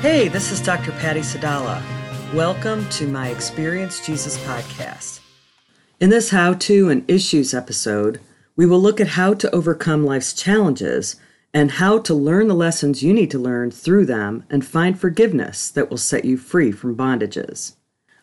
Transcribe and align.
Hey, 0.00 0.28
this 0.28 0.50
is 0.50 0.62
Dr. 0.62 0.92
Patty 0.92 1.20
Sadala. 1.20 1.82
Welcome 2.32 2.88
to 2.88 3.06
my 3.06 3.28
Experience 3.28 4.06
Jesus 4.06 4.38
podcast. 4.44 5.20
In 6.00 6.08
this 6.08 6.30
how 6.30 6.54
to 6.54 6.88
and 6.88 7.04
issues 7.06 7.52
episode, 7.52 8.18
we 8.56 8.64
will 8.64 8.80
look 8.80 8.98
at 8.98 9.08
how 9.08 9.34
to 9.34 9.54
overcome 9.54 10.06
life's 10.06 10.32
challenges 10.32 11.16
and 11.52 11.72
how 11.72 11.98
to 11.98 12.14
learn 12.14 12.48
the 12.48 12.54
lessons 12.54 13.02
you 13.02 13.12
need 13.12 13.30
to 13.32 13.38
learn 13.38 13.70
through 13.70 14.06
them 14.06 14.44
and 14.48 14.64
find 14.64 14.98
forgiveness 14.98 15.70
that 15.70 15.90
will 15.90 15.98
set 15.98 16.24
you 16.24 16.38
free 16.38 16.72
from 16.72 16.96
bondages. 16.96 17.74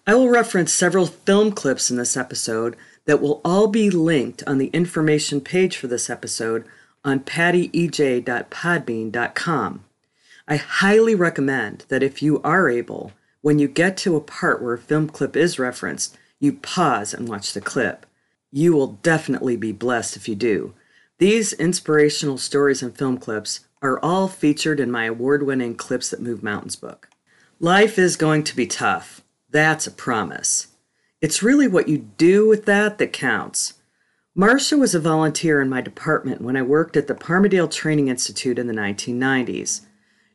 I 0.08 0.16
will 0.16 0.30
reference 0.30 0.74
several 0.74 1.06
film 1.06 1.52
clips 1.52 1.92
in 1.92 1.98
this 1.98 2.18
episode 2.18 2.76
that 3.06 3.22
will 3.22 3.40
all 3.46 3.68
be 3.68 3.92
linked 3.92 4.42
on 4.48 4.58
the 4.58 4.70
information 4.70 5.42
page 5.42 5.78
for 5.78 5.86
this 5.86 6.10
episode 6.10 6.66
on 7.06 7.20
pattyej.podbean.com. 7.20 9.84
I 10.48 10.56
highly 10.56 11.14
recommend 11.14 11.86
that 11.90 12.04
if 12.04 12.22
you 12.22 12.42
are 12.42 12.70
able, 12.70 13.12
when 13.42 13.60
you 13.60 13.68
get 13.68 13.98
to 13.98 14.16
a 14.16 14.22
part 14.22 14.62
where 14.62 14.74
a 14.74 14.80
film 14.80 15.10
clip 15.10 15.36
is 15.36 15.60
referenced, 15.60 16.18
you 16.40 16.54
pause 16.54 17.14
and 17.14 17.28
watch 17.28 17.54
the 17.54 17.62
clip. 17.62 18.06
You 18.52 18.74
will 18.74 18.94
definitely 19.04 19.58
be 19.58 19.72
blessed 19.74 20.16
if 20.16 20.30
you 20.30 20.36
do. 20.36 20.74
These 21.18 21.54
inspirational 21.54 22.38
stories 22.38 22.82
and 22.82 22.98
film 22.98 23.18
clips 23.18 23.62
are 23.82 24.00
all 24.00 24.28
featured 24.28 24.80
in 24.80 24.90
my 24.90 25.06
award 25.06 25.44
winning 25.44 25.76
Clips 25.76 26.10
That 26.10 26.22
Move 26.22 26.42
Mountains 26.44 26.76
book. 26.76 27.10
Life 27.60 28.00
is 28.00 28.16
going 28.16 28.44
to 28.46 28.56
be 28.56 28.68
tough. 28.68 29.22
That's 29.50 29.88
a 29.88 29.92
promise. 29.92 30.68
It's 31.22 31.44
really 31.44 31.68
what 31.68 31.88
you 31.88 31.98
do 32.18 32.48
with 32.48 32.66
that 32.66 33.00
that 33.00 33.12
counts. 33.12 33.74
Marcia 34.36 34.78
was 34.78 34.94
a 34.94 35.00
volunteer 35.00 35.60
in 35.60 35.68
my 35.68 35.82
department 35.82 36.42
when 36.42 36.56
I 36.56 36.62
worked 36.62 36.96
at 36.96 37.08
the 37.08 37.16
Parmerdale 37.16 37.72
Training 37.72 38.08
Institute 38.08 38.60
in 38.60 38.68
the 38.68 38.74
1990s. 38.74 39.82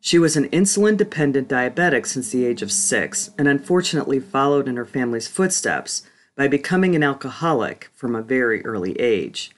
She 0.04 0.18
was 0.18 0.36
an 0.36 0.48
insulin 0.48 0.96
dependent 0.96 1.46
diabetic 1.46 2.06
since 2.06 2.32
the 2.32 2.44
age 2.44 2.60
of 2.60 2.72
six 2.72 3.30
and 3.38 3.46
unfortunately 3.46 4.18
followed 4.18 4.66
in 4.66 4.74
her 4.74 4.84
family's 4.84 5.28
footsteps 5.28 6.02
by 6.36 6.48
becoming 6.48 6.96
an 6.96 7.04
alcoholic 7.04 7.88
from 7.94 8.16
a 8.16 8.20
very 8.20 8.64
early 8.64 8.98
age. 8.98 9.52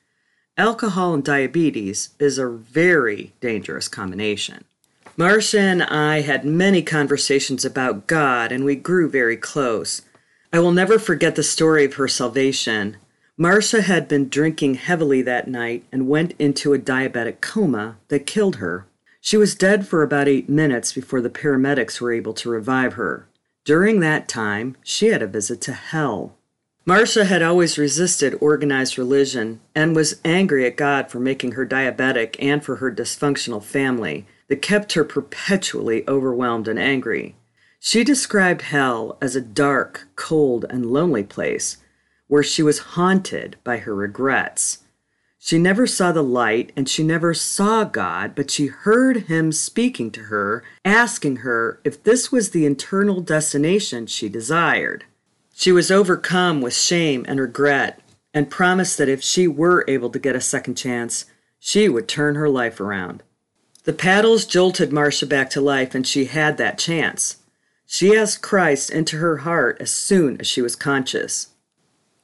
Alcohol 0.58 1.14
and 1.14 1.24
diabetes 1.24 2.10
is 2.18 2.36
a 2.36 2.46
very 2.46 3.32
dangerous 3.40 3.88
combination. 3.88 4.64
Marcia 5.16 5.60
and 5.60 5.82
I 5.82 6.20
had 6.20 6.44
many 6.44 6.82
conversations 6.82 7.64
about 7.64 8.06
God 8.06 8.52
and 8.52 8.66
we 8.66 8.76
grew 8.76 9.08
very 9.08 9.38
close. 9.38 10.02
I 10.52 10.58
will 10.58 10.72
never 10.72 10.98
forget 10.98 11.36
the 11.36 11.42
story 11.42 11.86
of 11.86 11.94
her 11.94 12.06
salvation. 12.06 12.98
Marcia 13.38 13.80
had 13.80 14.08
been 14.08 14.28
drinking 14.28 14.74
heavily 14.74 15.22
that 15.22 15.48
night 15.48 15.84
and 15.90 16.06
went 16.06 16.34
into 16.38 16.74
a 16.74 16.78
diabetic 16.78 17.40
coma 17.40 17.96
that 18.08 18.26
killed 18.26 18.56
her. 18.56 18.84
She 19.24 19.38
was 19.38 19.54
dead 19.54 19.88
for 19.88 20.02
about 20.02 20.28
eight 20.28 20.50
minutes 20.50 20.92
before 20.92 21.22
the 21.22 21.30
paramedics 21.30 21.98
were 21.98 22.12
able 22.12 22.34
to 22.34 22.50
revive 22.50 22.92
her. 22.92 23.26
During 23.64 24.00
that 24.00 24.28
time, 24.28 24.76
she 24.82 25.06
had 25.06 25.22
a 25.22 25.26
visit 25.26 25.62
to 25.62 25.72
hell. 25.72 26.36
Marcia 26.84 27.24
had 27.24 27.40
always 27.40 27.78
resisted 27.78 28.36
organized 28.38 28.98
religion 28.98 29.62
and 29.74 29.96
was 29.96 30.20
angry 30.26 30.66
at 30.66 30.76
God 30.76 31.10
for 31.10 31.20
making 31.20 31.52
her 31.52 31.64
diabetic 31.64 32.36
and 32.38 32.62
for 32.62 32.76
her 32.76 32.92
dysfunctional 32.92 33.64
family 33.64 34.26
that 34.48 34.60
kept 34.60 34.92
her 34.92 35.04
perpetually 35.04 36.06
overwhelmed 36.06 36.68
and 36.68 36.78
angry. 36.78 37.34
She 37.80 38.04
described 38.04 38.60
hell 38.60 39.16
as 39.22 39.34
a 39.34 39.40
dark, 39.40 40.06
cold, 40.16 40.66
and 40.68 40.92
lonely 40.92 41.24
place 41.24 41.78
where 42.28 42.42
she 42.42 42.62
was 42.62 42.92
haunted 42.92 43.56
by 43.64 43.78
her 43.78 43.94
regrets. 43.94 44.83
She 45.46 45.58
never 45.58 45.86
saw 45.86 46.10
the 46.10 46.22
light 46.22 46.72
and 46.74 46.88
she 46.88 47.02
never 47.02 47.34
saw 47.34 47.84
God, 47.84 48.34
but 48.34 48.50
she 48.50 48.68
heard 48.68 49.24
him 49.24 49.52
speaking 49.52 50.10
to 50.12 50.20
her, 50.22 50.64
asking 50.86 51.36
her 51.44 51.80
if 51.84 52.02
this 52.02 52.32
was 52.32 52.48
the 52.48 52.64
eternal 52.64 53.20
destination 53.20 54.06
she 54.06 54.30
desired. 54.30 55.04
She 55.54 55.70
was 55.70 55.90
overcome 55.90 56.62
with 56.62 56.74
shame 56.74 57.26
and 57.28 57.38
regret 57.38 58.00
and 58.32 58.50
promised 58.50 58.96
that 58.96 59.10
if 59.10 59.22
she 59.22 59.46
were 59.46 59.84
able 59.86 60.08
to 60.12 60.18
get 60.18 60.34
a 60.34 60.40
second 60.40 60.76
chance, 60.76 61.26
she 61.60 61.90
would 61.90 62.08
turn 62.08 62.36
her 62.36 62.48
life 62.48 62.80
around. 62.80 63.22
The 63.82 63.92
paddles 63.92 64.46
jolted 64.46 64.94
Marcia 64.94 65.26
back 65.26 65.50
to 65.50 65.60
life 65.60 65.94
and 65.94 66.06
she 66.06 66.24
had 66.24 66.56
that 66.56 66.78
chance. 66.78 67.36
She 67.84 68.16
asked 68.16 68.40
Christ 68.40 68.88
into 68.88 69.18
her 69.18 69.36
heart 69.36 69.76
as 69.78 69.90
soon 69.90 70.40
as 70.40 70.46
she 70.46 70.62
was 70.62 70.74
conscious. 70.74 71.48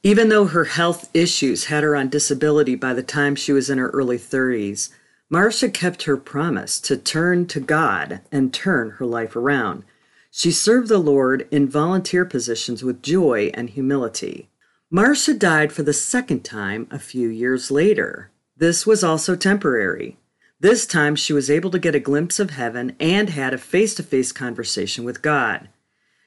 Even 0.03 0.29
though 0.29 0.45
her 0.45 0.65
health 0.65 1.09
issues 1.13 1.65
had 1.65 1.83
her 1.83 1.95
on 1.95 2.09
disability 2.09 2.73
by 2.73 2.93
the 2.93 3.03
time 3.03 3.35
she 3.35 3.51
was 3.51 3.69
in 3.69 3.77
her 3.77 3.89
early 3.89 4.17
30s, 4.17 4.89
Marcia 5.29 5.69
kept 5.69 6.03
her 6.03 6.17
promise 6.17 6.79
to 6.79 6.97
turn 6.97 7.45
to 7.47 7.59
God 7.59 8.21
and 8.31 8.53
turn 8.53 8.91
her 8.91 9.05
life 9.05 9.35
around. 9.35 9.83
She 10.31 10.51
served 10.51 10.89
the 10.89 10.97
Lord 10.97 11.47
in 11.51 11.69
volunteer 11.69 12.25
positions 12.25 12.83
with 12.83 13.03
joy 13.03 13.51
and 13.53 13.69
humility. 13.69 14.49
Marcia 14.89 15.35
died 15.35 15.71
for 15.71 15.83
the 15.83 15.93
second 15.93 16.43
time 16.43 16.87
a 16.89 16.97
few 16.97 17.29
years 17.29 17.69
later. 17.69 18.31
This 18.57 18.87
was 18.87 19.03
also 19.03 19.35
temporary. 19.35 20.17
This 20.59 20.85
time 20.85 21.15
she 21.15 21.31
was 21.31 21.49
able 21.49 21.71
to 21.71 21.79
get 21.79 21.95
a 21.95 21.99
glimpse 21.99 22.39
of 22.39 22.51
heaven 22.51 22.95
and 22.99 23.29
had 23.29 23.53
a 23.53 23.57
face 23.57 23.93
to 23.95 24.03
face 24.03 24.31
conversation 24.31 25.03
with 25.03 25.21
God. 25.21 25.69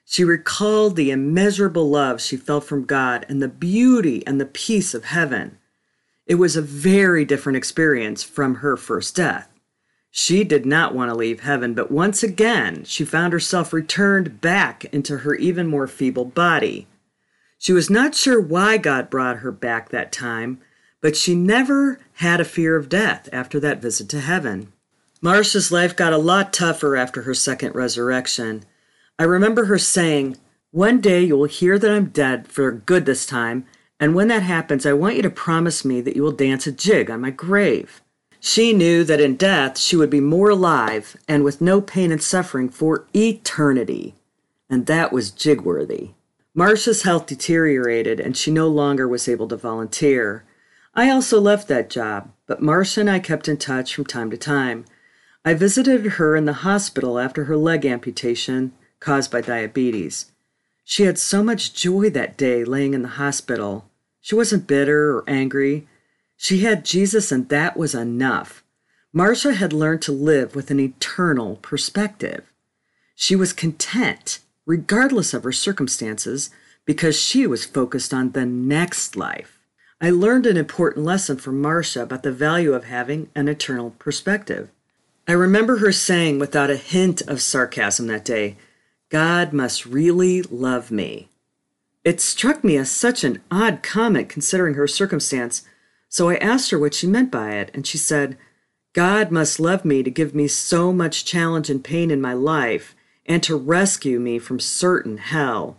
She 0.05 0.25
recalled 0.25 0.97
the 0.97 1.11
immeasurable 1.11 1.89
love 1.89 2.21
she 2.21 2.37
felt 2.37 2.65
from 2.65 2.85
God 2.85 3.25
and 3.29 3.43
the 3.43 3.49
beauty 3.49 4.27
and 4.27 4.41
the 4.41 4.47
peace 4.47 4.95
of 4.95 5.07
heaven. 5.07 5.59
It 6.27 6.37
was 6.37 6.57
a 6.57 6.63
very 6.63 7.25
different 7.25 7.57
experience 7.57 8.23
from 8.23 8.57
her 8.57 8.77
first 8.77 9.17
death. 9.17 9.49
She 10.11 10.45
did 10.45 10.65
not 10.65 10.95
want 10.95 11.11
to 11.11 11.17
leave 11.17 11.41
heaven, 11.41 11.75
but 11.75 11.91
once 11.91 12.23
again 12.23 12.85
she 12.85 13.05
found 13.05 13.33
herself 13.33 13.73
returned 13.73 14.41
back 14.41 14.85
into 14.87 15.19
her 15.19 15.35
even 15.35 15.67
more 15.67 15.89
feeble 15.89 16.25
body. 16.25 16.87
She 17.59 17.73
was 17.73 17.91
not 17.91 18.15
sure 18.15 18.41
why 18.41 18.77
God 18.77 19.11
brought 19.11 19.39
her 19.39 19.51
back 19.51 19.89
that 19.89 20.13
time, 20.13 20.61
but 21.01 21.17
she 21.17 21.35
never 21.35 21.99
had 22.15 22.41
a 22.41 22.45
fear 22.45 22.77
of 22.77 22.89
death 22.89 23.29
after 23.33 23.59
that 23.61 23.83
visit 23.83 24.09
to 24.11 24.21
heaven. 24.21 24.73
Marcia's 25.21 25.73
life 25.73 25.97
got 25.97 26.13
a 26.13 26.19
lot 26.19 26.53
tougher 26.53 26.95
after 26.95 27.23
her 27.23 27.35
second 27.35 27.75
resurrection. 27.75 28.65
I 29.19 29.25
remember 29.25 29.67
her 29.67 29.79
saying, 29.79 30.37
One 30.73 31.01
day 31.01 31.23
you 31.23 31.37
will 31.37 31.45
hear 31.45 31.79
that 31.79 31.91
I'm 31.91 32.07
dead 32.07 32.49
for 32.49 32.73
good 32.73 33.07
this 33.07 33.27
time, 33.27 33.65
and 34.01 34.15
when 34.15 34.29
that 34.29 34.43
happens, 34.43 34.85
I 34.85 34.93
want 34.93 35.15
you 35.15 35.23
to 35.23 35.31
promise 35.31 35.85
me 35.85 36.01
that 36.01 36.17
you 36.17 36.23
will 36.23 36.33
dance 36.33 36.67
a 36.67 36.73
jig 36.73 37.11
on 37.11 37.21
my 37.21 37.31
grave. 37.31 38.03
She 38.41 38.73
knew 38.73 39.05
that 39.05 39.21
in 39.21 39.37
death 39.37 39.79
she 39.79 39.97
would 39.97 40.11
be 40.11 40.21
more 40.21 40.51
alive 40.51 41.17
and 41.29 41.45
with 41.45 41.61
no 41.61 41.81
pain 41.81 42.11
and 42.11 42.23
suffering 42.23 42.69
for 42.69 43.07
eternity, 43.15 44.15
and 44.69 44.87
that 44.87 45.13
was 45.13 45.31
jig 45.31 45.63
worthy. 45.63 46.11
Marcia's 46.55 47.03
health 47.03 47.27
deteriorated 47.27 48.21
and 48.21 48.37
she 48.37 48.51
no 48.51 48.69
longer 48.69 49.09
was 49.09 49.29
able 49.29 49.49
to 49.49 49.57
volunteer. 49.57 50.45
I 50.95 51.09
also 51.09 51.41
left 51.41 51.69
that 51.69 51.89
job, 51.89 52.31
but 52.47 52.63
Marcia 52.63 53.01
and 53.01 53.11
I 53.11 53.19
kept 53.19 53.49
in 53.49 53.57
touch 53.57 53.95
from 53.95 54.05
time 54.05 54.31
to 54.31 54.37
time. 54.37 54.85
I 55.45 55.55
visited 55.55 56.05
her 56.05 56.37
in 56.37 56.45
the 56.45 56.53
hospital 56.53 57.19
after 57.19 57.45
her 57.45 57.57
leg 57.57 57.87
amputation 57.87 58.73
caused 59.01 59.31
by 59.31 59.41
diabetes. 59.41 60.33
She 60.85 61.05
had 61.05 61.19
so 61.19 61.43
much 61.43 61.75
joy 61.75 62.11
that 62.11 62.37
day 62.37 62.65
laying 62.65 62.95
in 62.95 63.03
the 63.03 63.09
hospital. 63.09 63.89
She 64.21 64.35
wasn't 64.35 64.67
bitter 64.67 65.17
or 65.17 65.25
angry. 65.27 65.87
She 66.37 66.61
had 66.61 66.85
Jesus, 66.85 67.33
and 67.33 67.49
that 67.49 67.77
was 67.77 67.95
enough. 67.95 68.63
Marcia 69.13 69.55
had 69.55 69.73
learned 69.73 70.03
to 70.03 70.13
live 70.13 70.55
with 70.55 70.71
an 70.71 70.81
eternal 70.81 71.57
perspective. 71.57 72.45
She 73.15 73.37
was 73.37 73.53
content, 73.53 74.41
regardless 74.67 75.33
of 75.33 75.45
her 75.45 75.53
circumstances, 75.53 76.51
because 76.85 77.19
she 77.19 77.47
was 77.47 77.65
focused 77.65 78.13
on 78.13 78.33
the 78.33 78.45
next 78.45 79.17
life. 79.17 79.59
I 80.01 80.11
learned 80.11 80.47
an 80.47 80.57
important 80.57 81.07
lesson 81.07 81.39
from 81.39 81.63
Marcia 81.63 82.03
about 82.03 82.25
the 82.25 82.33
value 82.33 82.75
of 82.75 82.85
having 82.85 83.31
an 83.35 83.49
eternal 83.49 83.91
perspective. 83.93 84.69
I 85.27 85.33
remember 85.33 85.79
her 85.79 85.93
saying, 85.93 86.39
without 86.39 86.69
a 86.69 86.77
hint 86.77 87.23
of 87.23 87.41
sarcasm 87.41 88.09
that 88.09 88.25
day, 88.25 88.57
God 89.15 89.53
must 89.53 89.87
really 89.87 90.43
love 90.43 90.91
me. 90.91 91.29
It 92.03 92.21
struck 92.21 92.65
me 92.65 92.77
as 92.77 92.91
such 92.91 93.23
an 93.23 93.41
odd 93.49 93.81
comment 93.81 94.29
considering 94.29 94.75
her 94.75 94.89
circumstance, 94.89 95.63
so 96.09 96.31
I 96.31 96.35
asked 96.39 96.73
her 96.73 96.81
what 96.81 96.95
she 96.95 97.07
meant 97.07 97.31
by 97.31 97.53
it, 97.53 97.71
and 97.73 97.87
she 97.87 97.97
said, 97.97 98.37
God 98.93 99.31
must 99.31 99.61
love 99.61 99.85
me 99.85 100.03
to 100.03 100.11
give 100.11 100.35
me 100.35 100.49
so 100.49 100.93
much 100.93 101.25
challenge 101.25 101.71
and 101.71 101.85
pain 101.85 102.11
in 102.11 102.21
my 102.21 102.33
life 102.33 102.97
and 103.25 103.41
to 103.45 103.57
rescue 103.57 104.19
me 104.19 104.41
from 104.41 104.59
certain 104.59 105.19
hell, 105.19 105.77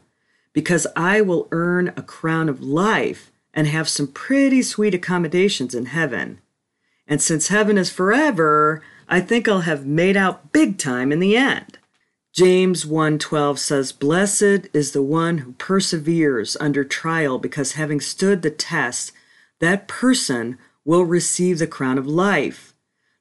because 0.53 0.87
I 0.95 1.19
will 1.19 1.49
earn 1.51 1.89
a 1.97 2.03
crown 2.03 2.47
of 2.47 2.63
life 2.63 3.33
and 3.53 3.67
have 3.67 3.89
some 3.89 4.07
pretty 4.07 4.61
sweet 4.61 4.93
accommodations 4.93 5.75
in 5.75 5.87
heaven. 5.87 6.39
And 7.05 7.21
since 7.21 7.49
heaven 7.49 7.77
is 7.77 7.89
forever, 7.89 8.81
I 9.09 9.19
think 9.19 9.49
I'll 9.49 9.67
have 9.67 9.85
made 9.85 10.15
out 10.15 10.53
big 10.53 10.77
time 10.77 11.11
in 11.11 11.19
the 11.19 11.35
end. 11.35 11.74
James 12.35 12.85
1:12 12.85 13.57
says, 13.57 13.93
"Blessed 13.93 14.67
is 14.73 14.91
the 14.91 15.01
one 15.01 15.37
who 15.37 15.53
perseveres 15.53 16.57
under 16.59 16.83
trial, 16.83 17.39
because 17.39 17.71
having 17.79 18.01
stood 18.01 18.41
the 18.41 18.49
test, 18.49 19.13
that 19.61 19.87
person 19.87 20.57
will 20.83 21.05
receive 21.05 21.59
the 21.59 21.65
crown 21.65 21.97
of 21.97 22.05
life 22.05 22.73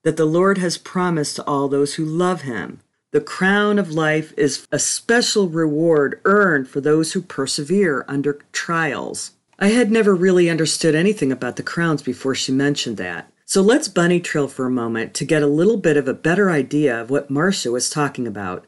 that 0.03 0.17
the 0.17 0.25
Lord 0.25 0.59
has 0.59 0.77
promised 0.77 1.37
to 1.37 1.45
all 1.45 1.69
those 1.69 1.95
who 1.95 2.05
love 2.05 2.41
him." 2.41 2.81
The 3.13 3.21
crown 3.21 3.79
of 3.79 3.93
life 3.93 4.35
is 4.37 4.67
a 4.73 4.81
special 4.81 5.49
reward 5.49 6.19
earned 6.25 6.67
for 6.67 6.81
those 6.81 7.13
who 7.13 7.23
persevere 7.23 8.05
under 8.09 8.41
trials. 8.51 9.31
I 9.61 9.69
had 9.69 9.93
never 9.93 10.17
really 10.17 10.51
understood 10.51 10.97
anything 10.97 11.31
about 11.31 11.55
the 11.55 11.63
crowns 11.63 12.03
before 12.03 12.35
she 12.35 12.51
mentioned 12.51 12.97
that. 12.97 13.31
So 13.47 13.63
let's 13.63 13.87
bunny 13.87 14.19
trail 14.19 14.49
for 14.49 14.67
a 14.67 14.71
moment 14.71 15.15
to 15.15 15.25
get 15.25 15.45
a 15.45 15.47
little 15.47 15.77
bit 15.77 15.97
of 15.97 16.09
a 16.09 16.15
better 16.15 16.51
idea 16.51 17.01
of 17.01 17.11
what 17.11 17.31
Marcia 17.31 17.71
was 17.71 17.89
talking 17.89 18.27
about. 18.27 18.67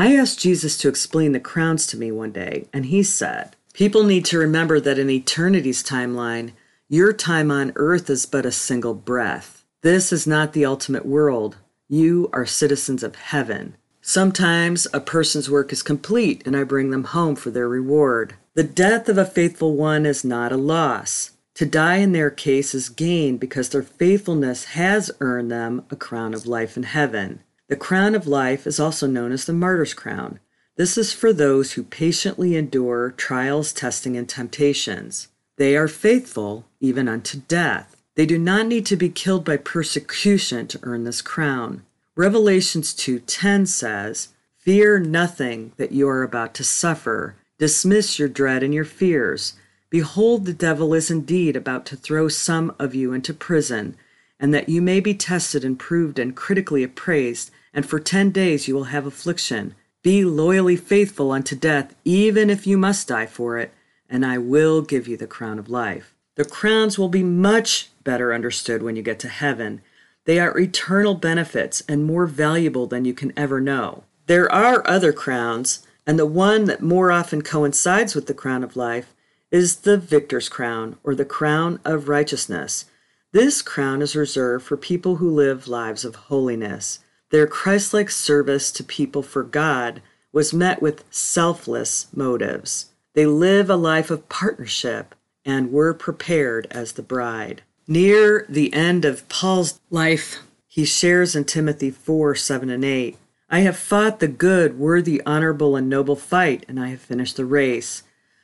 I 0.00 0.14
asked 0.14 0.38
Jesus 0.38 0.78
to 0.78 0.88
explain 0.88 1.32
the 1.32 1.40
crowns 1.40 1.84
to 1.88 1.96
me 1.96 2.12
one 2.12 2.30
day, 2.30 2.68
and 2.72 2.86
he 2.86 3.02
said, 3.02 3.56
People 3.72 4.04
need 4.04 4.24
to 4.26 4.38
remember 4.38 4.78
that 4.78 4.96
in 4.96 5.10
eternity's 5.10 5.82
timeline, 5.82 6.52
your 6.88 7.12
time 7.12 7.50
on 7.50 7.72
earth 7.74 8.08
is 8.08 8.24
but 8.24 8.46
a 8.46 8.52
single 8.52 8.94
breath. 8.94 9.64
This 9.82 10.12
is 10.12 10.24
not 10.24 10.52
the 10.52 10.64
ultimate 10.64 11.04
world. 11.04 11.56
You 11.88 12.30
are 12.32 12.46
citizens 12.46 13.02
of 13.02 13.16
heaven. 13.16 13.76
Sometimes 14.00 14.86
a 14.92 15.00
person's 15.00 15.50
work 15.50 15.72
is 15.72 15.82
complete 15.82 16.46
and 16.46 16.56
I 16.56 16.62
bring 16.62 16.90
them 16.90 17.04
home 17.04 17.34
for 17.34 17.50
their 17.50 17.68
reward. 17.68 18.34
The 18.54 18.62
death 18.62 19.08
of 19.08 19.18
a 19.18 19.24
faithful 19.24 19.74
one 19.74 20.06
is 20.06 20.24
not 20.24 20.52
a 20.52 20.56
loss. 20.56 21.32
To 21.54 21.66
die 21.66 21.96
in 21.96 22.12
their 22.12 22.30
case 22.30 22.72
is 22.72 22.88
gain 22.88 23.36
because 23.36 23.70
their 23.70 23.82
faithfulness 23.82 24.64
has 24.66 25.10
earned 25.20 25.50
them 25.50 25.84
a 25.90 25.96
crown 25.96 26.34
of 26.34 26.46
life 26.46 26.76
in 26.76 26.84
heaven. 26.84 27.42
The 27.68 27.76
crown 27.76 28.14
of 28.14 28.26
life 28.26 28.66
is 28.66 28.80
also 28.80 29.06
known 29.06 29.30
as 29.30 29.44
the 29.44 29.52
martyr's 29.52 29.92
crown. 29.92 30.40
This 30.76 30.96
is 30.96 31.12
for 31.12 31.34
those 31.34 31.72
who 31.72 31.82
patiently 31.82 32.56
endure 32.56 33.10
trials, 33.10 33.74
testing, 33.74 34.16
and 34.16 34.26
temptations. 34.26 35.28
They 35.56 35.76
are 35.76 35.88
faithful 35.88 36.64
even 36.80 37.08
unto 37.08 37.40
death. 37.46 37.96
They 38.14 38.24
do 38.24 38.38
not 38.38 38.66
need 38.66 38.86
to 38.86 38.96
be 38.96 39.10
killed 39.10 39.44
by 39.44 39.58
persecution 39.58 40.66
to 40.68 40.80
earn 40.82 41.04
this 41.04 41.20
crown. 41.20 41.82
Revelations 42.16 42.94
2:10 42.94 43.66
says, 43.66 44.28
"Fear 44.56 45.00
nothing 45.00 45.72
that 45.76 45.92
you 45.92 46.08
are 46.08 46.22
about 46.22 46.54
to 46.54 46.64
suffer. 46.64 47.34
Dismiss 47.58 48.18
your 48.18 48.28
dread 48.28 48.62
and 48.62 48.72
your 48.72 48.84
fears. 48.84 49.54
Behold, 49.90 50.46
the 50.46 50.52
devil 50.54 50.94
is 50.94 51.10
indeed 51.10 51.54
about 51.54 51.84
to 51.86 51.96
throw 51.96 52.28
some 52.28 52.74
of 52.78 52.94
you 52.94 53.12
into 53.12 53.34
prison, 53.34 53.94
and 54.40 54.54
that 54.54 54.68
you 54.68 54.80
may 54.80 55.00
be 55.00 55.12
tested 55.12 55.64
and 55.64 55.78
proved 55.78 56.18
and 56.18 56.34
critically 56.36 56.82
appraised, 56.82 57.50
and 57.78 57.86
for 57.86 58.00
10 58.00 58.32
days 58.32 58.66
you 58.66 58.74
will 58.74 58.90
have 58.90 59.06
affliction. 59.06 59.72
Be 60.02 60.24
loyally 60.24 60.74
faithful 60.74 61.30
unto 61.30 61.54
death, 61.54 61.94
even 62.04 62.50
if 62.50 62.66
you 62.66 62.76
must 62.76 63.06
die 63.06 63.26
for 63.26 63.56
it, 63.56 63.72
and 64.10 64.26
I 64.26 64.36
will 64.36 64.82
give 64.82 65.06
you 65.06 65.16
the 65.16 65.28
crown 65.28 65.60
of 65.60 65.68
life." 65.68 66.12
The 66.34 66.44
crowns 66.44 66.98
will 66.98 67.08
be 67.08 67.22
much 67.22 67.90
better 68.02 68.34
understood 68.34 68.82
when 68.82 68.96
you 68.96 69.02
get 69.02 69.20
to 69.20 69.28
heaven. 69.28 69.80
They 70.24 70.40
are 70.40 70.58
eternal 70.58 71.14
benefits 71.14 71.84
and 71.88 72.04
more 72.04 72.26
valuable 72.26 72.88
than 72.88 73.04
you 73.04 73.14
can 73.14 73.32
ever 73.36 73.60
know. 73.60 74.02
There 74.26 74.50
are 74.50 74.84
other 74.84 75.12
crowns, 75.12 75.86
and 76.04 76.18
the 76.18 76.26
one 76.26 76.64
that 76.64 76.82
more 76.82 77.12
often 77.12 77.42
coincides 77.42 78.16
with 78.16 78.26
the 78.26 78.34
crown 78.34 78.64
of 78.64 78.74
life 78.74 79.14
is 79.52 79.76
the 79.76 79.96
victor's 79.96 80.48
crown 80.48 80.96
or 81.04 81.14
the 81.14 81.24
crown 81.24 81.78
of 81.84 82.08
righteousness. 82.08 82.86
This 83.30 83.62
crown 83.62 84.02
is 84.02 84.16
reserved 84.16 84.64
for 84.64 84.76
people 84.76 85.16
who 85.16 85.30
live 85.30 85.68
lives 85.68 86.04
of 86.04 86.16
holiness. 86.26 86.98
Their 87.30 87.46
Christ-like 87.46 88.10
service 88.10 88.70
to 88.72 88.84
people 88.84 89.22
for 89.22 89.42
God 89.42 90.02
was 90.32 90.54
met 90.54 90.80
with 90.80 91.04
selfless 91.10 92.06
motives. 92.14 92.92
They 93.14 93.26
live 93.26 93.68
a 93.68 93.76
life 93.76 94.10
of 94.10 94.28
partnership 94.28 95.14
and 95.44 95.72
were 95.72 95.94
prepared 95.94 96.66
as 96.70 96.92
the 96.92 97.02
bride. 97.02 97.62
Near 97.86 98.46
the 98.48 98.72
end 98.72 99.04
of 99.04 99.28
Paul's 99.28 99.80
life, 99.90 100.40
he 100.66 100.84
shares 100.84 101.34
in 101.34 101.44
Timothy 101.44 101.90
4 101.90 102.34
7 102.34 102.70
and 102.70 102.84
8 102.84 103.18
I 103.50 103.60
have 103.60 103.78
fought 103.78 104.20
the 104.20 104.28
good, 104.28 104.78
worthy, 104.78 105.22
honorable, 105.24 105.74
and 105.74 105.88
noble 105.88 106.16
fight, 106.16 106.66
and 106.68 106.78
I 106.78 106.88
have 106.88 107.00
finished 107.00 107.36
the 107.36 107.46
race. 107.46 108.02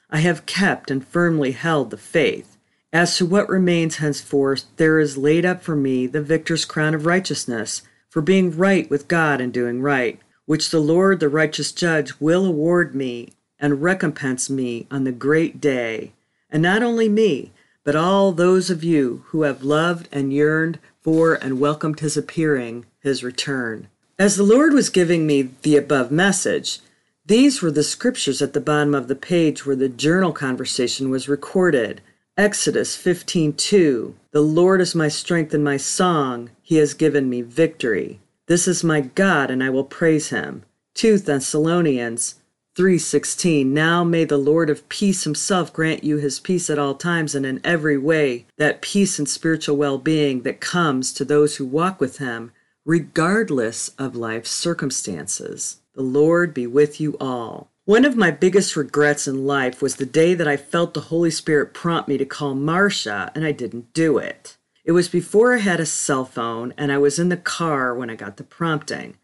I 0.08 0.20
have 0.20 0.46
kept 0.46 0.90
and 0.90 1.06
firmly 1.06 1.52
held 1.52 1.90
the 1.90 1.98
faith. 1.98 2.56
As 2.90 3.18
to 3.18 3.26
what 3.26 3.48
remains 3.48 3.96
henceforth, 3.96 4.64
there 4.76 4.98
is 4.98 5.18
laid 5.18 5.44
up 5.44 5.62
for 5.62 5.76
me 5.76 6.06
the 6.06 6.22
victor's 6.22 6.64
crown 6.64 6.94
of 6.94 7.04
righteousness, 7.04 7.82
for 8.14 8.22
being 8.22 8.56
right 8.56 8.88
with 8.88 9.08
God 9.08 9.40
and 9.40 9.52
doing 9.52 9.82
right, 9.82 10.20
which 10.46 10.70
the 10.70 10.78
Lord, 10.78 11.18
the 11.18 11.28
righteous 11.28 11.72
judge, 11.72 12.20
will 12.20 12.46
award 12.46 12.94
me 12.94 13.32
and 13.58 13.82
recompense 13.82 14.48
me 14.48 14.86
on 14.88 15.02
the 15.02 15.10
great 15.10 15.60
day. 15.60 16.12
And 16.48 16.62
not 16.62 16.84
only 16.84 17.08
me, 17.08 17.50
but 17.82 17.96
all 17.96 18.30
those 18.30 18.70
of 18.70 18.84
you 18.84 19.24
who 19.30 19.42
have 19.42 19.64
loved 19.64 20.08
and 20.12 20.32
yearned 20.32 20.78
for 21.00 21.34
and 21.34 21.58
welcomed 21.58 21.98
his 21.98 22.16
appearing, 22.16 22.86
his 23.00 23.24
return. 23.24 23.88
As 24.16 24.36
the 24.36 24.44
Lord 24.44 24.74
was 24.74 24.90
giving 24.90 25.26
me 25.26 25.50
the 25.62 25.76
above 25.76 26.12
message, 26.12 26.78
these 27.26 27.60
were 27.60 27.72
the 27.72 27.82
scriptures 27.82 28.40
at 28.40 28.52
the 28.52 28.60
bottom 28.60 28.94
of 28.94 29.08
the 29.08 29.16
page 29.16 29.66
where 29.66 29.74
the 29.74 29.88
journal 29.88 30.30
conversation 30.32 31.10
was 31.10 31.28
recorded. 31.28 32.00
Exodus 32.38 32.96
15:2 32.96 34.14
The 34.30 34.40
Lord 34.40 34.80
is 34.80 34.94
my 34.94 35.08
strength 35.08 35.52
and 35.52 35.64
my 35.64 35.78
song; 35.78 36.50
he 36.64 36.76
has 36.76 36.94
given 36.94 37.28
me 37.28 37.42
victory. 37.42 38.20
This 38.46 38.66
is 38.66 38.82
my 38.82 39.02
God 39.02 39.50
and 39.50 39.62
I 39.62 39.68
will 39.68 39.84
praise 39.84 40.30
him. 40.30 40.64
2 40.94 41.18
Thessalonians 41.18 42.36
3:16 42.74 43.66
Now 43.66 44.02
may 44.02 44.24
the 44.24 44.38
Lord 44.38 44.70
of 44.70 44.88
peace 44.88 45.24
himself 45.24 45.72
grant 45.72 46.02
you 46.02 46.16
his 46.16 46.40
peace 46.40 46.70
at 46.70 46.78
all 46.78 46.94
times 46.94 47.34
and 47.34 47.44
in 47.44 47.60
every 47.62 47.98
way 47.98 48.46
that 48.56 48.80
peace 48.80 49.18
and 49.18 49.28
spiritual 49.28 49.76
well-being 49.76 50.42
that 50.42 50.60
comes 50.60 51.12
to 51.12 51.24
those 51.24 51.56
who 51.56 51.66
walk 51.66 52.00
with 52.00 52.16
him 52.16 52.50
regardless 52.86 53.90
of 53.98 54.16
life's 54.16 54.50
circumstances. 54.50 55.80
The 55.94 56.02
Lord 56.02 56.54
be 56.54 56.66
with 56.66 56.98
you 56.98 57.16
all. 57.20 57.70
One 57.84 58.06
of 58.06 58.16
my 58.16 58.30
biggest 58.30 58.74
regrets 58.74 59.28
in 59.28 59.46
life 59.46 59.82
was 59.82 59.96
the 59.96 60.06
day 60.06 60.32
that 60.32 60.48
I 60.48 60.56
felt 60.56 60.94
the 60.94 61.12
Holy 61.12 61.30
Spirit 61.30 61.74
prompt 61.74 62.08
me 62.08 62.16
to 62.16 62.24
call 62.24 62.54
Marcia 62.54 63.30
and 63.34 63.44
I 63.44 63.52
didn't 63.52 63.92
do 63.92 64.16
it. 64.16 64.56
It 64.84 64.92
was 64.92 65.08
before 65.08 65.54
I 65.54 65.58
had 65.58 65.80
a 65.80 65.86
cell 65.86 66.24
phone 66.24 66.74
and 66.76 66.92
I 66.92 66.98
was 66.98 67.18
in 67.18 67.30
the 67.30 67.36
car 67.38 67.94
when 67.94 68.10
I 68.10 68.16
got 68.16 68.36
the 68.36 68.44
prompting. 68.44 69.16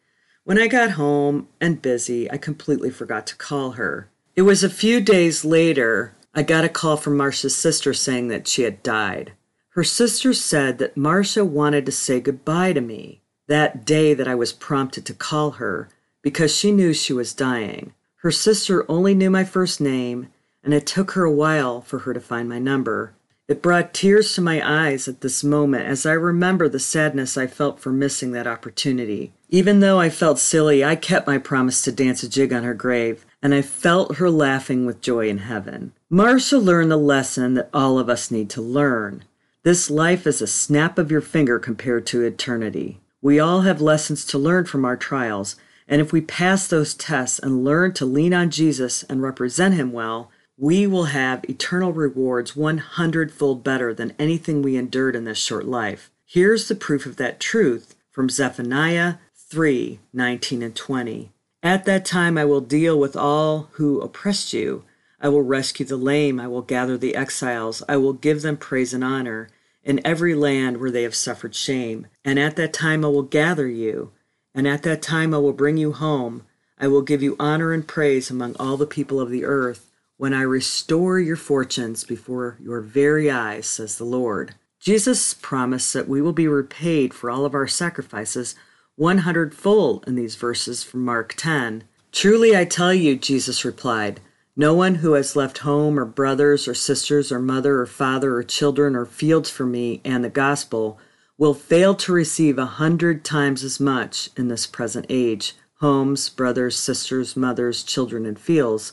When 0.45 0.59
I 0.59 0.69
got 0.69 0.93
home 0.93 1.49
and 1.61 1.83
busy, 1.83 2.31
I 2.31 2.39
completely 2.39 2.91
forgot 2.91 3.27
to 3.29 3.37
call 3.37 3.73
her. 3.73 4.09
It 4.35 4.43
was 4.43 4.65
a 4.65 4.71
few 4.71 5.01
days 5.01 5.45
later 5.45 6.15
I 6.35 6.43
got 6.43 6.65
a 6.65 6.69
call 6.69 6.97
from 6.97 7.17
Marcia's 7.17 7.57
sister 7.57 7.93
saying 7.93 8.29
that 8.29 8.49
she 8.49 8.63
had 8.63 8.83
died. 8.83 9.33
Her 9.71 9.85
sister 9.85 10.33
said 10.33 10.79
that 10.79 10.97
Marcia 10.97 11.45
wanted 11.45 11.85
to 11.87 11.93
say 11.93 12.21
goodbye 12.21 12.73
to 12.73 12.81
me 12.81 13.21
that 13.47 13.85
day 13.85 14.15
that 14.15 14.29
I 14.29 14.35
was 14.35 14.53
prompted 14.53 15.05
to 15.07 15.15
call 15.15 15.53
her 15.53 15.89
because 16.23 16.55
she 16.55 16.73
knew 16.73 16.95
she 16.95 17.13
was 17.13 17.35
dying. 17.35 17.93
Her 18.17 18.31
sister 18.31 18.91
only 18.91 19.15
knew 19.15 19.31
my 19.31 19.45
first 19.45 19.81
name, 19.81 20.29
and 20.63 20.73
it 20.73 20.87
took 20.87 21.13
her 21.13 21.25
a 21.25 21.33
while 21.33 21.81
for 21.81 22.01
her 22.01 22.15
to 22.15 22.21
find 22.21 22.49
my 22.49 22.59
number. 22.59 23.15
It 23.51 23.63
brought 23.63 23.93
tears 23.93 24.33
to 24.35 24.41
my 24.41 24.63
eyes 24.65 25.09
at 25.09 25.23
this 25.23 25.43
moment 25.43 25.85
as 25.85 26.07
I 26.07 26.13
remember 26.13 26.69
the 26.69 26.79
sadness 26.79 27.37
I 27.37 27.49
felt 27.49 27.81
for 27.81 27.91
missing 27.91 28.31
that 28.31 28.47
opportunity. 28.47 29.33
Even 29.49 29.81
though 29.81 29.99
I 29.99 30.09
felt 30.09 30.39
silly, 30.39 30.85
I 30.85 30.95
kept 30.95 31.27
my 31.27 31.37
promise 31.37 31.83
to 31.83 31.91
dance 31.91 32.23
a 32.23 32.29
jig 32.29 32.53
on 32.53 32.63
her 32.63 32.75
grave, 32.75 33.27
and 33.43 33.53
I 33.53 33.63
felt 33.63 34.19
her 34.19 34.31
laughing 34.31 34.87
with 34.87 35.01
joy 35.01 35.29
in 35.29 35.39
heaven. 35.39 35.93
Marcia 36.09 36.59
learned 36.59 36.93
the 36.93 36.97
lesson 36.97 37.55
that 37.55 37.71
all 37.75 37.99
of 37.99 38.09
us 38.09 38.31
need 38.31 38.51
to 38.51 38.63
learn. 38.63 39.25
This 39.65 39.91
life 39.91 40.29
is 40.29 40.41
a 40.41 40.47
snap 40.47 40.97
of 40.97 41.11
your 41.11 41.21
finger 41.21 41.59
compared 41.59 42.07
to 42.07 42.23
eternity. 42.23 43.01
We 43.21 43.41
all 43.41 43.63
have 43.63 43.81
lessons 43.81 44.25
to 44.27 44.39
learn 44.39 44.67
from 44.67 44.85
our 44.85 44.97
trials, 44.97 45.57
and 45.89 46.01
if 46.01 46.13
we 46.13 46.21
pass 46.21 46.69
those 46.69 46.95
tests 46.95 47.41
and 47.41 47.65
learn 47.65 47.95
to 47.95 48.07
lean 48.07 48.33
on 48.33 48.51
Jesus 48.51 49.03
and 49.03 49.21
represent 49.21 49.75
Him 49.75 49.91
well, 49.91 50.31
we 50.61 50.87
will 50.87 51.05
have 51.05 51.43
eternal 51.49 51.91
rewards 51.91 52.55
100 52.55 53.33
fold 53.33 53.65
better 53.65 53.95
than 53.95 54.13
anything 54.19 54.61
we 54.61 54.77
endured 54.77 55.17
in 55.17 55.25
this 55.25 55.39
short 55.39 55.65
life. 55.65 56.11
Here's 56.27 56.69
the 56.69 56.75
proof 56.75 57.07
of 57.07 57.17
that 57.17 57.41
truth 57.41 57.95
from 58.11 58.29
Zephaniah 58.29 59.15
3 59.35 60.01
19 60.13 60.63
and 60.63 60.77
20. 60.77 61.31
At 61.63 61.87
that 61.87 62.05
time 62.05 62.37
I 62.37 62.45
will 62.45 62.61
deal 62.61 62.99
with 62.99 63.17
all 63.17 63.71
who 63.73 64.03
oppressed 64.03 64.53
you. 64.53 64.85
I 65.19 65.31
will 65.31 65.41
rescue 65.41 65.87
the 65.87 65.97
lame. 65.97 66.39
I 66.39 66.47
will 66.47 66.61
gather 66.61 66.99
the 66.99 67.15
exiles. 67.15 67.83
I 67.89 67.97
will 67.97 68.13
give 68.13 68.43
them 68.43 68.59
praise 68.59 68.93
and 68.93 69.03
honor 69.03 69.49
in 69.83 69.99
every 70.05 70.35
land 70.35 70.77
where 70.77 70.91
they 70.91 71.05
have 71.05 71.15
suffered 71.15 71.55
shame. 71.55 72.07
And 72.23 72.39
at 72.39 72.57
that 72.57 72.75
time 72.75 73.03
I 73.03 73.09
will 73.09 73.23
gather 73.23 73.67
you. 73.67 74.13
And 74.55 74.69
at 74.69 74.83
that 74.83 75.01
time 75.01 75.33
I 75.33 75.39
will 75.39 75.55
bring 75.55 75.79
you 75.79 75.93
home. 75.93 76.43
I 76.79 76.87
will 76.87 77.03
give 77.03 77.23
you 77.23 77.37
honor 77.41 77.73
and 77.73 77.89
praise 77.89 78.31
among 78.31 78.57
all 78.57 78.77
the 78.77 78.87
people 78.87 79.21
of 79.21 79.31
the 79.31 79.47
earth 79.47 79.87
when 80.21 80.35
I 80.35 80.43
restore 80.43 81.19
your 81.19 81.35
fortunes 81.35 82.05
before 82.05 82.59
your 82.63 82.83
very 82.83 83.31
eyes, 83.31 83.67
says 83.67 83.97
the 83.97 84.05
Lord. 84.05 84.55
Jesus 84.79 85.33
promised 85.33 85.95
that 85.95 86.11
we 86.11 86.21
will 86.21 86.35
be 86.35 86.47
repaid 86.47 87.15
for 87.15 87.31
all 87.31 87.47
of 87.47 87.55
our 87.55 87.67
sacrifices 87.67 88.55
100 88.97 89.55
fold 89.55 90.05
in 90.07 90.17
these 90.17 90.35
verses 90.37 90.85
from 90.85 91.07
Mark 91.07 91.33
10. 91.39 91.85
Truly 92.13 92.55
I 92.55 92.67
tell 92.67 92.93
you, 92.93 93.17
Jesus 93.17 93.65
replied, 93.65 94.21
no 94.55 94.75
one 94.75 94.97
who 94.97 95.15
has 95.15 95.37
left 95.37 95.59
home 95.59 95.99
or 95.99 96.05
brothers 96.05 96.69
or 96.69 96.75
sisters 96.75 97.33
or 97.33 97.41
mother 97.41 97.81
or 97.81 97.87
father 97.87 98.35
or 98.35 98.43
children 98.43 98.95
or 98.95 99.07
fields 99.07 99.49
for 99.49 99.65
me 99.65 100.03
and 100.05 100.23
the 100.23 100.29
gospel 100.29 100.99
will 101.39 101.55
fail 101.55 101.95
to 101.95 102.13
receive 102.13 102.59
a 102.59 102.67
hundred 102.67 103.25
times 103.25 103.65
as 103.65 103.81
much 103.81 104.29
in 104.37 104.49
this 104.49 104.67
present 104.67 105.07
age, 105.09 105.55
homes, 105.77 106.29
brothers, 106.29 106.77
sisters, 106.77 107.39
mothers, 107.39 107.83
children, 107.83 108.27
and 108.27 108.39
fields, 108.39 108.93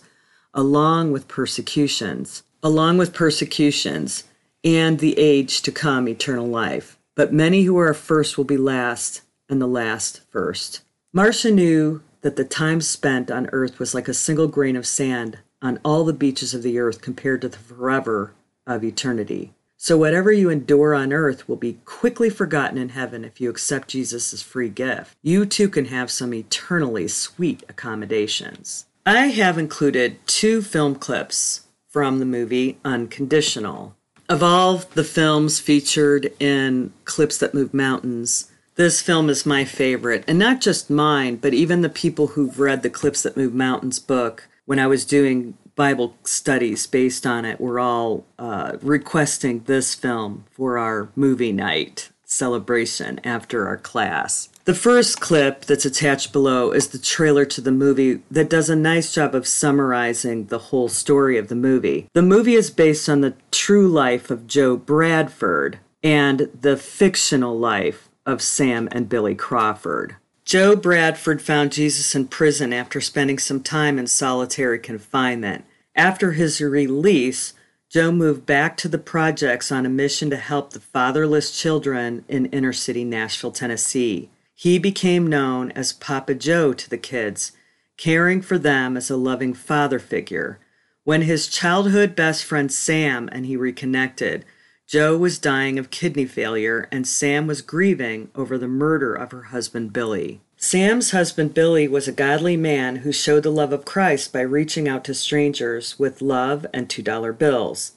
along 0.58 1.12
with 1.12 1.28
persecutions, 1.28 2.44
along 2.64 2.98
with 2.98 3.14
persecutions, 3.14 4.24
and 4.64 4.98
the 4.98 5.18
age 5.18 5.62
to 5.62 5.72
come, 5.72 6.10
eternal 6.10 6.48
life. 6.48 6.98
But 7.16 7.32
many 7.32 7.64
who 7.64 7.78
are 7.78 7.94
first 7.94 8.38
will 8.38 8.44
be 8.44 8.58
last, 8.58 9.22
and 9.48 9.62
the 9.62 9.68
last 9.68 10.22
first. 10.30 10.82
Marcia 11.14 11.52
knew 11.52 12.02
that 12.22 12.36
the 12.36 12.44
time 12.44 12.82
spent 12.82 13.30
on 13.30 13.50
earth 13.54 13.78
was 13.78 13.94
like 13.94 14.08
a 14.08 14.14
single 14.14 14.48
grain 14.48 14.76
of 14.76 14.88
sand 14.88 15.38
on 15.62 15.80
all 15.86 16.04
the 16.04 16.12
beaches 16.12 16.56
of 16.56 16.64
the 16.64 16.80
earth 16.80 17.02
compared 17.02 17.42
to 17.42 17.50
the 17.50 17.58
forever 17.58 18.34
of 18.66 18.84
eternity. 18.84 19.54
So, 19.78 19.96
whatever 19.96 20.32
you 20.32 20.50
endure 20.50 20.96
on 20.96 21.14
earth 21.14 21.48
will 21.48 21.56
be 21.56 21.78
quickly 21.86 22.32
forgotten 22.32 22.80
in 22.80 22.90
heaven 22.90 23.24
if 23.24 23.40
you 23.40 23.52
accept 23.52 23.90
Jesus' 23.90 24.42
free 24.42 24.70
gift. 24.70 25.16
You 25.22 25.46
too 25.46 25.70
can 25.70 25.86
have 25.86 26.10
some 26.10 26.34
eternally 26.34 27.08
sweet 27.08 27.64
accommodations. 27.70 28.87
I 29.08 29.28
have 29.28 29.58
included 29.58 30.18
two 30.28 30.62
film 30.62 30.96
clips 30.96 31.62
from 31.88 32.20
the 32.20 32.26
movie 32.26 32.78
Unconditional. 32.84 33.96
Of 34.28 34.44
all 34.44 34.80
the 34.80 35.06
films 35.06 35.62
featured 35.62 36.34
in 36.42 36.92
Clips 37.06 37.38
That 37.38 37.54
Move 37.54 37.74
Mountains, 37.74 38.52
this 38.76 39.02
film 39.02 39.30
is 39.30 39.46
my 39.46 39.64
favorite, 39.64 40.26
and 40.28 40.38
not 40.38 40.60
just 40.60 40.90
mine, 40.90 41.38
but 41.38 41.54
even 41.54 41.84
the 41.84 41.88
people 41.88 42.28
who've 42.28 42.60
read 42.60 42.84
the 42.84 42.90
Clips 42.90 43.24
That 43.24 43.38
Move 43.38 43.54
Mountains 43.54 43.98
book 43.98 44.50
when 44.66 44.78
I 44.78 44.88
was 44.88 45.06
doing 45.06 45.58
Bible 45.78 46.18
studies 46.26 46.86
based 46.86 47.26
on 47.26 47.46
it 47.46 47.62
were 47.62 47.80
all 47.80 48.26
uh, 48.38 48.74
requesting 48.82 49.64
this 49.68 49.96
film 49.96 50.44
for 50.52 50.78
our 50.78 51.08
movie 51.16 51.54
night 51.54 52.10
celebration 52.26 53.22
after 53.24 53.68
our 53.68 53.78
class. 53.78 54.50
The 54.68 54.74
first 54.74 55.22
clip 55.22 55.64
that's 55.64 55.86
attached 55.86 56.34
below 56.34 56.72
is 56.74 56.90
the 56.90 56.98
trailer 56.98 57.46
to 57.46 57.62
the 57.62 57.72
movie 57.72 58.22
that 58.30 58.50
does 58.50 58.70
a 58.70 58.76
nice 58.76 59.14
job 59.14 59.34
of 59.34 59.48
summarizing 59.48 60.48
the 60.48 60.60
whole 60.60 60.90
story 60.90 61.38
of 61.38 61.48
the 61.48 61.56
movie. 61.56 62.10
The 62.12 62.22
movie 62.22 62.56
is 62.56 62.70
based 62.70 63.08
on 63.08 63.22
the 63.22 63.36
true 63.50 63.88
life 63.88 64.30
of 64.30 64.46
Joe 64.46 64.76
Bradford 64.76 65.80
and 66.04 66.50
the 66.54 66.76
fictional 66.76 67.58
life 67.58 68.10
of 68.26 68.42
Sam 68.42 68.90
and 68.92 69.08
Billy 69.08 69.36
Crawford. 69.36 70.18
Joe 70.44 70.76
Bradford 70.76 71.42
found 71.42 71.72
Jesus 71.72 72.14
in 72.14 72.28
prison 72.28 72.74
after 72.74 73.00
spending 73.00 73.40
some 73.40 73.64
time 73.64 73.98
in 73.98 74.06
solitary 74.08 74.80
confinement. 74.80 75.64
After 75.96 76.34
his 76.34 76.60
release, 76.60 77.54
Joe 77.90 78.12
moved 78.12 78.46
back 78.46 78.76
to 78.78 78.90
the 78.90 78.98
projects 78.98 79.72
on 79.72 79.86
a 79.86 79.90
mission 79.90 80.30
to 80.30 80.36
help 80.36 80.74
the 80.74 80.82
fatherless 80.82 81.58
children 81.58 82.26
in 82.28 82.48
inner 82.48 82.74
city 82.74 83.06
Nashville, 83.06 83.54
Tennessee. 83.54 84.30
He 84.60 84.80
became 84.80 85.28
known 85.28 85.70
as 85.74 85.94
Papa 85.94 86.34
Joe 86.34 86.74
to 86.74 86.90
the 86.90 86.98
kids, 86.98 87.52
caring 87.96 88.42
for 88.42 88.58
them 88.58 88.98
as 88.98 89.08
a 89.08 89.16
loving 89.16 89.54
father 89.54 90.00
figure. 90.00 90.58
When 91.04 91.22
his 91.22 91.48
childhood 91.48 92.16
best 92.16 92.44
friend 92.44 92.72
Sam 92.72 93.30
and 93.32 93.46
he 93.46 93.56
reconnected, 93.56 94.46
Joe 94.88 95.16
was 95.16 95.38
dying 95.38 95.78
of 95.78 95.92
kidney 95.92 96.26
failure, 96.26 96.88
and 96.92 97.08
Sam 97.08 97.46
was 97.46 97.62
grieving 97.62 98.32
over 98.34 98.58
the 98.58 98.68
murder 98.68 99.14
of 99.14 99.30
her 99.30 99.44
husband 99.44 99.94
Billy. 99.94 100.42
Sam's 100.56 101.12
husband 101.12 101.54
Billy 101.54 101.88
was 101.88 102.08
a 102.08 102.12
godly 102.12 102.58
man 102.58 102.98
who 102.98 103.12
showed 103.12 103.44
the 103.44 103.52
love 103.52 103.72
of 103.72 103.86
Christ 103.86 104.34
by 104.34 104.42
reaching 104.42 104.88
out 104.88 105.04
to 105.04 105.14
strangers 105.14 106.00
with 106.00 106.20
love 106.20 106.66
and 106.74 106.90
$2 106.90 107.38
bills. 107.38 107.92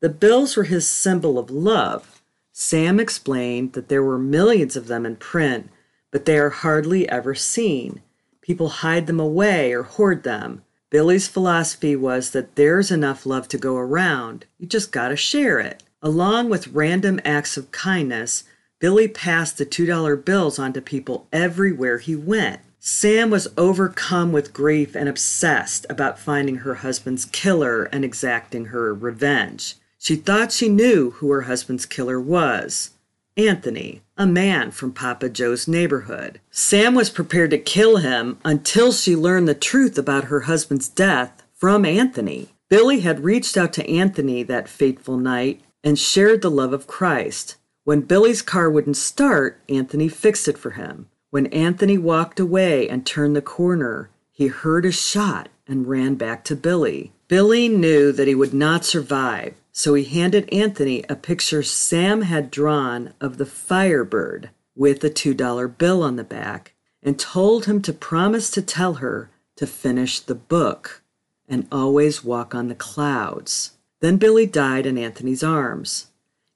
The 0.00 0.08
bills 0.08 0.56
were 0.56 0.64
his 0.64 0.88
symbol 0.88 1.38
of 1.38 1.50
love. 1.50 2.22
Sam 2.52 2.98
explained 2.98 3.74
that 3.74 3.90
there 3.90 4.02
were 4.02 4.18
millions 4.18 4.76
of 4.76 4.86
them 4.86 5.04
in 5.04 5.16
print, 5.16 5.68
but 6.10 6.24
they 6.24 6.38
are 6.38 6.50
hardly 6.50 7.08
ever 7.08 7.34
seen. 7.34 8.02
People 8.40 8.68
hide 8.68 9.06
them 9.06 9.20
away 9.20 9.72
or 9.72 9.82
hoard 9.82 10.22
them. 10.22 10.62
Billy's 10.90 11.28
philosophy 11.28 11.94
was 11.94 12.30
that 12.30 12.56
there's 12.56 12.90
enough 12.90 13.24
love 13.24 13.46
to 13.48 13.58
go 13.58 13.76
around, 13.76 14.44
you 14.58 14.66
just 14.66 14.90
gotta 14.90 15.16
share 15.16 15.60
it. 15.60 15.84
Along 16.02 16.48
with 16.48 16.68
random 16.68 17.20
acts 17.24 17.56
of 17.56 17.70
kindness, 17.70 18.44
Billy 18.80 19.06
passed 19.06 19.58
the 19.58 19.66
$2 19.66 20.24
bills 20.24 20.58
on 20.58 20.72
to 20.72 20.80
people 20.80 21.28
everywhere 21.32 21.98
he 21.98 22.16
went. 22.16 22.60
Sam 22.78 23.28
was 23.28 23.46
overcome 23.58 24.32
with 24.32 24.54
grief 24.54 24.96
and 24.96 25.08
obsessed 25.08 25.84
about 25.90 26.18
finding 26.18 26.56
her 26.56 26.76
husband's 26.76 27.26
killer 27.26 27.84
and 27.84 28.04
exacting 28.04 28.66
her 28.66 28.94
revenge. 28.94 29.76
She 29.98 30.16
thought 30.16 30.50
she 30.50 30.70
knew 30.70 31.10
who 31.10 31.30
her 31.30 31.42
husband's 31.42 31.84
killer 31.84 32.18
was 32.18 32.92
Anthony, 33.36 34.02
a 34.16 34.26
man 34.26 34.70
from 34.70 34.92
Papa 34.92 35.28
Joe's 35.28 35.68
neighborhood. 35.68 36.40
Sam 36.50 36.94
was 36.94 37.10
prepared 37.10 37.50
to 37.50 37.58
kill 37.58 37.98
him 37.98 38.38
until 38.44 38.92
she 38.92 39.14
learned 39.16 39.48
the 39.48 39.54
truth 39.54 39.96
about 39.96 40.24
her 40.24 40.40
husband's 40.40 40.88
death 40.88 41.42
from 41.54 41.84
Anthony. 41.84 42.48
Billy 42.68 43.00
had 43.00 43.24
reached 43.24 43.56
out 43.56 43.72
to 43.74 43.88
Anthony 43.90 44.42
that 44.44 44.68
fateful 44.68 45.16
night 45.16 45.60
and 45.82 45.98
shared 45.98 46.42
the 46.42 46.50
love 46.50 46.72
of 46.72 46.86
Christ. 46.86 47.56
When 47.84 48.02
Billy's 48.02 48.42
car 48.42 48.70
wouldn't 48.70 48.96
start, 48.96 49.60
Anthony 49.68 50.08
fixed 50.08 50.48
it 50.48 50.58
for 50.58 50.70
him. 50.70 51.08
When 51.30 51.46
Anthony 51.46 51.98
walked 51.98 52.40
away 52.40 52.88
and 52.88 53.06
turned 53.06 53.34
the 53.34 53.42
corner, 53.42 54.10
he 54.30 54.48
heard 54.48 54.84
a 54.84 54.92
shot 54.92 55.48
and 55.66 55.88
ran 55.88 56.14
back 56.16 56.44
to 56.44 56.56
Billy. 56.56 57.12
Billy 57.28 57.68
knew 57.68 58.10
that 58.12 58.26
he 58.26 58.34
would 58.34 58.52
not 58.52 58.84
survive, 58.84 59.54
so 59.72 59.94
he 59.94 60.04
handed 60.04 60.52
Anthony 60.52 61.04
a 61.08 61.16
picture 61.16 61.62
Sam 61.62 62.22
had 62.22 62.50
drawn 62.50 63.14
of 63.20 63.36
the 63.36 63.46
Firebird 63.46 64.50
with 64.74 65.04
a 65.04 65.10
$2 65.10 65.78
bill 65.78 66.02
on 66.02 66.16
the 66.16 66.24
back 66.24 66.74
and 67.02 67.18
told 67.18 67.66
him 67.66 67.80
to 67.82 67.92
promise 67.92 68.50
to 68.50 68.62
tell 68.62 68.94
her 68.94 69.30
to 69.56 69.66
finish 69.66 70.20
the 70.20 70.34
book 70.34 71.02
and 71.48 71.66
always 71.70 72.24
walk 72.24 72.54
on 72.54 72.68
the 72.68 72.74
clouds. 72.74 73.72
Then 74.00 74.16
Billy 74.16 74.46
died 74.46 74.86
in 74.86 74.96
Anthony's 74.96 75.42
arms. 75.42 76.06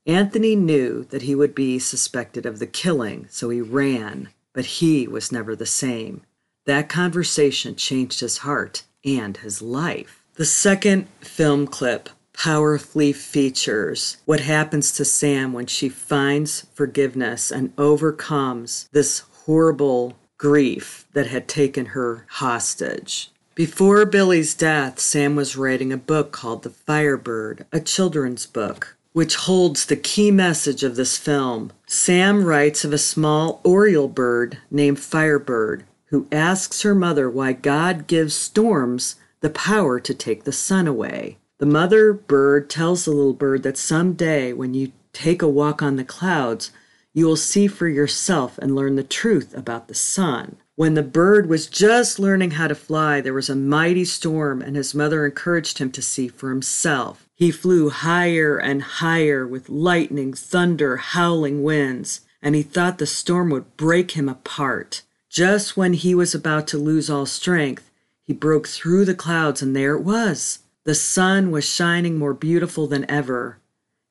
Anthony 0.06 0.54
knew 0.54 1.04
that 1.04 1.22
he 1.22 1.34
would 1.34 1.54
be 1.54 1.78
suspected 1.78 2.46
of 2.46 2.58
the 2.58 2.66
killing, 2.66 3.26
so 3.30 3.50
he 3.50 3.60
ran, 3.60 4.30
but 4.52 4.66
he 4.66 5.08
was 5.08 5.32
never 5.32 5.56
the 5.56 5.66
same. 5.66 6.22
That 6.66 6.88
conversation 6.88 7.74
changed 7.74 8.20
his 8.20 8.38
heart 8.38 8.84
and 9.04 9.36
his 9.36 9.60
life. 9.60 10.22
The 10.34 10.44
second 10.44 11.08
film 11.20 11.66
clip 11.66 12.08
powerfully 12.34 13.12
features 13.12 14.18
what 14.24 14.40
happens 14.40 14.92
to 14.92 15.04
Sam 15.04 15.52
when 15.52 15.66
she 15.66 15.88
finds 15.88 16.66
forgiveness 16.74 17.50
and 17.50 17.72
overcomes 17.78 18.88
this 18.92 19.20
horrible 19.44 20.16
grief 20.36 21.06
that 21.14 21.28
had 21.28 21.48
taken 21.48 21.86
her 21.86 22.26
hostage. 22.28 23.30
Before 23.54 24.04
Billy's 24.04 24.52
death, 24.54 24.98
Sam 24.98 25.36
was 25.36 25.56
writing 25.56 25.92
a 25.92 25.96
book 25.96 26.32
called 26.32 26.64
The 26.64 26.70
Firebird, 26.70 27.66
a 27.72 27.80
children's 27.80 28.46
book, 28.46 28.96
which 29.12 29.36
holds 29.36 29.86
the 29.86 29.96
key 29.96 30.32
message 30.32 30.82
of 30.82 30.96
this 30.96 31.16
film. 31.16 31.70
Sam 31.86 32.44
writes 32.44 32.84
of 32.84 32.92
a 32.92 32.98
small 32.98 33.60
oriole 33.62 34.08
bird 34.08 34.58
named 34.72 34.98
Firebird 34.98 35.84
who 36.06 36.26
asks 36.32 36.82
her 36.82 36.94
mother 36.94 37.30
why 37.30 37.52
God 37.52 38.06
gives 38.06 38.34
storms 38.34 39.16
the 39.40 39.50
power 39.50 40.00
to 40.00 40.14
take 40.14 40.44
the 40.44 40.52
sun 40.52 40.88
away. 40.88 41.38
The 41.58 41.66
mother 41.66 42.12
bird 42.12 42.68
tells 42.68 43.04
the 43.04 43.12
little 43.12 43.32
bird 43.32 43.62
that 43.62 43.78
someday 43.78 44.52
when 44.52 44.74
you 44.74 44.92
take 45.12 45.40
a 45.40 45.48
walk 45.48 45.82
on 45.82 45.96
the 45.96 46.04
clouds, 46.04 46.72
you 47.12 47.26
will 47.26 47.36
see 47.36 47.68
for 47.68 47.88
yourself 47.88 48.58
and 48.58 48.74
learn 48.74 48.96
the 48.96 49.04
truth 49.04 49.56
about 49.56 49.86
the 49.86 49.94
sun. 49.94 50.56
When 50.74 50.94
the 50.94 51.04
bird 51.04 51.48
was 51.48 51.68
just 51.68 52.18
learning 52.18 52.52
how 52.52 52.66
to 52.66 52.74
fly, 52.74 53.20
there 53.20 53.32
was 53.32 53.48
a 53.48 53.54
mighty 53.54 54.04
storm, 54.04 54.60
and 54.60 54.74
his 54.74 54.92
mother 54.92 55.24
encouraged 55.24 55.78
him 55.78 55.92
to 55.92 56.02
see 56.02 56.26
for 56.26 56.50
himself. 56.50 57.28
He 57.36 57.52
flew 57.52 57.90
higher 57.90 58.58
and 58.58 58.82
higher 58.82 59.46
with 59.46 59.68
lightning, 59.68 60.34
thunder, 60.34 60.96
howling 60.96 61.62
winds, 61.62 62.22
and 62.42 62.56
he 62.56 62.62
thought 62.62 62.98
the 62.98 63.06
storm 63.06 63.50
would 63.50 63.76
break 63.76 64.12
him 64.12 64.28
apart. 64.28 65.02
Just 65.30 65.76
when 65.76 65.92
he 65.92 66.16
was 66.16 66.34
about 66.34 66.66
to 66.68 66.78
lose 66.78 67.08
all 67.08 67.26
strength, 67.26 67.88
he 68.24 68.32
broke 68.32 68.66
through 68.66 69.04
the 69.04 69.14
clouds, 69.14 69.62
and 69.62 69.76
there 69.76 69.94
it 69.94 70.02
was. 70.02 70.58
The 70.84 70.94
sun 70.94 71.50
was 71.50 71.64
shining 71.64 72.18
more 72.18 72.34
beautiful 72.34 72.86
than 72.86 73.10
ever. 73.10 73.58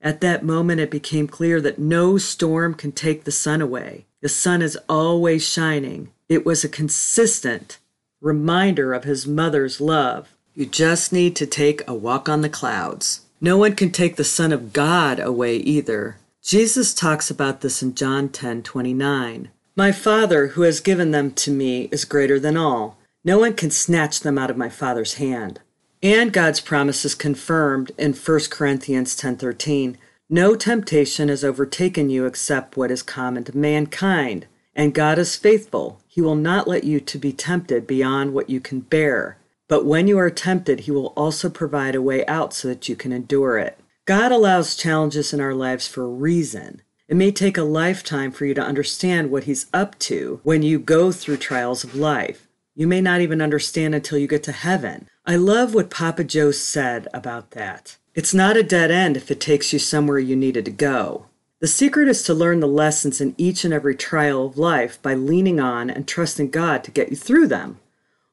At 0.02 0.22
that 0.22 0.44
moment, 0.44 0.82
it 0.82 0.92
became 0.92 1.28
clear 1.28 1.62
that 1.62 1.80
no 1.80 2.18
storm 2.18 2.74
can 2.74 2.92
take 2.92 3.24
the 3.24 3.32
sun 3.32 3.62
away. 3.62 4.06
The 4.22 4.30
sun 4.30 4.62
is 4.62 4.78
always 4.90 5.48
shining. 5.48 6.12
It 6.28 6.46
was 6.46 6.64
a 6.64 6.70
consistent 6.70 7.78
reminder 8.22 8.94
of 8.94 9.04
his 9.04 9.28
mother's 9.28 9.80
love. 9.80 10.36
You 10.56 10.66
just 10.66 11.14
need 11.14 11.36
to 11.36 11.46
take 11.46 11.88
a 11.88 11.94
walk 11.94 12.28
on 12.28 12.42
the 12.42 12.50
clouds. 12.50 13.22
No 13.40 13.58
one 13.58 13.76
can 13.76 13.92
take 13.92 14.16
the 14.16 14.24
Son 14.24 14.54
of 14.54 14.72
God 14.72 15.20
away 15.20 15.58
either. 15.58 16.18
Jesus 16.42 16.94
talks 16.94 17.30
about 17.30 17.62
this 17.62 17.84
in 17.84 17.94
John 17.94 18.30
10 18.30 18.64
29. 18.64 19.50
My 19.76 19.92
Father, 19.92 20.48
who 20.48 20.62
has 20.62 20.80
given 20.80 21.12
them 21.12 21.32
to 21.32 21.52
me, 21.52 21.90
is 21.92 22.06
greater 22.06 22.40
than 22.40 22.56
all. 22.56 22.98
No 23.24 23.40
one 23.40 23.54
can 23.54 23.72
snatch 23.72 24.22
them 24.22 24.38
out 24.38 24.50
of 24.50 24.58
my 24.58 24.70
Father's 24.70 25.16
hand. 25.16 25.60
And 26.04 26.34
God's 26.34 26.60
promise 26.60 27.06
is 27.06 27.16
confirmed 27.16 27.94
in 27.98 28.12
1 28.12 28.52
Corinthians 28.52 29.16
10:13. 29.16 29.98
No 30.30 30.54
temptation 30.54 31.30
has 31.30 31.46
overtaken 31.46 32.10
you 32.10 32.26
except 32.26 32.76
what 32.76 32.92
is 32.92 33.02
common 33.02 33.46
to 33.46 33.58
mankind. 33.58 34.46
And 34.76 34.94
God 34.94 35.18
is 35.18 35.38
faithful. 35.38 36.02
He 36.10 36.20
will 36.20 36.36
not 36.36 36.68
let 36.68 36.84
you 36.84 37.00
to 37.00 37.18
be 37.18 37.32
tempted 37.32 37.88
beyond 37.88 38.34
what 38.34 38.50
you 38.50 38.60
can 38.60 38.82
bear. 38.82 39.38
But 39.70 39.86
when 39.86 40.10
you 40.10 40.20
are 40.20 40.30
tempted, 40.30 40.82
He 40.82 40.92
will 40.92 41.14
also 41.16 41.50
provide 41.50 41.96
a 41.96 42.02
way 42.02 42.26
out 42.26 42.54
so 42.54 42.68
that 42.68 42.90
you 42.90 42.98
can 42.98 43.14
endure 43.14 43.58
it. 43.58 43.80
God 44.04 44.34
allows 44.34 44.76
challenges 44.76 45.32
in 45.32 45.40
our 45.40 45.54
lives 45.54 45.88
for 45.88 46.04
a 46.04 46.08
reason. 46.08 46.82
It 47.08 47.16
may 47.16 47.32
take 47.32 47.58
a 47.58 47.64
lifetime 47.64 48.34
for 48.34 48.46
you 48.46 48.54
to 48.56 48.62
understand 48.62 49.32
what 49.32 49.46
He's 49.46 49.68
up 49.74 49.98
to 50.00 50.42
when 50.44 50.64
you 50.64 50.80
go 50.80 51.14
through 51.14 51.38
trials 51.38 51.86
of 51.86 51.96
life. 51.96 52.46
You 52.76 52.88
may 52.88 53.00
not 53.00 53.22
even 53.22 53.42
understand 53.42 53.96
until 53.96 54.18
you 54.18 54.28
get 54.28 54.44
to 54.44 54.52
heaven. 54.52 55.08
I 55.26 55.38
love 55.38 55.74
what 55.74 55.90
Papa 55.90 56.26
Joe 56.26 56.52
said 56.52 57.08
about 57.14 57.52
that. 57.52 57.96
It's 58.14 58.34
not 58.34 58.58
a 58.58 58.64
dead 58.64 58.92
end 58.92 59.16
if 59.16 59.32
it 59.32 59.40
takes 59.40 59.72
you 59.72 59.80
somewhere 59.80 60.20
you 60.20 60.36
needed 60.36 60.66
to 60.66 60.72
go. 60.72 61.28
The 61.62 61.68
secret 61.68 62.10
is 62.10 62.24
to 62.24 62.34
learn 62.34 62.60
the 62.60 62.68
lessons 62.68 63.22
in 63.22 63.34
each 63.38 63.64
and 63.64 63.74
every 63.74 63.96
trial 63.96 64.46
of 64.46 64.58
life 64.58 65.02
by 65.02 65.14
leaning 65.14 65.62
on 65.62 65.90
and 65.90 66.06
trusting 66.06 66.50
God 66.50 66.84
to 66.84 66.92
get 66.92 67.10
you 67.10 67.16
through 67.16 67.48
them. 67.48 67.80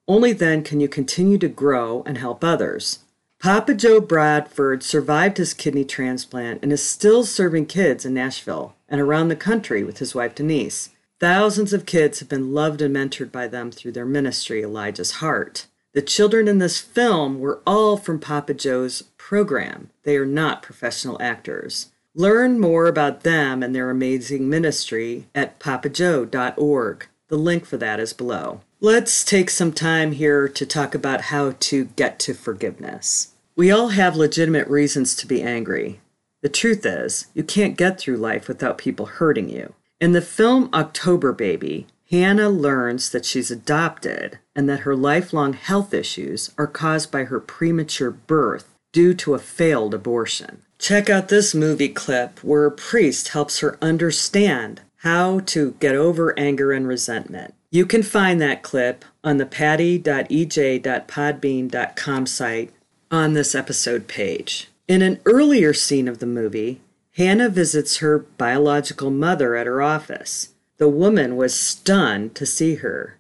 Only 0.09 0.33
then 0.33 0.65
can 0.65 0.81
you 0.81 0.89
continue 0.89 1.39
to 1.39 1.49
grow 1.49 2.03
and 2.07 2.19
help 2.19 2.43
others. 2.43 2.99
Papa 3.39 3.75
Joe 3.75 4.01
Bradford 4.01 4.83
survived 4.83 5.37
his 5.37 5.55
kidney 5.55 5.85
transplant 5.85 6.61
and 6.61 6.73
is 6.73 6.85
still 6.85 7.23
serving 7.23 7.67
kids 7.67 8.05
in 8.05 8.15
Nashville 8.15 8.75
and 8.89 9.01
around 9.01 9.29
the 9.29 9.37
country 9.37 9.85
with 9.85 9.99
his 9.99 10.13
wife 10.13 10.35
Denise. 10.35 10.91
Thousands 11.21 11.73
of 11.73 11.87
kids 11.87 12.19
have 12.19 12.29
been 12.29 12.53
loved 12.53 12.83
and 12.83 12.97
mentored 12.97 13.31
by 13.31 13.47
them 13.47 13.71
through 13.71 13.93
their 13.93 14.05
ministry, 14.05 14.65
Elijah's 14.65 15.13
Heart. 15.13 15.67
The 15.93 16.03
children 16.03 16.47
in 16.47 16.59
this 16.59 16.79
film 16.79 17.41
were 17.41 17.61
all 17.67 17.97
from 17.97 18.21
Papa 18.21 18.55
Joe's 18.55 19.03
program. 19.17 19.91
They 20.05 20.17
are 20.17 20.27
not 20.27 20.63
professional 20.63 21.21
actors. 21.21 21.91
Learn 22.15 22.61
more 22.61 22.87
about 22.87 23.23
them 23.23 23.63
and 23.63 23.75
their 23.75 23.91
amazing 23.91 24.49
ministry 24.49 25.27
at 25.35 25.59
papajoe.org. 25.59 27.07
The 27.27 27.37
link 27.37 27.65
for 27.65 27.77
that 27.77 27.99
is 27.99 28.13
below. 28.13 28.61
Let's 28.81 29.25
take 29.25 29.51
some 29.51 29.73
time 29.73 30.13
here 30.13 30.49
to 30.49 30.65
talk 30.65 30.95
about 30.95 31.23
how 31.23 31.55
to 31.59 31.87
get 31.97 32.21
to 32.21 32.35
forgiveness. 32.35 33.33
We 33.57 33.73
all 33.73 33.89
have 33.89 34.17
legitimate 34.17 34.69
reasons 34.69 35.17
to 35.17 35.27
be 35.27 35.43
angry. 35.43 36.01
The 36.41 36.49
truth 36.49 36.87
is, 36.87 37.27
you 37.35 37.43
can't 37.43 37.77
get 37.77 37.99
through 37.99 38.17
life 38.17 38.47
without 38.47 38.79
people 38.79 39.07
hurting 39.07 39.51
you. 39.51 39.75
In 40.01 40.13
the 40.13 40.23
film 40.23 40.71
October 40.73 41.33
Baby, 41.33 41.87
Hannah 42.11 42.49
learns 42.49 43.11
that 43.11 43.25
she's 43.25 43.53
adopted 43.53 44.41
and 44.57 44.69
that 44.69 44.81
her 44.81 44.97
lifelong 44.97 45.53
health 45.53 45.95
issues 45.95 46.51
are 46.59 46.67
caused 46.67 47.13
by 47.13 47.23
her 47.25 47.39
premature 47.39 48.11
birth 48.11 48.75
due 48.93 49.15
to 49.15 49.35
a 49.35 49.39
failed 49.39 49.95
abortion. 49.95 50.63
Check 50.79 51.09
out 51.09 51.29
this 51.29 51.55
movie 51.55 51.89
clip 51.89 52.43
where 52.43 52.67
a 52.67 52.73
priest 52.73 53.29
helps 53.29 53.61
her 53.61 53.79
understand 53.81 54.81
how 54.99 55.39
to 55.41 55.73
get 55.79 55.95
over 55.95 56.37
anger 56.39 56.73
and 56.73 56.89
resentment. 56.89 57.55
You 57.71 57.87
can 57.87 58.03
find 58.03 58.41
that 58.41 58.65
clip 58.65 59.05
on 59.23 59.37
the 59.37 59.47
patty.ej.podbean.com 59.47 62.27
site 62.27 62.73
on 63.13 63.35
this 63.35 63.55
episode 63.55 64.09
page. 64.09 64.69
In 64.89 65.03
an 65.03 65.21
earlier 65.25 65.73
scene 65.73 66.09
of 66.09 66.19
the 66.19 66.27
movie, 66.27 66.81
Hannah 67.13 67.49
visits 67.49 67.99
her 67.99 68.19
biological 68.19 69.13
mother 69.13 69.55
at 69.55 69.69
her 69.69 69.81
office. 69.81 70.49
The 70.81 70.89
woman 70.89 71.37
was 71.37 71.53
stunned 71.53 72.35
to 72.37 72.47
see 72.47 72.77
her. 72.77 73.19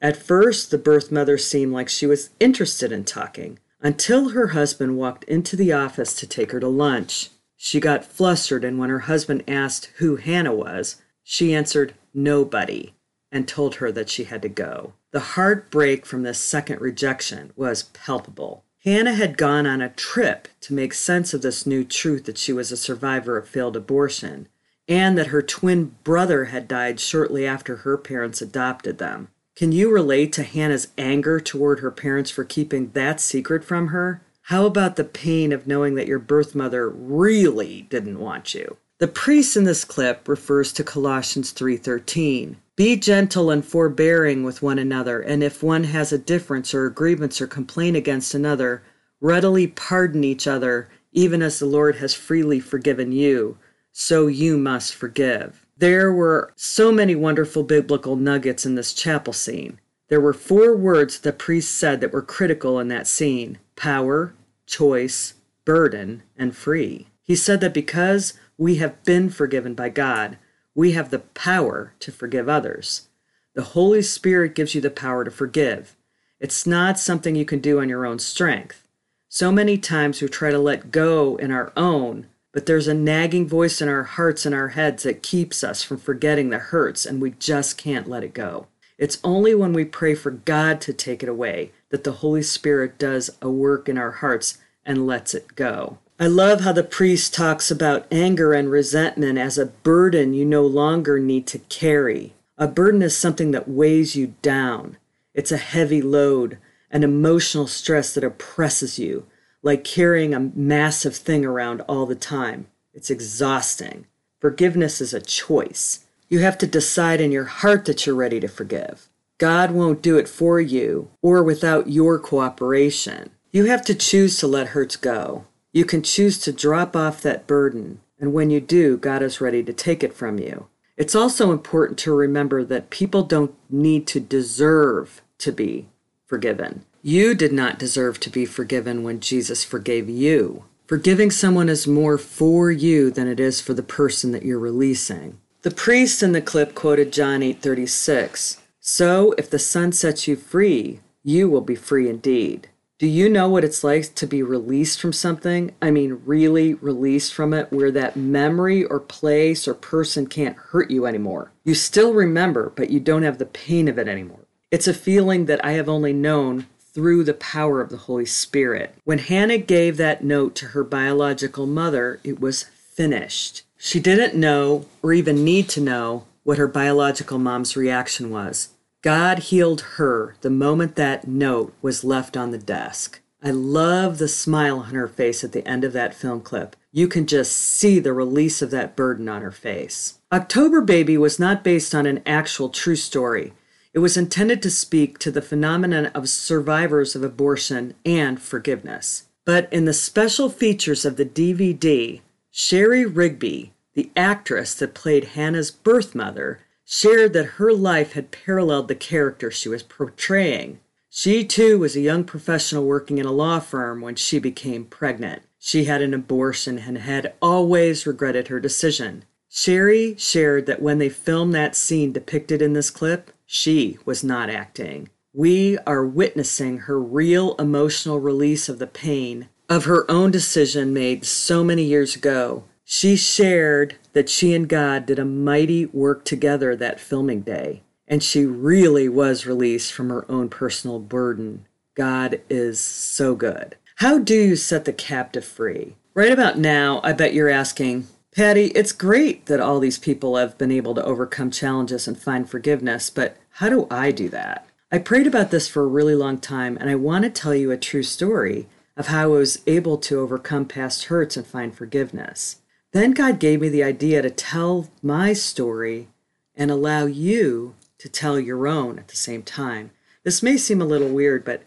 At 0.00 0.16
first, 0.16 0.70
the 0.70 0.78
birth 0.78 1.12
mother 1.12 1.36
seemed 1.36 1.70
like 1.70 1.90
she 1.90 2.06
was 2.06 2.30
interested 2.40 2.90
in 2.90 3.04
talking 3.04 3.58
until 3.82 4.30
her 4.30 4.48
husband 4.48 4.96
walked 4.96 5.24
into 5.24 5.54
the 5.54 5.74
office 5.74 6.14
to 6.14 6.26
take 6.26 6.52
her 6.52 6.60
to 6.60 6.68
lunch. 6.68 7.28
She 7.54 7.80
got 7.80 8.06
flustered, 8.06 8.64
and 8.64 8.78
when 8.78 8.88
her 8.88 9.00
husband 9.00 9.44
asked 9.46 9.90
who 9.98 10.16
Hannah 10.16 10.54
was, 10.54 11.02
she 11.22 11.54
answered, 11.54 11.92
Nobody 12.14 12.94
and 13.30 13.46
told 13.46 13.74
her 13.74 13.92
that 13.92 14.08
she 14.08 14.24
had 14.24 14.40
to 14.40 14.48
go. 14.48 14.94
The 15.10 15.20
heartbreak 15.20 16.06
from 16.06 16.22
this 16.22 16.38
second 16.38 16.80
rejection 16.80 17.52
was 17.56 17.82
palpable. 17.92 18.64
Hannah 18.84 19.14
had 19.14 19.36
gone 19.36 19.66
on 19.66 19.82
a 19.82 19.90
trip 19.90 20.48
to 20.62 20.72
make 20.72 20.94
sense 20.94 21.34
of 21.34 21.42
this 21.42 21.66
new 21.66 21.84
truth 21.84 22.24
that 22.24 22.38
she 22.38 22.54
was 22.54 22.72
a 22.72 22.76
survivor 22.78 23.36
of 23.36 23.46
failed 23.46 23.76
abortion 23.76 24.48
and 24.88 25.16
that 25.16 25.28
her 25.28 25.42
twin 25.42 25.94
brother 26.04 26.46
had 26.46 26.68
died 26.68 26.98
shortly 27.00 27.46
after 27.46 27.76
her 27.76 27.96
parents 27.96 28.42
adopted 28.42 28.98
them. 28.98 29.28
Can 29.54 29.70
you 29.70 29.90
relate 29.90 30.32
to 30.34 30.42
Hannah's 30.42 30.88
anger 30.96 31.38
toward 31.38 31.80
her 31.80 31.90
parents 31.90 32.30
for 32.30 32.44
keeping 32.44 32.90
that 32.92 33.20
secret 33.20 33.64
from 33.64 33.88
her? 33.88 34.22
How 34.46 34.66
about 34.66 34.96
the 34.96 35.04
pain 35.04 35.52
of 35.52 35.66
knowing 35.66 35.94
that 35.94 36.06
your 36.06 36.18
birth 36.18 36.54
mother 36.54 36.88
really 36.88 37.82
didn't 37.82 38.18
want 38.18 38.54
you? 38.54 38.76
The 38.98 39.08
priest 39.08 39.56
in 39.56 39.64
this 39.64 39.84
clip 39.84 40.26
refers 40.26 40.72
to 40.72 40.84
Colossians 40.84 41.52
3:13. 41.52 42.56
Be 42.76 42.96
gentle 42.96 43.50
and 43.50 43.64
forbearing 43.64 44.42
with 44.42 44.62
one 44.62 44.78
another, 44.78 45.20
and 45.20 45.42
if 45.42 45.62
one 45.62 45.84
has 45.84 46.12
a 46.12 46.18
difference 46.18 46.72
or 46.72 46.86
a 46.86 46.92
grievance 46.92 47.40
or 47.40 47.46
complaint 47.46 47.96
against 47.96 48.34
another, 48.34 48.82
readily 49.20 49.66
pardon 49.66 50.24
each 50.24 50.46
other, 50.46 50.88
even 51.12 51.42
as 51.42 51.58
the 51.58 51.66
Lord 51.66 51.96
has 51.96 52.14
freely 52.14 52.58
forgiven 52.60 53.12
you, 53.12 53.58
so 53.92 54.26
you 54.26 54.56
must 54.56 54.94
forgive. 54.94 55.64
There 55.76 56.12
were 56.12 56.52
so 56.56 56.90
many 56.90 57.14
wonderful 57.14 57.62
biblical 57.62 58.16
nuggets 58.16 58.66
in 58.66 58.74
this 58.74 58.92
chapel 58.92 59.32
scene. 59.32 59.80
There 60.08 60.20
were 60.20 60.32
four 60.32 60.76
words 60.76 61.18
the 61.18 61.32
priest 61.32 61.74
said 61.74 62.00
that 62.00 62.12
were 62.12 62.22
critical 62.22 62.78
in 62.78 62.88
that 62.88 63.06
scene 63.06 63.58
power, 63.76 64.34
choice, 64.66 65.34
burden, 65.64 66.22
and 66.36 66.56
free. 66.56 67.06
He 67.22 67.34
said 67.34 67.60
that 67.60 67.74
because 67.74 68.34
we 68.58 68.76
have 68.76 69.02
been 69.04 69.30
forgiven 69.30 69.74
by 69.74 69.88
God, 69.88 70.38
we 70.74 70.92
have 70.92 71.10
the 71.10 71.20
power 71.20 71.94
to 72.00 72.12
forgive 72.12 72.48
others. 72.48 73.08
The 73.54 73.62
Holy 73.62 74.02
Spirit 74.02 74.54
gives 74.54 74.74
you 74.74 74.80
the 74.80 74.90
power 74.90 75.24
to 75.24 75.30
forgive. 75.30 75.96
It's 76.40 76.66
not 76.66 76.98
something 76.98 77.36
you 77.36 77.44
can 77.44 77.60
do 77.60 77.80
on 77.80 77.88
your 77.88 78.06
own 78.06 78.18
strength. 78.18 78.86
So 79.28 79.50
many 79.50 79.78
times 79.78 80.20
we 80.20 80.28
try 80.28 80.50
to 80.50 80.58
let 80.58 80.90
go 80.90 81.36
in 81.36 81.50
our 81.50 81.72
own, 81.76 82.26
but 82.52 82.66
there's 82.66 82.88
a 82.88 82.94
nagging 82.94 83.48
voice 83.48 83.80
in 83.80 83.88
our 83.88 84.04
hearts 84.04 84.44
and 84.46 84.54
our 84.54 84.68
heads 84.68 85.02
that 85.02 85.22
keeps 85.22 85.64
us 85.64 85.82
from 85.82 85.96
forgetting 85.96 86.50
the 86.50 86.58
hurts, 86.58 87.06
and 87.06 87.20
we 87.20 87.30
just 87.30 87.78
can't 87.78 88.08
let 88.08 88.22
it 88.22 88.34
go. 88.34 88.66
It's 88.98 89.18
only 89.24 89.54
when 89.54 89.72
we 89.72 89.84
pray 89.84 90.14
for 90.14 90.30
God 90.30 90.80
to 90.82 90.92
take 90.92 91.22
it 91.22 91.28
away 91.28 91.72
that 91.88 92.04
the 92.04 92.12
Holy 92.12 92.42
Spirit 92.42 92.98
does 92.98 93.30
a 93.40 93.50
work 93.50 93.88
in 93.88 93.98
our 93.98 94.12
hearts 94.12 94.58
and 94.84 95.06
lets 95.06 95.34
it 95.34 95.56
go. 95.56 95.98
I 96.20 96.26
love 96.26 96.60
how 96.60 96.72
the 96.72 96.84
priest 96.84 97.34
talks 97.34 97.70
about 97.70 98.06
anger 98.12 98.52
and 98.52 98.70
resentment 98.70 99.38
as 99.38 99.58
a 99.58 99.66
burden 99.66 100.34
you 100.34 100.44
no 100.44 100.62
longer 100.64 101.18
need 101.18 101.46
to 101.48 101.58
carry. 101.58 102.34
A 102.58 102.68
burden 102.68 103.02
is 103.02 103.16
something 103.16 103.50
that 103.50 103.68
weighs 103.68 104.14
you 104.14 104.34
down. 104.40 104.98
It's 105.34 105.50
a 105.50 105.56
heavy 105.56 106.00
load, 106.00 106.58
an 106.90 107.02
emotional 107.02 107.66
stress 107.66 108.14
that 108.14 108.22
oppresses 108.22 108.98
you, 108.98 109.26
like 109.62 109.84
carrying 109.84 110.34
a 110.34 110.50
massive 110.54 111.16
thing 111.16 111.44
around 111.44 111.80
all 111.82 112.06
the 112.06 112.14
time. 112.14 112.66
It's 112.92 113.10
exhausting. 113.10 114.06
Forgiveness 114.40 115.00
is 115.00 115.14
a 115.14 115.20
choice. 115.20 116.04
You 116.28 116.40
have 116.40 116.58
to 116.58 116.66
decide 116.66 117.20
in 117.20 117.30
your 117.30 117.44
heart 117.44 117.84
that 117.84 118.06
you're 118.06 118.16
ready 118.16 118.40
to 118.40 118.48
forgive. 118.48 119.08
God 119.38 119.70
won't 119.70 120.02
do 120.02 120.18
it 120.18 120.28
for 120.28 120.60
you 120.60 121.10
or 121.20 121.42
without 121.42 121.88
your 121.88 122.18
cooperation. 122.18 123.30
You 123.50 123.66
have 123.66 123.84
to 123.86 123.94
choose 123.94 124.38
to 124.38 124.46
let 124.46 124.68
hurts 124.68 124.96
go. 124.96 125.46
You 125.72 125.84
can 125.84 126.02
choose 126.02 126.38
to 126.40 126.52
drop 126.52 126.94
off 126.94 127.22
that 127.22 127.46
burden, 127.46 128.00
and 128.18 128.32
when 128.32 128.50
you 128.50 128.60
do, 128.60 128.96
God 128.96 129.22
is 129.22 129.40
ready 129.40 129.62
to 129.62 129.72
take 129.72 130.02
it 130.02 130.14
from 130.14 130.38
you. 130.38 130.68
It's 130.96 131.14
also 131.14 131.50
important 131.50 131.98
to 132.00 132.14
remember 132.14 132.62
that 132.64 132.90
people 132.90 133.22
don't 133.22 133.54
need 133.70 134.06
to 134.08 134.20
deserve 134.20 135.22
to 135.38 135.50
be 135.50 135.88
forgiven. 136.26 136.84
You 137.04 137.34
did 137.34 137.52
not 137.52 137.80
deserve 137.80 138.20
to 138.20 138.30
be 138.30 138.46
forgiven 138.46 139.02
when 139.02 139.18
Jesus 139.18 139.64
forgave 139.64 140.08
you. 140.08 140.66
Forgiving 140.86 141.32
someone 141.32 141.68
is 141.68 141.84
more 141.84 142.16
for 142.16 142.70
you 142.70 143.10
than 143.10 143.26
it 143.26 143.40
is 143.40 143.60
for 143.60 143.74
the 143.74 143.82
person 143.82 144.30
that 144.30 144.44
you're 144.44 144.60
releasing. 144.60 145.40
The 145.62 145.72
priest 145.72 146.22
in 146.22 146.30
the 146.30 146.40
clip 146.40 146.76
quoted 146.76 147.12
John 147.12 147.42
8:36. 147.42 148.58
So 148.78 149.34
if 149.36 149.50
the 149.50 149.58
Son 149.58 149.90
sets 149.90 150.28
you 150.28 150.36
free, 150.36 151.00
you 151.24 151.50
will 151.50 151.60
be 151.60 151.74
free 151.74 152.08
indeed. 152.08 152.68
Do 153.00 153.08
you 153.08 153.28
know 153.28 153.48
what 153.48 153.64
it's 153.64 153.82
like 153.82 154.14
to 154.14 154.26
be 154.28 154.44
released 154.44 155.00
from 155.00 155.12
something? 155.12 155.72
I 155.82 155.90
mean, 155.90 156.20
really 156.24 156.74
released 156.74 157.34
from 157.34 157.52
it, 157.52 157.72
where 157.72 157.90
that 157.90 158.14
memory 158.16 158.84
or 158.84 159.00
place 159.00 159.66
or 159.66 159.74
person 159.74 160.28
can't 160.28 160.56
hurt 160.56 160.88
you 160.88 161.06
anymore. 161.06 161.50
You 161.64 161.74
still 161.74 162.14
remember, 162.14 162.72
but 162.76 162.90
you 162.90 163.00
don't 163.00 163.24
have 163.24 163.38
the 163.38 163.46
pain 163.46 163.88
of 163.88 163.98
it 163.98 164.06
anymore. 164.06 164.46
It's 164.70 164.86
a 164.86 164.94
feeling 164.94 165.46
that 165.46 165.64
I 165.64 165.72
have 165.72 165.88
only 165.88 166.12
known 166.12 166.66
through 166.92 167.24
the 167.24 167.34
power 167.34 167.80
of 167.80 167.90
the 167.90 167.96
Holy 167.96 168.26
Spirit. 168.26 168.94
When 169.04 169.18
Hannah 169.18 169.58
gave 169.58 169.96
that 169.96 170.22
note 170.24 170.54
to 170.56 170.66
her 170.68 170.84
biological 170.84 171.66
mother, 171.66 172.20
it 172.22 172.40
was 172.40 172.64
finished. 172.64 173.62
She 173.78 173.98
didn't 173.98 174.38
know 174.38 174.86
or 175.02 175.12
even 175.12 175.44
need 175.44 175.68
to 175.70 175.80
know 175.80 176.26
what 176.44 176.58
her 176.58 176.68
biological 176.68 177.38
mom's 177.38 177.76
reaction 177.76 178.30
was. 178.30 178.68
God 179.00 179.38
healed 179.40 179.80
her 179.96 180.36
the 180.42 180.50
moment 180.50 180.96
that 180.96 181.26
note 181.26 181.72
was 181.82 182.04
left 182.04 182.36
on 182.36 182.50
the 182.50 182.58
desk. 182.58 183.20
I 183.42 183.50
love 183.50 184.18
the 184.18 184.28
smile 184.28 184.78
on 184.78 184.94
her 184.94 185.08
face 185.08 185.42
at 185.42 185.50
the 185.50 185.66
end 185.66 185.82
of 185.82 185.92
that 185.94 186.14
film 186.14 186.40
clip. 186.42 186.76
you 186.94 187.08
can 187.08 187.26
just 187.26 187.56
see 187.56 187.98
the 187.98 188.12
release 188.12 188.60
of 188.60 188.70
that 188.70 188.94
burden 188.94 189.26
on 189.26 189.40
her 189.40 189.50
face. 189.50 190.18
October 190.30 190.82
Baby 190.82 191.16
was 191.16 191.40
not 191.40 191.64
based 191.64 191.94
on 191.94 192.04
an 192.04 192.20
actual 192.26 192.68
true 192.68 192.96
story. 192.96 193.54
It 193.94 193.98
was 193.98 194.16
intended 194.16 194.62
to 194.62 194.70
speak 194.70 195.18
to 195.18 195.30
the 195.30 195.42
phenomenon 195.42 196.06
of 196.06 196.28
survivors 196.30 197.14
of 197.14 197.22
abortion 197.22 197.94
and 198.06 198.40
forgiveness. 198.40 199.24
But 199.44 199.70
in 199.70 199.84
the 199.84 199.92
special 199.92 200.48
features 200.48 201.04
of 201.04 201.16
the 201.16 201.26
DVD, 201.26 202.22
Shari 202.50 203.04
Rigby, 203.04 203.72
the 203.94 204.10
actress 204.16 204.74
that 204.76 204.94
played 204.94 205.24
Hannah's 205.24 205.70
birth 205.70 206.14
mother, 206.14 206.60
shared 206.86 207.34
that 207.34 207.56
her 207.56 207.72
life 207.72 208.12
had 208.12 208.30
paralleled 208.30 208.88
the 208.88 208.94
character 208.94 209.50
she 209.50 209.68
was 209.68 209.82
portraying. 209.82 210.80
She 211.10 211.44
too 211.44 211.78
was 211.78 211.94
a 211.94 212.00
young 212.00 212.24
professional 212.24 212.86
working 212.86 213.18
in 213.18 213.26
a 213.26 213.32
law 213.32 213.60
firm 213.60 214.00
when 214.00 214.14
she 214.14 214.38
became 214.38 214.86
pregnant. 214.86 215.42
She 215.58 215.84
had 215.84 216.00
an 216.00 216.14
abortion 216.14 216.78
and 216.78 216.96
had 216.96 217.34
always 217.42 218.06
regretted 218.06 218.48
her 218.48 218.58
decision. 218.58 219.24
Shari 219.50 220.16
shared 220.16 220.64
that 220.64 220.80
when 220.80 220.96
they 220.96 221.10
filmed 221.10 221.54
that 221.54 221.76
scene 221.76 222.12
depicted 222.12 222.62
in 222.62 222.72
this 222.72 222.88
clip, 222.88 223.30
she 223.52 223.98
was 224.06 224.24
not 224.24 224.48
acting. 224.48 225.10
We 225.34 225.76
are 225.86 226.06
witnessing 226.06 226.78
her 226.78 226.98
real 226.98 227.54
emotional 227.56 228.18
release 228.18 228.66
of 228.70 228.78
the 228.78 228.86
pain 228.86 229.50
of 229.68 229.84
her 229.84 230.10
own 230.10 230.30
decision 230.30 230.94
made 230.94 231.26
so 231.26 231.62
many 231.62 231.84
years 231.84 232.16
ago. 232.16 232.64
She 232.82 233.14
shared 233.14 233.96
that 234.14 234.30
she 234.30 234.54
and 234.54 234.66
God 234.66 235.04
did 235.04 235.18
a 235.18 235.26
mighty 235.26 235.84
work 235.84 236.24
together 236.24 236.74
that 236.76 236.98
filming 236.98 237.42
day, 237.42 237.82
and 238.08 238.22
she 238.22 238.46
really 238.46 239.06
was 239.06 239.44
released 239.44 239.92
from 239.92 240.08
her 240.08 240.24
own 240.30 240.48
personal 240.48 240.98
burden. 240.98 241.66
God 241.94 242.40
is 242.48 242.80
so 242.80 243.34
good. 243.34 243.76
How 243.96 244.18
do 244.18 244.34
you 244.34 244.56
set 244.56 244.86
the 244.86 244.94
captive 244.94 245.44
free? 245.44 245.96
Right 246.14 246.32
about 246.32 246.56
now, 246.58 247.02
I 247.04 247.12
bet 247.12 247.34
you're 247.34 247.50
asking, 247.50 248.06
Patty, 248.34 248.68
it's 248.68 248.92
great 248.92 249.44
that 249.44 249.60
all 249.60 249.78
these 249.78 249.98
people 249.98 250.36
have 250.38 250.56
been 250.56 250.70
able 250.70 250.94
to 250.94 251.04
overcome 251.04 251.50
challenges 251.50 252.08
and 252.08 252.18
find 252.18 252.48
forgiveness, 252.48 253.10
but 253.10 253.36
how 253.56 253.68
do 253.68 253.86
I 253.90 254.10
do 254.10 254.28
that? 254.30 254.66
I 254.90 254.98
prayed 254.98 255.26
about 255.26 255.50
this 255.50 255.68
for 255.68 255.82
a 255.82 255.86
really 255.86 256.14
long 256.14 256.38
time, 256.38 256.76
and 256.78 256.90
I 256.90 256.94
want 256.94 257.24
to 257.24 257.30
tell 257.30 257.54
you 257.54 257.70
a 257.70 257.76
true 257.76 258.02
story 258.02 258.66
of 258.96 259.06
how 259.06 259.22
I 259.22 259.26
was 259.26 259.62
able 259.66 259.96
to 259.98 260.20
overcome 260.20 260.66
past 260.66 261.04
hurts 261.04 261.36
and 261.36 261.46
find 261.46 261.74
forgiveness. 261.74 262.56
Then 262.92 263.12
God 263.12 263.38
gave 263.38 263.60
me 263.60 263.68
the 263.68 263.82
idea 263.82 264.20
to 264.20 264.30
tell 264.30 264.90
my 265.02 265.32
story 265.32 266.08
and 266.54 266.70
allow 266.70 267.06
you 267.06 267.74
to 267.98 268.08
tell 268.08 268.38
your 268.38 268.66
own 268.66 268.98
at 268.98 269.08
the 269.08 269.16
same 269.16 269.42
time. 269.42 269.92
This 270.24 270.42
may 270.42 270.56
seem 270.56 270.82
a 270.82 270.86
little 270.86 271.08
weird, 271.08 271.44
but 271.44 271.62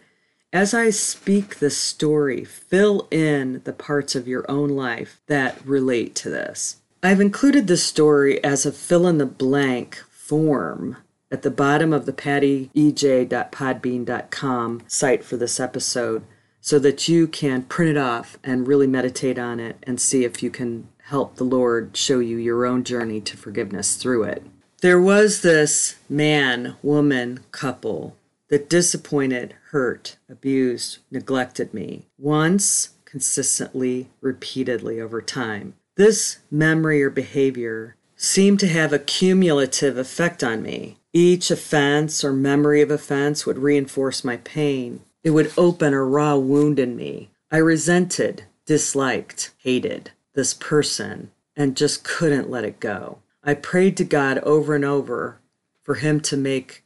as 0.52 0.72
I 0.72 0.90
speak 0.90 1.58
this 1.58 1.76
story, 1.76 2.44
fill 2.44 3.08
in 3.10 3.60
the 3.64 3.72
parts 3.72 4.14
of 4.14 4.28
your 4.28 4.48
own 4.48 4.70
life 4.70 5.20
that 5.26 5.64
relate 5.66 6.14
to 6.16 6.30
this. 6.30 6.76
I've 7.02 7.20
included 7.20 7.66
this 7.66 7.84
story 7.84 8.42
as 8.44 8.64
a 8.64 8.72
fill 8.72 9.06
in 9.06 9.18
the 9.18 9.26
blank 9.26 9.96
form 10.10 10.96
at 11.30 11.42
the 11.42 11.50
bottom 11.50 11.92
of 11.92 12.06
the 12.06 12.12
pattyej.podbean.com 12.12 14.82
site 14.86 15.24
for 15.24 15.36
this 15.36 15.60
episode 15.60 16.24
so 16.60 16.78
that 16.78 17.08
you 17.08 17.26
can 17.28 17.62
print 17.62 17.90
it 17.90 17.96
off 17.96 18.38
and 18.42 18.66
really 18.66 18.86
meditate 18.86 19.38
on 19.38 19.60
it 19.60 19.76
and 19.84 20.00
see 20.00 20.24
if 20.24 20.42
you 20.42 20.50
can 20.50 20.88
help 21.04 21.36
the 21.36 21.44
Lord 21.44 21.96
show 21.96 22.18
you 22.18 22.36
your 22.36 22.66
own 22.66 22.82
journey 22.82 23.20
to 23.20 23.36
forgiveness 23.36 23.94
through 23.96 24.24
it. 24.24 24.42
There 24.80 25.00
was 25.00 25.42
this 25.42 25.96
man 26.08 26.76
woman 26.82 27.44
couple 27.52 28.16
that 28.48 28.68
disappointed, 28.68 29.54
hurt, 29.70 30.16
abused, 30.28 30.98
neglected 31.10 31.72
me 31.72 32.06
once, 32.18 32.90
consistently, 33.04 34.10
repeatedly 34.20 35.00
over 35.00 35.22
time. 35.22 35.74
This 35.96 36.38
memory 36.50 37.02
or 37.02 37.10
behavior 37.10 37.96
seemed 38.16 38.60
to 38.60 38.68
have 38.68 38.92
a 38.92 38.98
cumulative 38.98 39.96
effect 39.96 40.44
on 40.44 40.62
me. 40.62 40.98
Each 41.18 41.50
offense 41.50 42.22
or 42.22 42.34
memory 42.34 42.82
of 42.82 42.90
offense 42.90 43.46
would 43.46 43.56
reinforce 43.56 44.22
my 44.22 44.36
pain. 44.36 45.00
It 45.24 45.30
would 45.30 45.50
open 45.56 45.94
a 45.94 46.04
raw 46.04 46.36
wound 46.36 46.78
in 46.78 46.94
me. 46.94 47.30
I 47.50 47.56
resented, 47.56 48.44
disliked, 48.66 49.50
hated 49.56 50.10
this 50.34 50.52
person 50.52 51.30
and 51.56 51.74
just 51.74 52.04
couldn't 52.04 52.50
let 52.50 52.64
it 52.64 52.80
go. 52.80 53.20
I 53.42 53.54
prayed 53.54 53.96
to 53.96 54.04
God 54.04 54.40
over 54.40 54.74
and 54.74 54.84
over 54.84 55.38
for 55.82 55.94
Him 55.94 56.20
to 56.20 56.36
make 56.36 56.84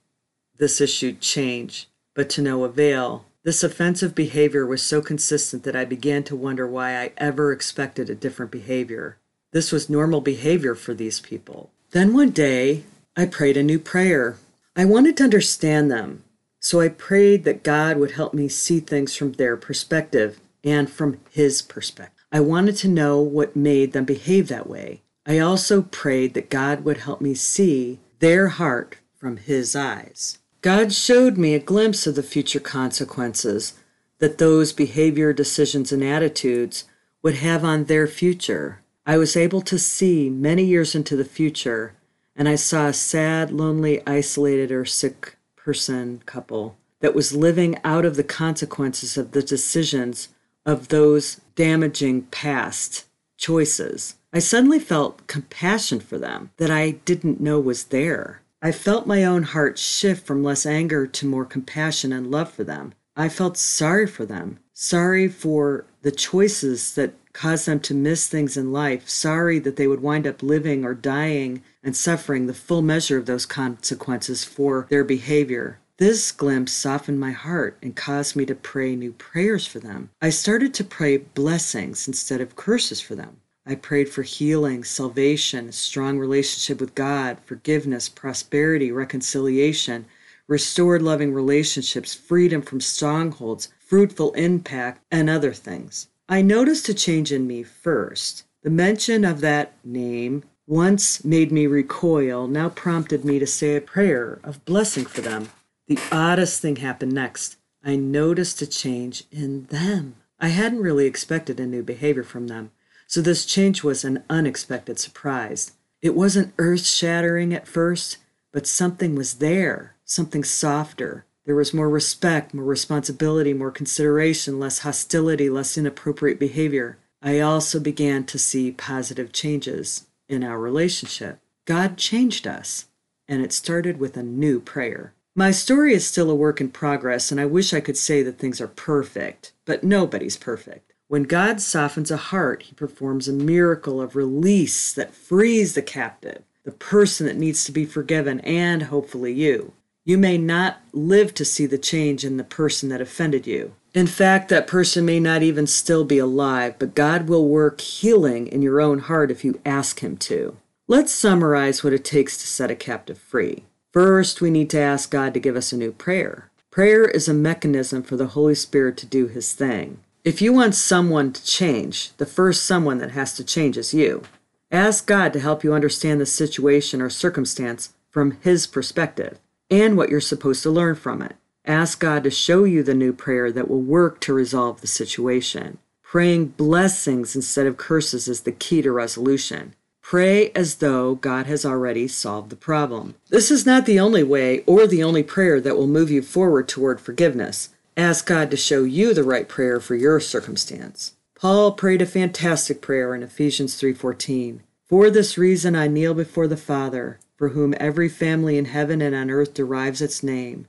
this 0.59 0.81
issue 0.81 1.17
change, 1.17 1.89
but 2.15 2.31
to 2.31 2.41
no 2.41 2.63
avail. 2.63 3.25
This 3.43 3.65
offensive 3.65 4.15
behavior 4.15 4.65
was 4.65 4.81
so 4.81 5.03
consistent 5.03 5.65
that 5.65 5.75
I 5.75 5.85
began 5.85 6.23
to 6.23 6.37
wonder 6.37 6.69
why 6.69 6.97
I 6.97 7.11
ever 7.17 7.51
expected 7.51 8.09
a 8.09 8.15
different 8.15 8.53
behavior. 8.53 9.17
This 9.51 9.73
was 9.73 9.91
normal 9.91 10.21
behavior 10.21 10.77
for 10.77 10.95
these 10.95 11.19
people. 11.19 11.73
Then 11.91 12.15
one 12.15 12.31
day, 12.31 12.85
I 13.21 13.27
prayed 13.27 13.59
a 13.59 13.63
new 13.63 13.79
prayer. 13.79 14.39
I 14.75 14.87
wanted 14.87 15.19
to 15.19 15.25
understand 15.25 15.91
them, 15.91 16.25
so 16.59 16.81
I 16.81 16.89
prayed 16.89 17.45
that 17.45 17.63
God 17.63 17.99
would 17.99 18.13
help 18.13 18.33
me 18.33 18.49
see 18.49 18.81
things 18.81 19.15
from 19.15 19.33
their 19.33 19.59
perspective 19.59 20.41
and 20.65 20.89
from 20.89 21.21
His 21.31 21.61
perspective. 21.61 22.25
I 22.33 22.41
wanted 22.41 22.79
to 22.79 22.89
know 22.89 23.21
what 23.21 23.55
made 23.55 23.93
them 23.93 24.07
behave 24.07 24.49
that 24.49 24.71
way. 24.71 25.03
I 25.27 25.39
also 25.39 25.83
prayed 25.83 26.33
that 26.33 26.49
God 26.49 26.83
would 26.87 26.97
help 26.97 27.21
me 27.21 27.35
see 27.35 28.01
their 28.21 28.49
heart 28.49 28.97
from 29.19 29.37
His 29.37 29.77
eyes. 29.77 30.39
God 30.63 30.91
showed 30.91 31.37
me 31.37 31.55
a 31.55 31.59
glimpse 31.59 32.07
of 32.07 32.15
the 32.15 32.23
future 32.23 32.59
consequences 32.59 33.75
that 34.19 34.39
those 34.39 34.73
behavior, 34.73 35.35
decisions, 35.35 35.93
and 35.93 36.03
attitudes 36.03 36.85
would 37.23 37.35
have 37.35 37.65
on 37.67 37.85
their 37.85 38.07
future. 38.07 38.81
I 39.05 39.19
was 39.19 39.37
able 39.37 39.61
to 39.61 39.79
see 39.79 40.31
many 40.31 40.65
years 40.65 40.95
into 40.95 41.17
the 41.17 41.25
future, 41.27 41.93
and 42.37 42.49
I 42.49 42.55
saw 42.55 42.87
a 42.87 42.93
sad, 42.93 43.51
lonely, 43.51 44.07
isolated, 44.07 44.73
or 44.73 44.85
sick 44.85 45.37
person 45.57 46.23
couple 46.27 46.77
that 47.01 47.15
was 47.15 47.35
living 47.35 47.79
out 47.85 48.05
of 48.05 48.17
the 48.17 48.25
consequences 48.25 49.17
of 49.17 49.33
the 49.33 49.43
decisions 49.43 50.29
of 50.65 50.89
those 50.89 51.41
damaging 51.55 52.23
past 52.23 53.07
choices. 53.37 54.17
I 54.33 54.39
suddenly 54.39 54.79
felt 54.79 55.27
compassion 55.27 56.01
for 56.01 56.19
them 56.19 56.51
that 56.59 56.71
I 56.71 56.93
didn't 57.05 57.41
know 57.41 57.59
was 57.59 57.85
there. 57.85 58.43
I 58.63 58.73
felt 58.73 59.07
my 59.07 59.25
own 59.25 59.45
heart 59.45 59.79
shift 59.79 60.27
from 60.27 60.45
less 60.45 60.67
anger 60.67 61.07
to 61.07 61.27
more 61.27 61.47
compassion 61.47 62.13
and 62.13 62.31
love 62.31 62.53
for 62.53 62.63
them. 62.63 62.93
I 63.17 63.29
felt 63.29 63.57
sorry 63.57 64.07
for 64.07 64.25
them, 64.25 64.59
sorry 64.73 65.29
for 65.29 65.87
the 66.03 66.13
choices 66.13 66.95
that 66.95 67.15
caused 67.33 67.67
them 67.67 67.81
to 67.81 67.95
miss 67.95 68.29
things 68.29 68.57
in 68.57 68.73
life, 68.73 69.09
sorry 69.09 69.59
that 69.61 69.77
they 69.77 69.87
would 69.87 70.03
wind 70.03 70.27
up 70.27 70.43
living 70.43 70.85
or 70.85 70.95
dying 70.95 71.63
and 71.83 71.97
suffering 71.97 72.47
the 72.47 72.55
full 72.55 72.83
measure 72.83 73.17
of 73.17 73.27
those 73.27 73.47
consequences 73.47 74.45
for 74.45 74.87
their 74.91 75.05
behavior. 75.05 75.79
This 75.99 76.33
glimpse 76.33 76.73
softened 76.73 77.21
my 77.21 77.33
heart 77.33 77.77
and 77.83 77.95
caused 77.95 78.35
me 78.35 78.47
to 78.47 78.55
pray 78.55 78.97
new 78.97 79.13
prayers 79.13 79.67
for 79.67 79.81
them. 79.81 80.11
I 80.23 80.31
started 80.31 80.73
to 80.75 80.85
pray 80.85 81.19
blessings 81.19 82.09
instead 82.09 82.41
of 82.41 82.57
curses 82.57 83.01
for 83.01 83.15
them. 83.15 83.37
I 83.67 83.75
prayed 83.75 84.09
for 84.09 84.23
healing, 84.23 84.83
salvation, 84.83 85.71
strong 85.73 86.19
relationship 86.19 86.81
with 86.81 86.95
God, 86.95 87.39
forgiveness, 87.45 88.09
prosperity, 88.09 88.91
reconciliation, 88.91 90.07
restored 90.49 91.03
loving 91.03 91.33
relationships, 91.33 92.15
freedom 92.15 92.63
from 92.63 92.81
strongholds, 92.81 93.69
fruitful 93.79 94.33
impact, 94.33 95.03
and 95.11 95.31
other 95.31 95.53
things. 95.53 96.09
I 96.31 96.43
noticed 96.43 96.89
a 96.89 96.95
change 96.95 97.33
in 97.33 97.49
me 97.49 97.65
first. 97.65 98.45
The 98.63 98.71
mention 98.71 99.25
of 99.25 99.41
that 99.41 99.73
name 99.85 100.45
once 100.65 101.25
made 101.25 101.51
me 101.51 101.67
recoil, 101.67 102.47
now 102.47 102.69
prompted 102.69 103.25
me 103.25 103.41
to 103.41 103.49
say 103.49 103.75
a 103.75 103.81
prayer 103.81 104.39
of 104.45 104.65
blessing 104.65 105.07
for 105.07 105.23
them. 105.23 105.49
The 105.89 105.99
oddest 106.13 106.63
thing 106.63 106.77
happened 106.77 107.11
next. 107.11 107.57
I 107.85 107.97
noticed 107.97 108.63
a 108.63 108.67
change 108.69 109.25
in 109.33 109.65
them. 109.65 110.15
I 110.39 110.51
hadn't 110.51 110.83
really 110.83 111.07
expected 111.07 111.59
a 111.59 111.67
new 111.67 111.83
behavior 111.83 112.23
from 112.23 112.47
them. 112.47 112.71
So 113.09 113.21
this 113.21 113.45
change 113.45 113.83
was 113.83 114.05
an 114.05 114.23
unexpected 114.31 115.01
surprise. 115.01 115.73
It 116.01 116.15
wasn't 116.15 116.55
earth 116.59 116.87
shattering 116.87 117.53
at 117.53 117.67
first, 117.67 118.19
but 118.53 118.69
something 118.69 119.17
was 119.17 119.35
there, 119.35 119.97
something 120.05 120.45
softer. 120.45 121.25
There 121.51 121.57
was 121.57 121.75
more 121.75 121.91
respect, 121.91 122.55
more 122.55 122.65
responsibility, 122.65 123.53
more 123.53 123.73
consideration, 123.73 124.61
less 124.61 124.79
hostility, 124.79 125.51
less 125.51 125.77
inappropriate 125.77 126.39
behavior. 126.39 126.97
I 127.21 127.41
also 127.41 127.81
began 127.81 128.23
to 128.27 128.39
see 128.39 128.71
positive 128.71 129.33
changes 129.33 130.07
in 130.29 130.45
our 130.45 130.61
relationship. 130.61 131.41
God 131.65 131.97
changed 131.97 132.47
us, 132.47 132.87
and 133.27 133.43
it 133.43 133.53
started 133.53 133.99
with 133.99 134.17
a 134.17 134.23
new 134.23 134.61
prayer. 134.61 135.13
My 135.35 135.51
story 135.51 135.93
is 135.93 136.07
still 136.07 136.31
a 136.31 136.37
work 136.37 136.61
in 136.61 136.71
progress, 136.71 137.33
and 137.33 137.41
I 137.41 137.47
wish 137.47 137.75
I 137.75 137.81
could 137.81 137.97
say 137.97 138.23
that 138.23 138.39
things 138.39 138.61
are 138.61 138.69
perfect, 138.69 139.51
but 139.65 139.83
nobody's 139.83 140.37
perfect. 140.37 140.93
When 141.09 141.25
God 141.25 141.61
softens 141.61 142.13
a 142.13 142.17
heart, 142.17 142.63
he 142.63 142.75
performs 142.75 143.27
a 143.27 143.33
miracle 143.33 144.01
of 144.01 144.15
release 144.15 144.93
that 144.93 145.15
frees 145.15 145.75
the 145.75 145.83
captive, 145.83 146.45
the 146.63 146.71
person 146.71 147.27
that 147.27 147.37
needs 147.37 147.65
to 147.65 147.73
be 147.73 147.87
forgiven, 147.87 148.39
and 148.43 148.85
hopefully 148.85 149.33
you. 149.33 149.73
You 150.11 150.19
may 150.19 150.39
not 150.39 150.81
live 150.93 151.35
to 151.35 151.45
see 151.45 151.67
the 151.67 151.79
change 151.79 152.25
in 152.25 152.37
the 152.37 152.43
person 152.43 152.89
that 152.89 153.01
offended 153.01 153.47
you. 153.47 153.75
In 153.95 154.09
fact, 154.09 154.49
that 154.49 154.67
person 154.67 155.05
may 155.05 155.21
not 155.21 155.45
even 155.45 155.69
still 155.69 156.05
be 156.05 156.19
alive, 156.19 156.75
but 156.81 156.97
God 156.97 157.29
will 157.29 157.47
work 157.47 157.81
healing 157.81 158.49
in 158.49 158.61
your 158.61 158.81
own 158.81 158.99
heart 158.99 159.31
if 159.31 159.45
you 159.45 159.61
ask 159.65 160.01
Him 160.01 160.17
to. 160.17 160.57
Let's 160.89 161.13
summarize 161.13 161.85
what 161.85 161.93
it 161.93 162.05
takes 162.05 162.37
to 162.39 162.49
set 162.49 162.73
a 162.73 162.75
captive 162.75 163.19
free. 163.19 163.63
First, 163.93 164.41
we 164.41 164.51
need 164.51 164.69
to 164.71 164.81
ask 164.81 165.13
God 165.13 165.33
to 165.35 165.39
give 165.39 165.55
us 165.55 165.71
a 165.71 165.77
new 165.77 165.93
prayer. 165.93 166.51
Prayer 166.73 167.05
is 167.05 167.29
a 167.29 167.33
mechanism 167.33 168.03
for 168.03 168.17
the 168.17 168.35
Holy 168.35 168.57
Spirit 168.57 168.97
to 168.97 169.07
do 169.07 169.29
His 169.29 169.53
thing. 169.53 170.01
If 170.25 170.43
you 170.43 170.53
want 170.53 170.75
someone 170.75 171.33
to 171.35 171.45
change, 171.45 172.17
the 172.17 172.27
first 172.27 172.65
someone 172.65 172.99
that 172.99 173.13
has 173.13 173.35
to 173.35 173.45
change 173.45 173.79
is 173.79 173.95
you. 173.95 174.25
Ask 174.73 175.07
God 175.07 175.33
to 175.35 175.39
help 175.39 175.63
you 175.63 175.73
understand 175.73 176.21
the 176.21 176.27
situation 176.27 177.01
or 177.01 177.11
circumstance 177.11 177.93
from 178.11 178.33
His 178.41 178.67
perspective 178.67 179.39
and 179.71 179.97
what 179.97 180.09
you're 180.09 180.21
supposed 180.21 180.63
to 180.65 180.71
learn 180.71 180.95
from 180.95 181.23
it. 181.23 181.37
Ask 181.65 182.01
God 182.01 182.25
to 182.25 182.31
show 182.31 182.65
you 182.65 182.83
the 182.83 182.95
new 182.95 183.13
prayer 183.13 183.53
that 183.53 183.69
will 183.69 183.81
work 183.81 184.21
to 184.21 184.35
resolve 184.35 184.81
the 184.81 184.87
situation. 184.87 185.79
Praying 186.03 186.47
blessings 186.47 187.37
instead 187.37 187.67
of 187.67 187.77
curses 187.77 188.27
is 188.27 188.41
the 188.41 188.53
key 188.53 188.83
to 188.83 188.91
resolution. 188.91 189.75
Pray 190.03 190.51
as 190.57 190.77
though 190.77 191.15
God 191.15 191.47
has 191.47 191.65
already 191.65 192.09
solved 192.09 192.51
the 192.51 192.57
problem. 192.57 193.15
This 193.29 193.51
is 193.51 193.65
not 193.65 193.87
the 193.87 194.01
only 194.01 194.25
way 194.25 194.65
or 194.67 194.87
the 194.87 195.05
only 195.05 195.23
prayer 195.23 195.61
that 195.61 195.77
will 195.77 195.87
move 195.87 196.11
you 196.11 196.23
forward 196.23 196.67
toward 196.67 197.01
forgiveness. 197.01 197.69
Ask 197.97 198.27
God 198.27 198.51
to 198.51 198.57
show 198.57 198.83
you 198.83 199.15
the 199.15 199.23
right 199.23 199.49
prayer 199.49 199.79
for 199.79 199.95
your 199.95 200.19
circumstance. 200.19 201.15
Paul 201.37 201.73
prayed 201.73 202.03
a 202.03 202.07
fantastic 202.07 202.81
prayer 202.81 203.15
in 203.15 203.23
Ephesians 203.23 203.77
3:14. 203.77 204.63
For 204.89 205.11
this 205.11 205.39
reason 205.39 205.77
I 205.77 205.87
kneel 205.87 206.15
before 206.15 206.49
the 206.49 206.57
Father, 206.57 207.21
for 207.41 207.49
whom 207.49 207.73
every 207.81 208.11
family 208.11 208.59
in 208.59 208.67
heaven 208.67 209.01
and 209.01 209.15
on 209.15 209.31
earth 209.31 209.55
derives 209.55 210.03
its 210.03 210.23
name. 210.23 210.67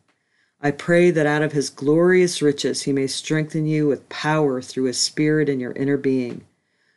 I 0.61 0.71
pray 0.71 1.11
that 1.11 1.25
out 1.25 1.41
of 1.41 1.51
his 1.51 1.69
glorious 1.69 2.41
riches 2.41 2.83
he 2.83 2.93
may 2.93 3.07
strengthen 3.07 3.65
you 3.65 3.87
with 3.87 4.07
power 4.07 4.61
through 4.61 4.85
his 4.85 4.97
Spirit 4.97 5.49
in 5.49 5.59
your 5.59 5.73
inner 5.73 5.97
being, 5.97 6.45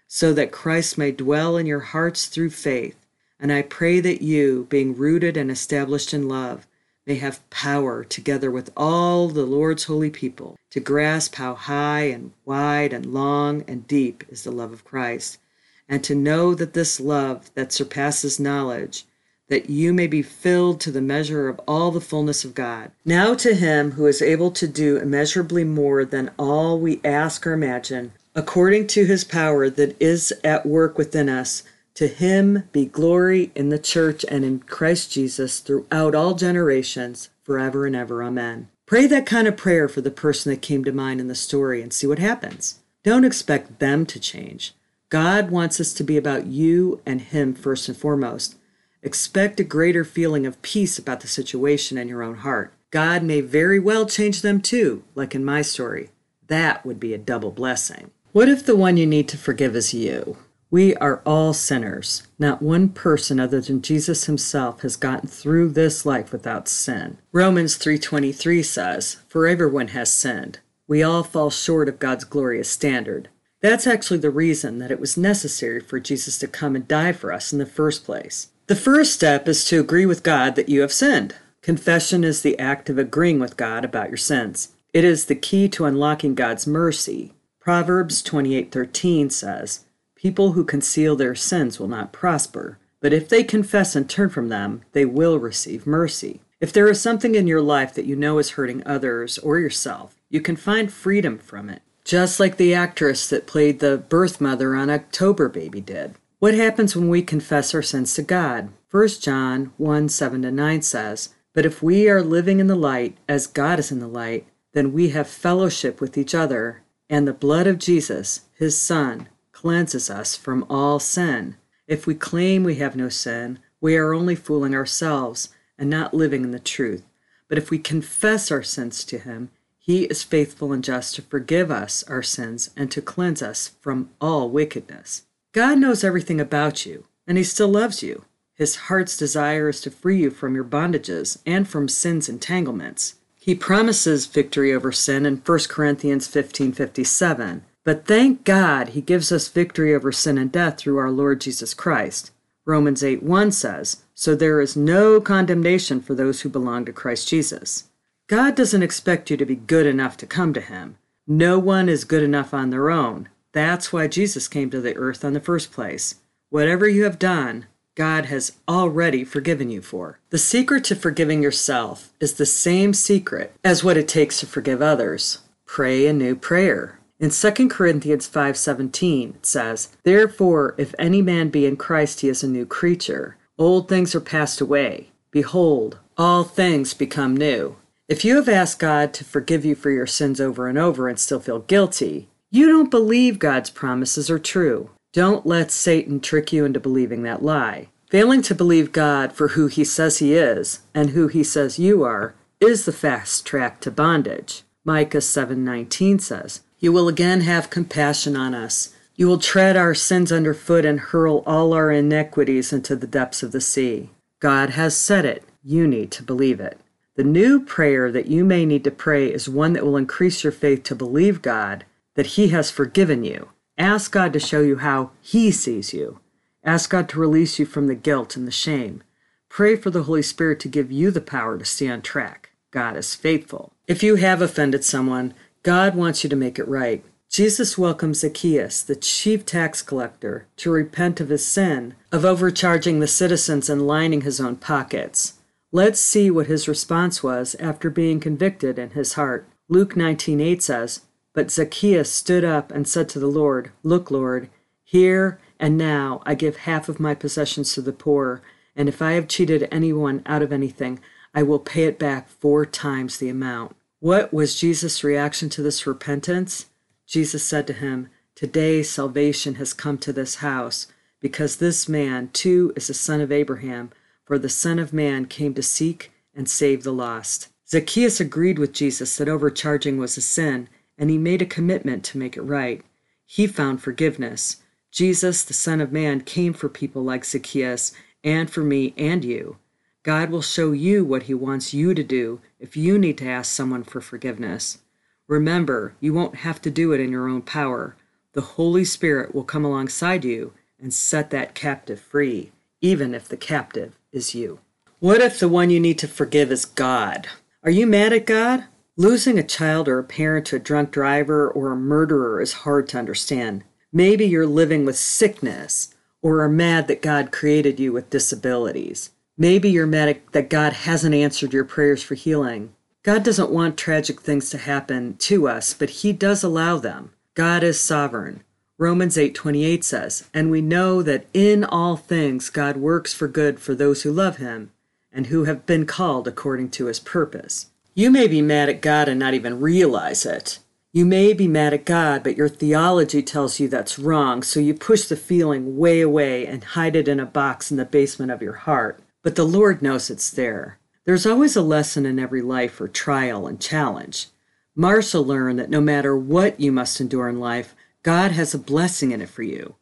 so 0.07 0.33
that 0.33 0.53
Christ 0.53 0.97
may 0.97 1.11
dwell 1.11 1.57
in 1.57 1.67
your 1.67 1.81
hearts 1.81 2.27
through 2.27 2.51
faith. 2.51 2.95
And 3.41 3.53
I 3.53 3.63
pray 3.63 3.99
that 3.99 4.23
you, 4.23 4.69
being 4.71 4.95
rooted 4.95 5.37
and 5.37 5.51
established 5.51 6.15
in 6.15 6.29
love, 6.29 6.69
may 7.05 7.17
have 7.17 7.51
power, 7.51 8.05
together 8.05 8.53
with 8.53 8.71
all 8.77 9.27
the 9.27 9.45
Lord's 9.45 9.83
holy 9.83 10.09
people, 10.09 10.55
to 10.71 10.79
grasp 10.79 11.35
how 11.35 11.57
high 11.57 12.03
and 12.03 12.31
wide 12.45 12.93
and 12.93 13.07
long 13.07 13.65
and 13.67 13.89
deep 13.89 14.23
is 14.29 14.45
the 14.45 14.53
love 14.53 14.73
of 14.73 14.85
Christ, 14.85 15.41
and 15.89 16.05
to 16.05 16.15
know 16.15 16.55
that 16.55 16.75
this 16.75 17.01
love 17.01 17.53
that 17.57 17.73
surpasses 17.73 18.39
knowledge 18.39 19.05
that 19.49 19.69
you 19.69 19.93
may 19.93 20.07
be 20.07 20.23
filled 20.23 20.81
to 20.81 20.91
the 20.91 21.03
measure 21.03 21.49
of 21.49 21.61
all 21.69 21.91
the 21.91 22.01
fullness 22.01 22.45
of 22.45 22.55
God. 22.55 22.91
Now 23.05 23.35
to 23.35 23.55
him 23.55 23.93
who 23.93 24.07
is 24.07 24.23
able 24.23 24.51
to 24.53 24.67
do 24.67 24.97
immeasurably 24.97 25.65
more 25.65 26.05
than 26.05 26.31
all 26.39 26.79
we 26.79 27.01
ask 27.05 27.47
or 27.47 27.53
imagine, 27.53 28.13
according 28.35 28.87
to 28.89 29.05
his 29.05 29.25
power 29.25 29.69
that 29.71 30.01
is 30.01 30.33
at 30.43 30.67
work 30.67 30.97
within 30.97 31.29
us, 31.29 31.63
to 31.95 32.09
him 32.09 32.65
be 32.73 32.87
glory 32.87 33.53
in 33.55 33.69
the 33.69 33.79
church 33.79 34.25
and 34.29 34.45
in 34.45 34.61
Christ 34.61 35.13
Jesus 35.13 35.61
throughout 35.61 36.15
all 36.15 36.35
generations, 36.35 37.29
forever 37.45 37.87
and 37.87 37.95
ever. 37.95 38.23
Amen. 38.23 38.69
Pray 38.87 39.07
that 39.07 39.27
kind 39.27 39.47
of 39.47 39.57
prayer 39.57 39.89
for 39.89 40.01
the 40.01 40.11
person 40.11 40.51
that 40.51 40.63
came 40.63 40.85
to 40.85 40.93
mind 40.93 41.21
in 41.21 41.29
the 41.29 41.35
story 41.35 41.81
and 41.81 41.93
see 41.93 42.07
what 42.07 42.19
happens. 42.19 42.81
Don't 43.03 43.25
expect 43.25 43.79
them 43.79 44.07
to 44.07 44.19
change. 44.19 44.75
God 45.09 45.51
wants 45.51 45.79
us 45.79 45.93
to 45.95 46.03
be 46.03 46.17
about 46.17 46.47
you 46.47 47.01
and 47.07 47.21
Him 47.21 47.55
first 47.55 47.89
and 47.89 47.97
foremost. 47.97 48.57
Expect 49.05 49.61
a 49.61 49.65
greater 49.65 50.03
feeling 50.03 50.47
of 50.47 50.63
peace 50.63 50.99
about 50.99 51.21
the 51.21 51.29
situation 51.29 51.99
in 51.99 52.09
your 52.09 52.23
own 52.23 52.37
heart. 52.37 52.73
God 52.91 53.23
may 53.23 53.43
very 53.43 53.79
well 53.79 54.07
change 54.07 54.41
them 54.41 54.63
too, 54.63 55.05
like 55.15 55.35
in 55.35 55.45
my 55.45 55.61
story. 55.61 56.09
That 56.47 56.87
would 56.87 56.99
be 56.99 57.13
a 57.13 57.19
double 57.19 57.51
blessing. 57.51 58.13
What 58.33 58.49
if 58.49 58.65
the 58.65 58.75
one 58.75 58.97
you 58.97 59.05
need 59.05 59.29
to 59.29 59.37
forgive 59.37 59.77
is 59.77 59.93
you? 59.93 60.39
We 60.71 60.97
are 60.97 61.21
all 61.27 61.53
sinners. 61.53 62.23
Not 62.39 62.63
one 62.63 62.89
person 62.89 63.39
other 63.39 63.61
than 63.61 63.83
Jesus 63.83 64.25
himself 64.25 64.81
has 64.81 64.97
gotten 64.97 65.29
through 65.29 65.69
this 65.69 66.07
life 66.07 66.33
without 66.33 66.67
sin. 66.67 67.19
Romans 67.31 67.77
3:23 67.77 68.63
says, 68.63 69.19
"For 69.29 69.47
everyone 69.47 69.89
has 69.89 70.11
sinned. 70.11 70.61
We 70.89 71.03
all 71.03 71.23
fall 71.23 71.51
short 71.51 71.91
of 71.91 71.99
God's 71.99 72.25
glorious 72.25 72.71
standard." 72.71 73.29
That's 73.61 73.87
actually 73.87 74.21
the 74.21 74.31
reason 74.31 74.79
that 74.79 74.91
it 74.91 74.99
was 74.99 75.19
necessary 75.19 75.81
for 75.81 76.01
Jesus 76.01 76.39
to 76.39 76.49
come 76.49 76.75
and 76.75 76.89
die 76.89 77.13
for 77.13 77.33
us 77.33 77.53
in 77.53 77.59
the 77.59 77.67
first 77.67 78.03
place. 78.05 78.49
The 78.67 78.75
first 78.75 79.13
step 79.13 79.47
is 79.47 79.67
to 79.67 79.79
agree 79.79 80.07
with 80.07 80.23
God 80.23 80.57
that 80.57 80.71
you 80.71 80.81
have 80.81 80.93
sinned. 80.93 81.35
Confession 81.61 82.25
is 82.25 82.41
the 82.41 82.59
act 82.59 82.89
of 82.89 82.97
agreeing 82.97 83.39
with 83.39 83.59
God 83.59 83.85
about 83.85 84.09
your 84.09 84.17
sins. 84.17 84.71
It 84.95 85.05
is 85.05 85.27
the 85.27 85.35
key 85.35 85.69
to 85.69 85.85
unlocking 85.85 86.35
God's 86.35 86.67
mercy. 86.67 87.35
Proverbs 87.61 88.23
28:13 88.23 89.29
says, 89.29 89.81
"People 90.17 90.53
who 90.53 90.65
conceal 90.65 91.15
their 91.15 91.35
sins 91.35 91.79
will 91.79 91.89
not 91.89 92.15
prosper, 92.15 92.79
but 93.03 93.13
if 93.13 93.29
they 93.29 93.45
confess 93.45 93.95
and 93.95 94.09
turn 94.09 94.31
from 94.31 94.49
them, 94.49 94.81
they 94.93 95.05
will 95.05 95.39
receive 95.39 95.87
mercy." 95.87 96.41
If 96.59 96.73
there 96.73 96.89
is 96.89 96.99
something 97.03 97.35
in 97.35 97.47
your 97.47 97.61
life 97.61 97.93
that 97.93 98.07
you 98.07 98.17
know 98.17 98.39
is 98.39 98.51
hurting 98.51 98.83
others 98.87 99.37
or 99.37 99.59
yourself, 99.59 100.15
you 100.31 100.41
can 100.41 100.57
find 100.57 100.91
freedom 100.91 101.37
from 101.37 101.69
it, 101.69 101.83
just 102.03 102.41
like 102.41 102.57
the 102.57 102.73
actress 102.73 103.27
that 103.29 103.47
played 103.47 103.81
the 103.81 103.99
birth 103.99 104.41
mother 104.41 104.75
on 104.75 104.89
October 104.89 105.51
Baby 105.51 105.83
did. 105.83 106.15
What 106.45 106.53
happens 106.53 106.95
when 106.95 107.09
we 107.09 107.23
confess 107.23 107.75
our 107.75 107.81
sins 107.81 108.13
to 108.17 108.23
God? 108.23 108.69
1 108.91 109.09
John 109.23 109.73
1 109.79 110.09
7 110.11 110.55
9 110.55 110.83
says, 110.83 111.31
But 111.55 111.65
if 111.65 111.83
we 111.83 112.07
are 112.07 112.21
living 112.21 112.61
in 112.61 112.67
the 112.67 112.77
light, 112.77 113.17
as 113.27 113.47
God 113.47 113.79
is 113.79 113.91
in 113.91 113.99
the 113.99 114.07
light, 114.07 114.47
then 114.75 114.93
we 114.93 115.09
have 115.09 115.27
fellowship 115.27 116.03
with 116.03 116.19
each 116.19 116.35
other, 116.35 116.83
and 117.09 117.27
the 117.27 117.33
blood 117.33 117.67
of 117.67 117.79
Jesus, 117.79 118.43
his 118.53 118.77
Son, 118.77 119.31
cleanses 119.53 120.11
us 120.11 120.37
from 120.37 120.67
all 120.69 120.99
sin. 120.99 121.57
If 121.87 122.07
we 122.07 122.15
claim 122.15 122.63
we 122.63 122.75
have 122.75 122.95
no 122.95 123.09
sin, 123.09 123.59
we 123.81 123.97
are 123.97 124.13
only 124.13 124.35
fooling 124.35 124.75
ourselves 124.75 125.49
and 125.79 125.89
not 125.89 126.13
living 126.13 126.45
in 126.45 126.51
the 126.51 126.59
truth. 126.59 127.07
But 127.49 127.57
if 127.57 127.71
we 127.71 127.79
confess 127.79 128.51
our 128.51 128.63
sins 128.63 129.03
to 129.05 129.19
him, 129.19 129.49
he 129.79 130.03
is 130.05 130.23
faithful 130.23 130.75
and 130.75 130.85
just 130.85 131.15
to 131.15 131.23
forgive 131.23 131.71
us 131.71 132.05
our 132.07 132.23
sins 132.23 132.69
and 132.77 132.91
to 132.91 133.01
cleanse 133.01 133.41
us 133.41 133.69
from 133.81 134.11
all 134.21 134.51
wickedness. 134.51 135.23
God 135.55 135.79
knows 135.79 136.03
everything 136.03 136.41
about 136.41 136.85
you, 136.85 137.05
and 137.29 137.39
He 137.39 137.45
still 137.45 137.69
loves 137.69 138.03
you. 138.03 138.25
His 138.55 138.75
heart's 138.75 139.17
desire 139.17 139.69
is 139.69 139.81
to 139.83 139.91
free 139.91 140.19
you 140.19 140.31
from 140.31 140.57
your 140.57 140.65
bondages 140.65 141.39
and 141.47 141.69
from 141.69 141.89
sin's 141.89 142.29
entanglements. 142.29 143.15
He 143.37 143.55
promises 143.55 144.27
victory 144.27 144.75
over 144.75 144.91
sin 144.91 145.25
in 145.25 145.37
1 145.37 145.69
Corinthians 145.69 146.27
15:57. 146.27 147.63
But 147.85 148.05
thank 148.05 148.43
God 148.43 148.89
he 148.89 149.01
gives 149.01 149.31
us 149.31 149.47
victory 149.47 149.95
over 149.95 150.11
sin 150.11 150.39
and 150.39 150.51
death 150.51 150.77
through 150.77 150.99
our 150.99 151.13
Lord 151.13 151.41
Jesus 151.41 151.73
Christ. 151.73 152.33
Romans 152.67 153.05
8:1 153.05 153.53
says, 153.53 153.99
"So 154.13 154.35
there 154.35 154.61
is 154.61 154.77
no 154.77 155.21
condemnation 155.21 156.01
for 156.01 156.17
those 156.17 156.41
who 156.41 156.49
belong 156.49 156.85
to 156.87 156.93
Christ 156.93 157.29
Jesus." 157.29 157.85
God 158.27 158.57
doesn't 158.57 158.83
expect 158.83 159.31
you 159.31 159.37
to 159.37 159.47
be 159.47 159.55
good 159.55 159.87
enough 159.87 160.17
to 160.17 160.27
come 160.27 160.53
to 160.53 160.61
him. 160.61 160.97
No 161.29 161.61
one 161.61 161.89
is 161.89 162.03
good 162.03 162.25
enough 162.25 162.53
on 162.53 162.71
their 162.71 162.91
own. 162.91 163.29
That's 163.55 163.93
why 163.93 164.09
Jesus 164.09 164.49
came 164.49 164.69
to 164.71 164.81
the 164.81 164.97
earth 164.97 165.25
in 165.25 165.33
the 165.33 165.41
first 165.41 165.73
place. 165.73 166.17
Whatever 166.51 166.89
you 166.89 167.05
have 167.05 167.21
done, 167.21 167.67
God 167.95 168.27
has 168.27 168.53
already 168.69 169.23
forgiven 169.25 169.71
you 169.71 169.81
for. 169.81 170.19
The 170.31 170.39
secret 170.39 170.83
to 170.85 170.97
forgiving 170.97 171.41
yourself 171.41 172.13
is 172.19 172.35
the 172.35 172.47
same 172.47 172.93
secret 172.93 173.55
as 173.63 173.85
what 173.85 173.97
it 173.97 174.09
takes 174.09 174.41
to 174.41 174.47
forgive 174.47 174.83
others. 174.83 175.39
Pray 175.67 176.07
a 176.07 176.13
new 176.13 176.35
prayer. 176.35 176.99
In 177.21 177.31
2 177.31 177.71
Corinthians 177.71 178.27
5:17 178.27 179.37
it 179.37 179.47
says, 179.47 179.89
"Therefore 180.03 180.75
if 180.77 180.93
any 180.99 181.23
man 181.23 181.49
be 181.49 181.65
in 181.65 181.77
Christ 181.77 182.21
he 182.21 182.29
is 182.29 182.43
a 182.43 182.49
new 182.49 182.67
creature. 182.67 183.37
Old 183.57 183.89
things 183.89 184.17
are 184.17 184.21
passed 184.21 184.61
away; 184.61 185.11
behold, 185.31 185.99
all 186.19 186.43
things 186.43 186.93
become 186.93 187.37
new." 187.37 187.77
If 188.09 188.25
you 188.25 188.35
have 188.35 188.49
asked 188.49 188.81
God 188.81 189.15
to 189.15 189.25
forgive 189.25 189.65
you 189.65 189.77
for 189.77 189.91
your 189.91 190.09
sins 190.09 190.41
over 190.41 190.67
and 190.67 190.77
over 190.77 191.09
and 191.09 191.19
still 191.19 191.41
feel 191.41 191.61
guilty, 191.61 192.29
you 192.55 192.69
don't 192.69 192.89
believe 192.89 193.41
God's 193.41 193.69
promises 193.69 194.31
are 194.31 194.39
true. 194.39 194.91
Don't 195.13 195.45
let 195.45 195.73
Satan 195.73 196.21
trick 196.21 196.53
you 196.53 196.65
into 196.65 196.79
believing 196.79 197.25
that 197.25 197.43
lie. 197.43 197.89
Failing 198.09 198.43
to 198.43 198.55
believe 198.55 198.93
God 198.93 199.33
for 199.33 199.49
who 199.49 199.67
he 199.67 199.83
says 199.83 200.19
he 200.19 200.35
is 200.35 200.79
and 200.95 201.11
who 201.11 201.27
he 201.27 201.43
says 201.43 201.81
you 201.81 202.05
are 202.05 202.37
is 202.61 202.85
the 202.85 202.93
fast 202.93 203.45
track 203.45 203.81
to 203.81 203.91
bondage. 203.91 204.63
Micah 204.85 205.21
7:19 205.21 206.21
says, 206.21 206.61
"You 206.79 206.93
will 206.93 207.09
again 207.09 207.41
have 207.41 207.71
compassion 207.71 208.37
on 208.37 208.55
us. 208.55 208.91
You 209.17 209.27
will 209.27 209.39
tread 209.39 209.77
our 209.77 209.93
sins 209.93 210.31
underfoot 210.31 210.85
and 210.85 211.01
hurl 211.01 211.43
all 211.49 211.73
our 211.73 211.91
iniquities 211.91 212.73
into 212.73 212.95
the 212.95 213.09
depths 213.09 213.43
of 213.43 213.51
the 213.51 213.61
sea." 213.61 214.11
God 214.39 214.71
has 214.71 214.97
said 214.97 215.25
it. 215.25 215.43
You 215.65 215.89
need 215.89 216.13
to 216.13 216.23
believe 216.23 216.61
it. 216.61 216.79
The 217.17 217.25
new 217.25 217.59
prayer 217.59 218.13
that 218.13 218.29
you 218.29 218.45
may 218.45 218.65
need 218.65 218.85
to 218.85 218.93
pray 218.93 219.27
is 219.27 219.49
one 219.49 219.73
that 219.73 219.85
will 219.85 219.97
increase 219.97 220.45
your 220.45 220.53
faith 220.53 220.85
to 220.85 220.95
believe 220.95 221.43
God 221.43 221.85
that 222.15 222.27
He 222.27 222.49
has 222.49 222.71
forgiven 222.71 223.25
you. 223.25 223.51
Ask 223.77 224.13
God 224.13 224.33
to 224.33 224.41
show 224.41 224.61
you 224.61 224.77
how 224.77 225.11
He 225.21 225.51
sees 225.51 225.93
you. 225.93 226.21
Ask 226.63 226.91
God 226.91 227.09
to 227.11 227.19
release 227.19 227.59
you 227.59 227.67
from 227.67 227.87
the 227.87 227.95
guilt 227.95 228.37
and 228.37 228.47
the 228.47 228.53
shame. 228.53 229.03
Pray 229.49 229.77
for 229.77 229.91
the 229.91 230.05
Holy 230.05 230.23
Spirit 230.23 230.59
to 230.61 230.69
give 230.69 230.91
you 230.91 231.11
the 231.11 231.21
power 231.21 231.59
to 231.59 231.65
stay 231.65 231.89
on 231.89 232.03
track. 232.03 232.51
God 232.71 232.97
is 232.97 233.15
faithful. 233.15 233.73
If 233.87 234.03
you 234.03 234.17
have 234.17 234.43
offended 234.43 234.85
someone, 234.85 235.35
God 235.63 235.95
wants 235.95 236.25
you 236.25 236.31
to 236.31 236.37
make 236.37 236.59
it 236.59 236.67
right. 236.67 237.05
Jesus 237.31 237.77
welcomes 237.77 238.21
Zacchaeus, 238.21 238.83
the 238.83 238.97
chief 238.97 239.45
tax 239.45 239.83
collector, 239.83 240.47
to 240.57 240.71
repent 240.71 241.21
of 241.21 241.29
his 241.29 241.45
sin 241.45 241.95
of 242.13 242.25
overcharging 242.25 243.01
the 243.01 243.07
citizens 243.07 243.69
and 243.69 243.87
lining 243.87 244.21
his 244.21 244.41
own 244.41 244.57
pockets. 244.57 245.35
Let's 245.73 245.99
see 245.99 246.31
what 246.31 246.47
his 246.47 246.69
response 246.69 247.23
was 247.23 247.57
after 247.59 247.91
being 247.91 248.21
convicted 248.21 248.79
in 248.79 248.91
his 248.91 249.15
heart. 249.15 249.49
Luke 249.69 249.95
19:8 249.95 250.63
says, 250.63 251.01
"But 251.35 251.51
Zacchaeus 251.51 252.11
stood 252.11 252.45
up 252.45 252.71
and 252.71 252.89
said 252.89 253.09
to 253.11 253.19
the 253.19 253.27
Lord, 253.27 253.73
Look, 253.83 254.11
Lord, 254.11 254.49
here 254.85 255.41
and 255.59 255.77
now 255.77 256.23
I 256.25 256.35
give 256.35 256.59
half 256.59 256.89
of 256.89 257.01
my 257.01 257.15
possessions 257.15 257.75
to 257.75 257.83
the 257.83 257.93
poor, 257.93 258.41
and 258.77 258.89
if 258.89 259.03
I 259.03 259.13
have 259.13 259.29
cheated 259.29 259.69
anyone 259.71 260.23
out 260.27 260.43
of 260.43 260.53
anything, 260.53 261.01
I 261.35 261.43
will 261.43 261.59
pay 261.59 261.85
it 261.85 261.99
back 261.99 262.29
four 262.29 262.65
times 262.65 263.19
the 263.19 263.29
amount." 263.29 263.75
What 263.99 264.33
was 264.33 264.55
Jesus' 264.55 265.03
reaction 265.03 265.49
to 265.51 265.63
this 265.63 265.87
repentance? 265.87 266.67
Jesus 267.07 267.43
said 267.43 267.67
to 267.67 267.73
him, 267.73 268.09
Today 268.35 268.83
salvation 268.83 269.57
has 269.57 269.73
come 269.73 269.99
to 269.99 270.13
this 270.13 270.37
house, 270.37 270.87
because 271.21 271.57
this 271.57 271.89
man 271.89 272.31
too 272.33 272.73
is 272.77 272.89
a 272.89 272.95
son 272.95 273.21
of 273.21 273.33
Abraham, 273.33 273.91
for 274.25 274.39
the 274.39 274.49
Son 274.49 274.79
of 274.79 274.93
Man 274.93 275.27
came 275.27 275.55
to 275.55 275.63
seek 275.63 276.13
and 276.35 276.49
save 276.49 276.83
the 276.83 276.93
lost. 276.93 277.49
Zacchaeus 277.69 278.21
agreed 278.21 278.59
with 278.59 278.73
Jesus 278.73 279.17
that 279.17 279.29
overcharging 279.29 279.99
was 279.99 280.17
a 280.17 280.21
sin, 280.21 280.69
and 280.99 281.11
he 281.11 281.19
made 281.19 281.43
a 281.43 281.47
commitment 281.47 282.05
to 282.05 282.19
make 282.19 282.37
it 282.37 282.43
right. 282.43 282.83
He 283.27 283.47
found 283.47 283.83
forgiveness. 283.83 284.59
Jesus, 284.91 285.43
the 285.43 285.55
Son 285.55 285.81
of 285.81 285.93
Man, 285.93 286.21
came 286.21 286.53
for 286.53 286.69
people 286.69 287.03
like 287.03 287.25
Zacchaeus 287.25 287.93
and 288.23 288.49
for 288.51 288.63
me 288.63 288.95
and 288.97 289.25
you. 289.25 289.59
God 290.05 290.31
will 290.31 290.43
show 290.43 290.73
you 290.73 291.05
what 291.05 291.25
He 291.25 291.35
wants 291.35 291.73
you 291.73 291.95
to 291.95 292.03
do 292.03 292.41
if 292.61 292.77
you 292.77 292.99
need 292.99 293.19
to 293.19 293.29
ask 293.29 293.51
someone 293.51 293.85
for 293.85 294.01
forgiveness. 294.01 294.79
Remember, 295.27 295.95
you 295.99 296.13
won't 296.13 296.37
have 296.37 296.61
to 296.63 296.71
do 296.71 296.93
it 296.93 297.01
in 297.01 297.11
your 297.11 297.27
own 297.27 297.41
power. 297.41 297.97
The 298.35 298.43
Holy 298.43 298.85
Spirit 298.85 299.35
will 299.35 299.45
come 299.45 299.65
alongside 299.65 300.25
you 300.25 300.53
and 300.79 300.93
set 300.93 301.31
that 301.31 301.55
captive 301.55 302.01
free, 302.01 302.53
even 302.83 303.15
if 303.15 303.29
the 303.29 303.39
captive 303.39 303.99
is 304.13 304.35
you. 304.35 304.61
What 305.01 305.23
if 305.23 305.41
the 305.41 305.49
one 305.49 305.71
you 305.71 305.81
need 305.81 305.99
to 306.01 306.09
forgive 306.09 306.53
is 306.53 306.67
God? 306.67 307.29
Are 307.63 307.71
you 307.71 307.87
mad 307.87 308.13
at 308.13 308.27
God? 308.27 308.65
Losing 308.97 309.41
a 309.41 309.43
child 309.43 309.89
or 309.89 309.99
a 309.99 310.05
parent 310.05 310.47
to 310.47 310.57
a 310.57 310.61
drunk 310.61 310.93
driver 310.93 311.51
or 311.51 311.73
a 311.73 311.77
murderer 311.77 312.41
is 312.41 312.63
hard 312.63 312.89
to 312.89 312.99
understand. 312.99 313.65
Maybe 313.93 314.25
you're 314.25 314.47
living 314.47 314.85
with 314.85 314.97
sickness 314.97 315.93
or 316.23 316.43
are 316.43 316.49
mad 316.49 316.87
that 316.87 317.03
God 317.03 317.33
created 317.33 317.81
you 317.81 317.93
with 317.93 318.09
disabilities. 318.09 319.11
Maybe 319.37 319.69
you're 319.69 319.85
mad 319.85 320.21
that 320.31 320.49
God 320.49 320.73
hasn't 320.73 321.13
answered 321.13 321.53
your 321.53 321.65
prayers 321.65 322.05
for 322.05 322.15
healing. 322.15 322.73
God 323.03 323.25
doesn't 323.25 323.51
want 323.51 323.77
tragic 323.77 324.21
things 324.21 324.49
to 324.51 324.59
happen 324.59 325.17
to 325.19 325.49
us, 325.49 325.75
but 325.75 325.91
he 325.91 326.13
does 326.13 326.45
allow 326.45 326.79
them. 326.79 327.11
God 327.35 327.65
is 327.65 327.81
sovereign. 327.81 328.45
Romans 328.79 329.19
8:28 329.19 329.83
says, 329.83 330.23
"And 330.33 330.53
we 330.53 330.61
know 330.61 331.03
that 331.03 331.27
in 331.35 331.65
all 331.65 331.97
things 331.97 332.49
God 332.49 332.77
works 332.77 333.13
for 333.13 333.27
good 333.27 333.59
for 333.59 333.75
those 333.75 334.03
who 334.03 334.13
love 334.13 334.37
him 334.37 334.71
and 335.13 335.27
who 335.27 335.45
have 335.45 335.67
been 335.67 335.85
called 335.85 336.29
according 336.29 336.71
to 336.71 336.87
his 336.87 337.01
purpose." 337.01 337.67
You 337.97 338.11
may 338.11 338.27
be 338.27 338.43
mad 338.43 338.69
at 338.69 338.81
God 338.81 339.09
and 339.09 339.21
not 339.21 339.35
even 339.35 339.61
realize 339.61 340.27
it. 340.27 340.59
You 340.93 341.05
may 341.05 341.33
be 341.33 341.47
mad 341.47 341.73
at 341.73 341.85
God, 341.85 342.25
but 342.25 342.37
your 342.37 342.49
theology 342.49 343.23
tells 343.23 343.61
you 343.61 343.69
that's 343.69 344.01
wrong, 344.01 344.43
so 344.43 344.59
you 344.59 344.75
push 344.75 345.07
the 345.07 345.17
feeling 345.17 345.77
way 345.77 346.01
away 346.01 346.45
and 346.45 346.65
hide 346.65 346.97
it 346.97 347.07
in 347.07 347.21
a 347.21 347.27
box 347.27 347.71
in 347.71 347.77
the 347.77 347.85
basement 347.85 348.33
of 348.33 348.43
your 348.43 348.55
heart. 348.55 349.01
But 349.23 349.37
the 349.37 349.45
Lord 349.45 349.81
knows 349.81 350.11
it's 350.11 350.29
there. 350.29 350.81
There's 351.05 351.25
always 351.25 351.55
a 351.55 351.63
lesson 351.63 352.05
in 352.05 352.19
every 352.19 352.43
life 352.43 352.81
or 352.81 352.89
trial 352.89 353.47
and 353.47 353.61
challenge. 353.61 354.27
Marshall 354.75 355.25
learned 355.25 355.61
that 355.61 355.71
no 355.71 355.81
matter 355.81 356.17
what 356.17 356.59
you 356.59 356.73
must 356.73 357.01
endure 357.01 357.29
in 357.29 357.39
life, 357.39 357.77
God 358.03 358.33
has 358.33 358.55
a 358.55 358.59
blessing 358.59 359.13
in 359.13 359.23
it 359.23 359.29
for 359.29 359.45
you. 359.45 359.77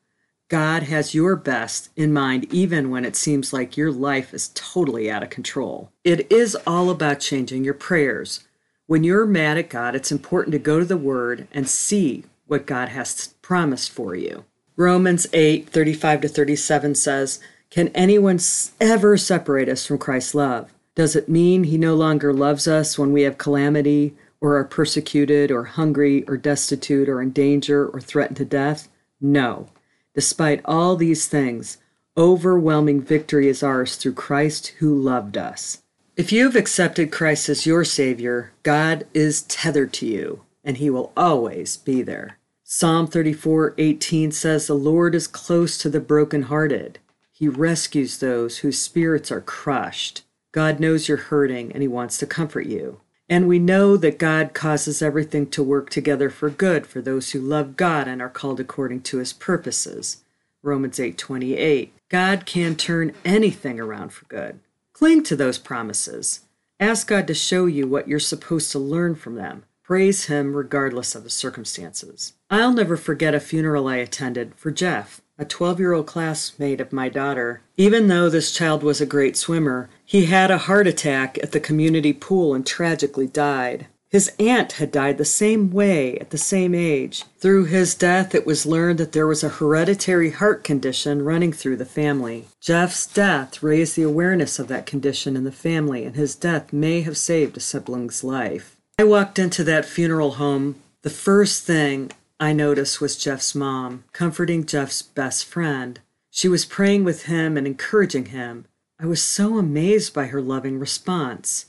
God 0.53 0.83
has 0.83 1.15
your 1.15 1.35
best 1.35 1.89
in 1.97 2.13
mind 2.13 2.45
even 2.53 2.91
when 2.91 3.07
it 3.07 3.17
seems 3.17 3.55
like 3.55 3.79
your 3.79 3.91
life 3.91 4.35
is 4.35 4.51
totally 4.53 5.11
out 5.11 5.23
of 5.23 5.31
control. 5.31 5.91
It 6.05 6.31
is 6.31 6.55
all 6.67 6.91
about 6.91 7.21
changing 7.21 7.65
your 7.65 7.73
prayers. 7.73 8.45
When 8.87 9.03
you're 9.03 9.25
mad 9.25 9.57
at 9.57 9.71
God, 9.71 9.95
it's 9.95 10.13
important 10.13 10.53
to 10.53 10.59
go 10.59 10.79
to 10.79 10.85
the 10.85 10.99
Word 10.99 11.49
and 11.53 11.67
see 11.67 12.25
what 12.47 12.67
God 12.67 12.91
has 12.91 13.29
promised 13.41 13.93
for 13.93 14.15
you. 14.15 14.45
Romans 14.77 15.27
8 15.33 15.71
35 15.71 16.21
to 16.21 16.29
37 16.29 16.97
says, 16.97 17.41
Can 17.71 17.89
anyone 17.95 18.39
ever 18.79 19.17
separate 19.17 19.71
us 19.71 19.87
from 19.87 19.97
Christ's 19.97 20.35
love? 20.35 20.71
Does 20.95 21.17
it 21.17 21.31
mean 21.31 21.65
he 21.65 21.79
no 21.79 21.95
longer 21.95 22.31
loves 22.35 22.69
us 22.69 22.99
when 22.99 23.11
we 23.15 23.23
have 23.23 23.39
calamity, 23.39 24.15
or 24.39 24.59
are 24.59 24.65
persecuted, 24.65 25.51
or 25.51 25.65
hungry, 25.65 26.25
or 26.29 26.37
destitute, 26.37 27.09
or 27.09 27.23
in 27.23 27.31
danger, 27.31 27.89
or 27.89 28.03
threatened 28.03 28.37
to 28.37 28.45
death? 28.45 28.91
No. 29.19 29.71
Despite 30.15 30.61
all 30.65 30.97
these 30.97 31.27
things, 31.27 31.79
overwhelming 32.17 33.01
victory 33.01 33.49
is 33.49 33.63
ours 33.63 33.97
through 33.97 34.15
Christ 34.15 34.69
who 34.79 34.95
loved 34.95 35.39
us. 35.39 35.83
If 36.17 36.31
you 36.31 36.45
have 36.45 36.57
accepted 36.57 37.11
Christ 37.11 37.49
as 37.49 37.65
your 37.65 37.85
Savior, 37.85 38.53
God 38.63 39.07
is 39.15 39.43
tethered 39.43 39.95
to 39.95 40.07
you, 40.07 40.43
and 40.63 40.77
He 40.77 40.91
will 40.91 41.13
always 41.17 41.79
be 41.79 42.03
there. 42.03 42.39
Psalm 42.63 43.09
34:18 43.09 44.33
says, 44.33 44.67
The 44.67 44.75
Lord 44.75 45.15
is 45.15 45.27
close 45.27 45.79
to 45.79 45.89
the 45.89 46.01
brokenhearted. 46.01 46.99
He 47.31 47.49
rescues 47.49 48.19
those 48.19 48.59
whose 48.59 48.81
spirits 48.81 49.33
are 49.33 49.41
crushed. 49.41 50.23
God 50.53 50.79
knows 50.79 51.09
you're 51.09 51.17
hurting 51.17 51.73
and 51.73 51.81
He 51.81 51.89
wants 51.89 52.19
to 52.19 52.27
comfort 52.27 52.67
you. 52.67 53.01
And 53.33 53.49
we 53.49 53.59
know 53.59 53.97
that 53.97 54.19
God 54.19 54.53
causes 54.53 55.01
everything 55.01 55.47
to 55.53 55.63
work 55.63 55.89
together 55.89 56.29
for 56.29 56.51
good 56.51 56.87
for 56.87 57.01
those 57.01 57.31
who 57.31 57.41
love 57.41 57.79
God 57.79 58.07
and 58.07 58.21
are 58.21 58.29
called 58.29 58.61
according 58.61 59.01
to 59.05 59.17
His 59.17 59.33
purposes. 59.33 60.19
Romans 60.63 60.99
8:28. 60.99 61.93
God 62.11 62.45
can 62.45 62.77
turn 62.77 63.15
anything 63.25 63.81
around 63.81 64.13
for 64.13 64.27
good. 64.27 64.61
Cling 64.93 65.23
to 65.23 65.35
those 65.35 65.57
promises. 65.57 66.41
Ask 66.79 67.07
God 67.07 67.27
to 67.27 67.33
show 67.33 67.65
you 67.65 67.87
what 67.87 68.07
you're 68.07 68.19
supposed 68.19 68.71
to 68.73 68.79
learn 68.79 69.15
from 69.15 69.37
them. 69.37 69.65
Praise 69.83 70.27
Him 70.27 70.55
regardless 70.55 71.15
of 71.15 71.25
the 71.25 71.31
circumstances. 71.31 72.35
I'll 72.51 72.75
never 72.75 72.99
forget 72.99 73.35
a 73.35 73.41
funeral 73.41 73.89
I 73.89 73.97
attended 73.97 74.55
for 74.57 74.71
Jeff 74.71 75.22
a 75.39 75.45
12 75.45 75.81
year 75.81 75.93
old 75.93 76.07
classmate 76.07 76.81
of 76.81 76.93
my 76.93 77.09
daughter. 77.09 77.63
Even 77.77 78.09
though 78.09 78.29
this 78.29 78.53
child 78.53 78.83
was 78.83 79.01
a 79.01 79.07
great 79.07 79.37
swimmer, 79.37 79.89
he 80.05 80.27
had 80.27 80.51
a 80.51 80.59
heart 80.59 80.87
attack 80.87 81.39
at 81.43 81.53
the 81.53 81.61
community 81.61 82.13
pool 82.13 82.55
and 82.55 82.67
tragically 82.67 83.27
died. 83.27 83.87
His 84.11 84.31
aunt 84.39 84.73
had 84.73 84.93
died 84.93 85.17
the 85.17 85.25
same 85.25 85.71
way 85.71 86.19
at 86.19 86.29
the 86.29 86.39
same 86.39 86.75
age. 86.75 87.25
Through 87.39 87.65
his 87.65 87.95
death, 87.95 88.35
it 88.35 88.45
was 88.45 88.67
learned 88.67 88.99
that 88.99 89.13
there 89.13 89.27
was 89.27 89.43
a 89.43 89.49
hereditary 89.49 90.33
heart 90.33 90.63
condition 90.65 91.25
running 91.25 91.51
through 91.51 91.77
the 91.77 91.87
family. 91.87 92.45
Jeff's 92.61 93.07
death 93.07 93.63
raised 93.63 93.97
the 93.97 94.03
awareness 94.03 94.59
of 94.59 94.69
that 94.69 94.85
condition 94.85 95.35
in 95.35 95.45
the 95.45 95.51
family, 95.51 96.05
and 96.05 96.15
his 96.15 96.35
death 96.35 96.75
may 96.75 97.01
have 97.01 97.17
saved 97.17 97.57
a 97.57 97.61
sibling's 97.61 98.23
life. 98.23 98.77
I 98.99 99.05
walked 99.05 99.39
into 99.39 99.65
that 99.65 99.87
funeral 99.87 100.33
home. 100.33 100.77
The 101.01 101.11
first 101.11 101.63
thing 101.65 102.13
I 102.41 102.53
noticed 102.53 103.01
was 103.01 103.17
Jeff's 103.17 103.55
mom, 103.55 104.05
comforting 104.13 104.67
Jeff's 104.67 105.03
best 105.03 105.45
friend. 105.45 106.01
She 106.31 106.49
was 106.49 106.65
praying 106.65 107.05
with 107.05 107.25
him 107.25 107.57
and 107.57 107.67
encouraging 107.67 108.27
him. 108.27 108.67
I 108.99 109.07
was 109.07 109.23
so 109.23 109.59
amazed 109.59 110.15
by 110.15 110.27
her 110.27 110.41
loving 110.41 110.79
response. 110.79 111.67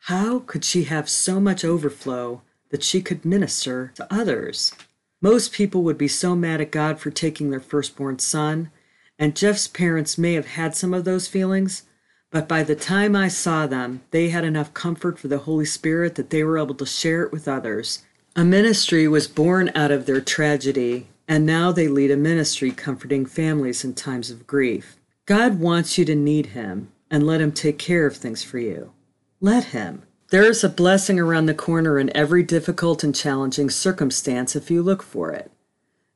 How 0.00 0.40
could 0.40 0.64
she 0.64 0.84
have 0.84 1.08
so 1.08 1.40
much 1.40 1.64
overflow 1.64 2.42
that 2.70 2.82
she 2.82 3.02
could 3.02 3.24
minister 3.24 3.92
to 3.96 4.12
others? 4.12 4.72
Most 5.20 5.52
people 5.52 5.82
would 5.82 5.96
be 5.98 6.08
so 6.08 6.36
mad 6.36 6.60
at 6.60 6.70
God 6.70 7.00
for 7.00 7.10
taking 7.10 7.50
their 7.50 7.60
firstborn 7.60 8.18
son, 8.18 8.70
and 9.18 9.34
Jeff's 9.34 9.66
parents 9.66 10.18
may 10.18 10.34
have 10.34 10.46
had 10.46 10.76
some 10.76 10.92
of 10.92 11.04
those 11.04 11.28
feelings, 11.28 11.84
but 12.30 12.46
by 12.46 12.62
the 12.62 12.76
time 12.76 13.16
I 13.16 13.28
saw 13.28 13.66
them, 13.66 14.02
they 14.10 14.28
had 14.28 14.44
enough 14.44 14.74
comfort 14.74 15.18
for 15.18 15.28
the 15.28 15.38
Holy 15.38 15.64
Spirit 15.64 16.16
that 16.16 16.30
they 16.30 16.44
were 16.44 16.58
able 16.58 16.74
to 16.74 16.86
share 16.86 17.22
it 17.22 17.32
with 17.32 17.48
others 17.48 18.02
a 18.36 18.44
ministry 18.44 19.06
was 19.06 19.28
born 19.28 19.70
out 19.76 19.92
of 19.92 20.06
their 20.06 20.20
tragedy, 20.20 21.06
and 21.28 21.46
now 21.46 21.70
they 21.70 21.86
lead 21.86 22.10
a 22.10 22.16
ministry 22.16 22.72
comforting 22.72 23.24
families 23.24 23.84
in 23.84 23.94
times 23.94 24.30
of 24.30 24.46
grief. 24.46 24.96
God 25.24 25.60
wants 25.60 25.96
you 25.96 26.04
to 26.06 26.16
need 26.16 26.46
Him 26.46 26.90
and 27.10 27.24
let 27.24 27.40
Him 27.40 27.52
take 27.52 27.78
care 27.78 28.06
of 28.06 28.16
things 28.16 28.42
for 28.42 28.58
you. 28.58 28.92
Let 29.40 29.66
Him. 29.66 30.02
There 30.30 30.42
is 30.44 30.64
a 30.64 30.68
blessing 30.68 31.20
around 31.20 31.46
the 31.46 31.54
corner 31.54 31.98
in 31.98 32.14
every 32.16 32.42
difficult 32.42 33.04
and 33.04 33.14
challenging 33.14 33.70
circumstance 33.70 34.56
if 34.56 34.68
you 34.68 34.82
look 34.82 35.02
for 35.02 35.30
it. 35.30 35.52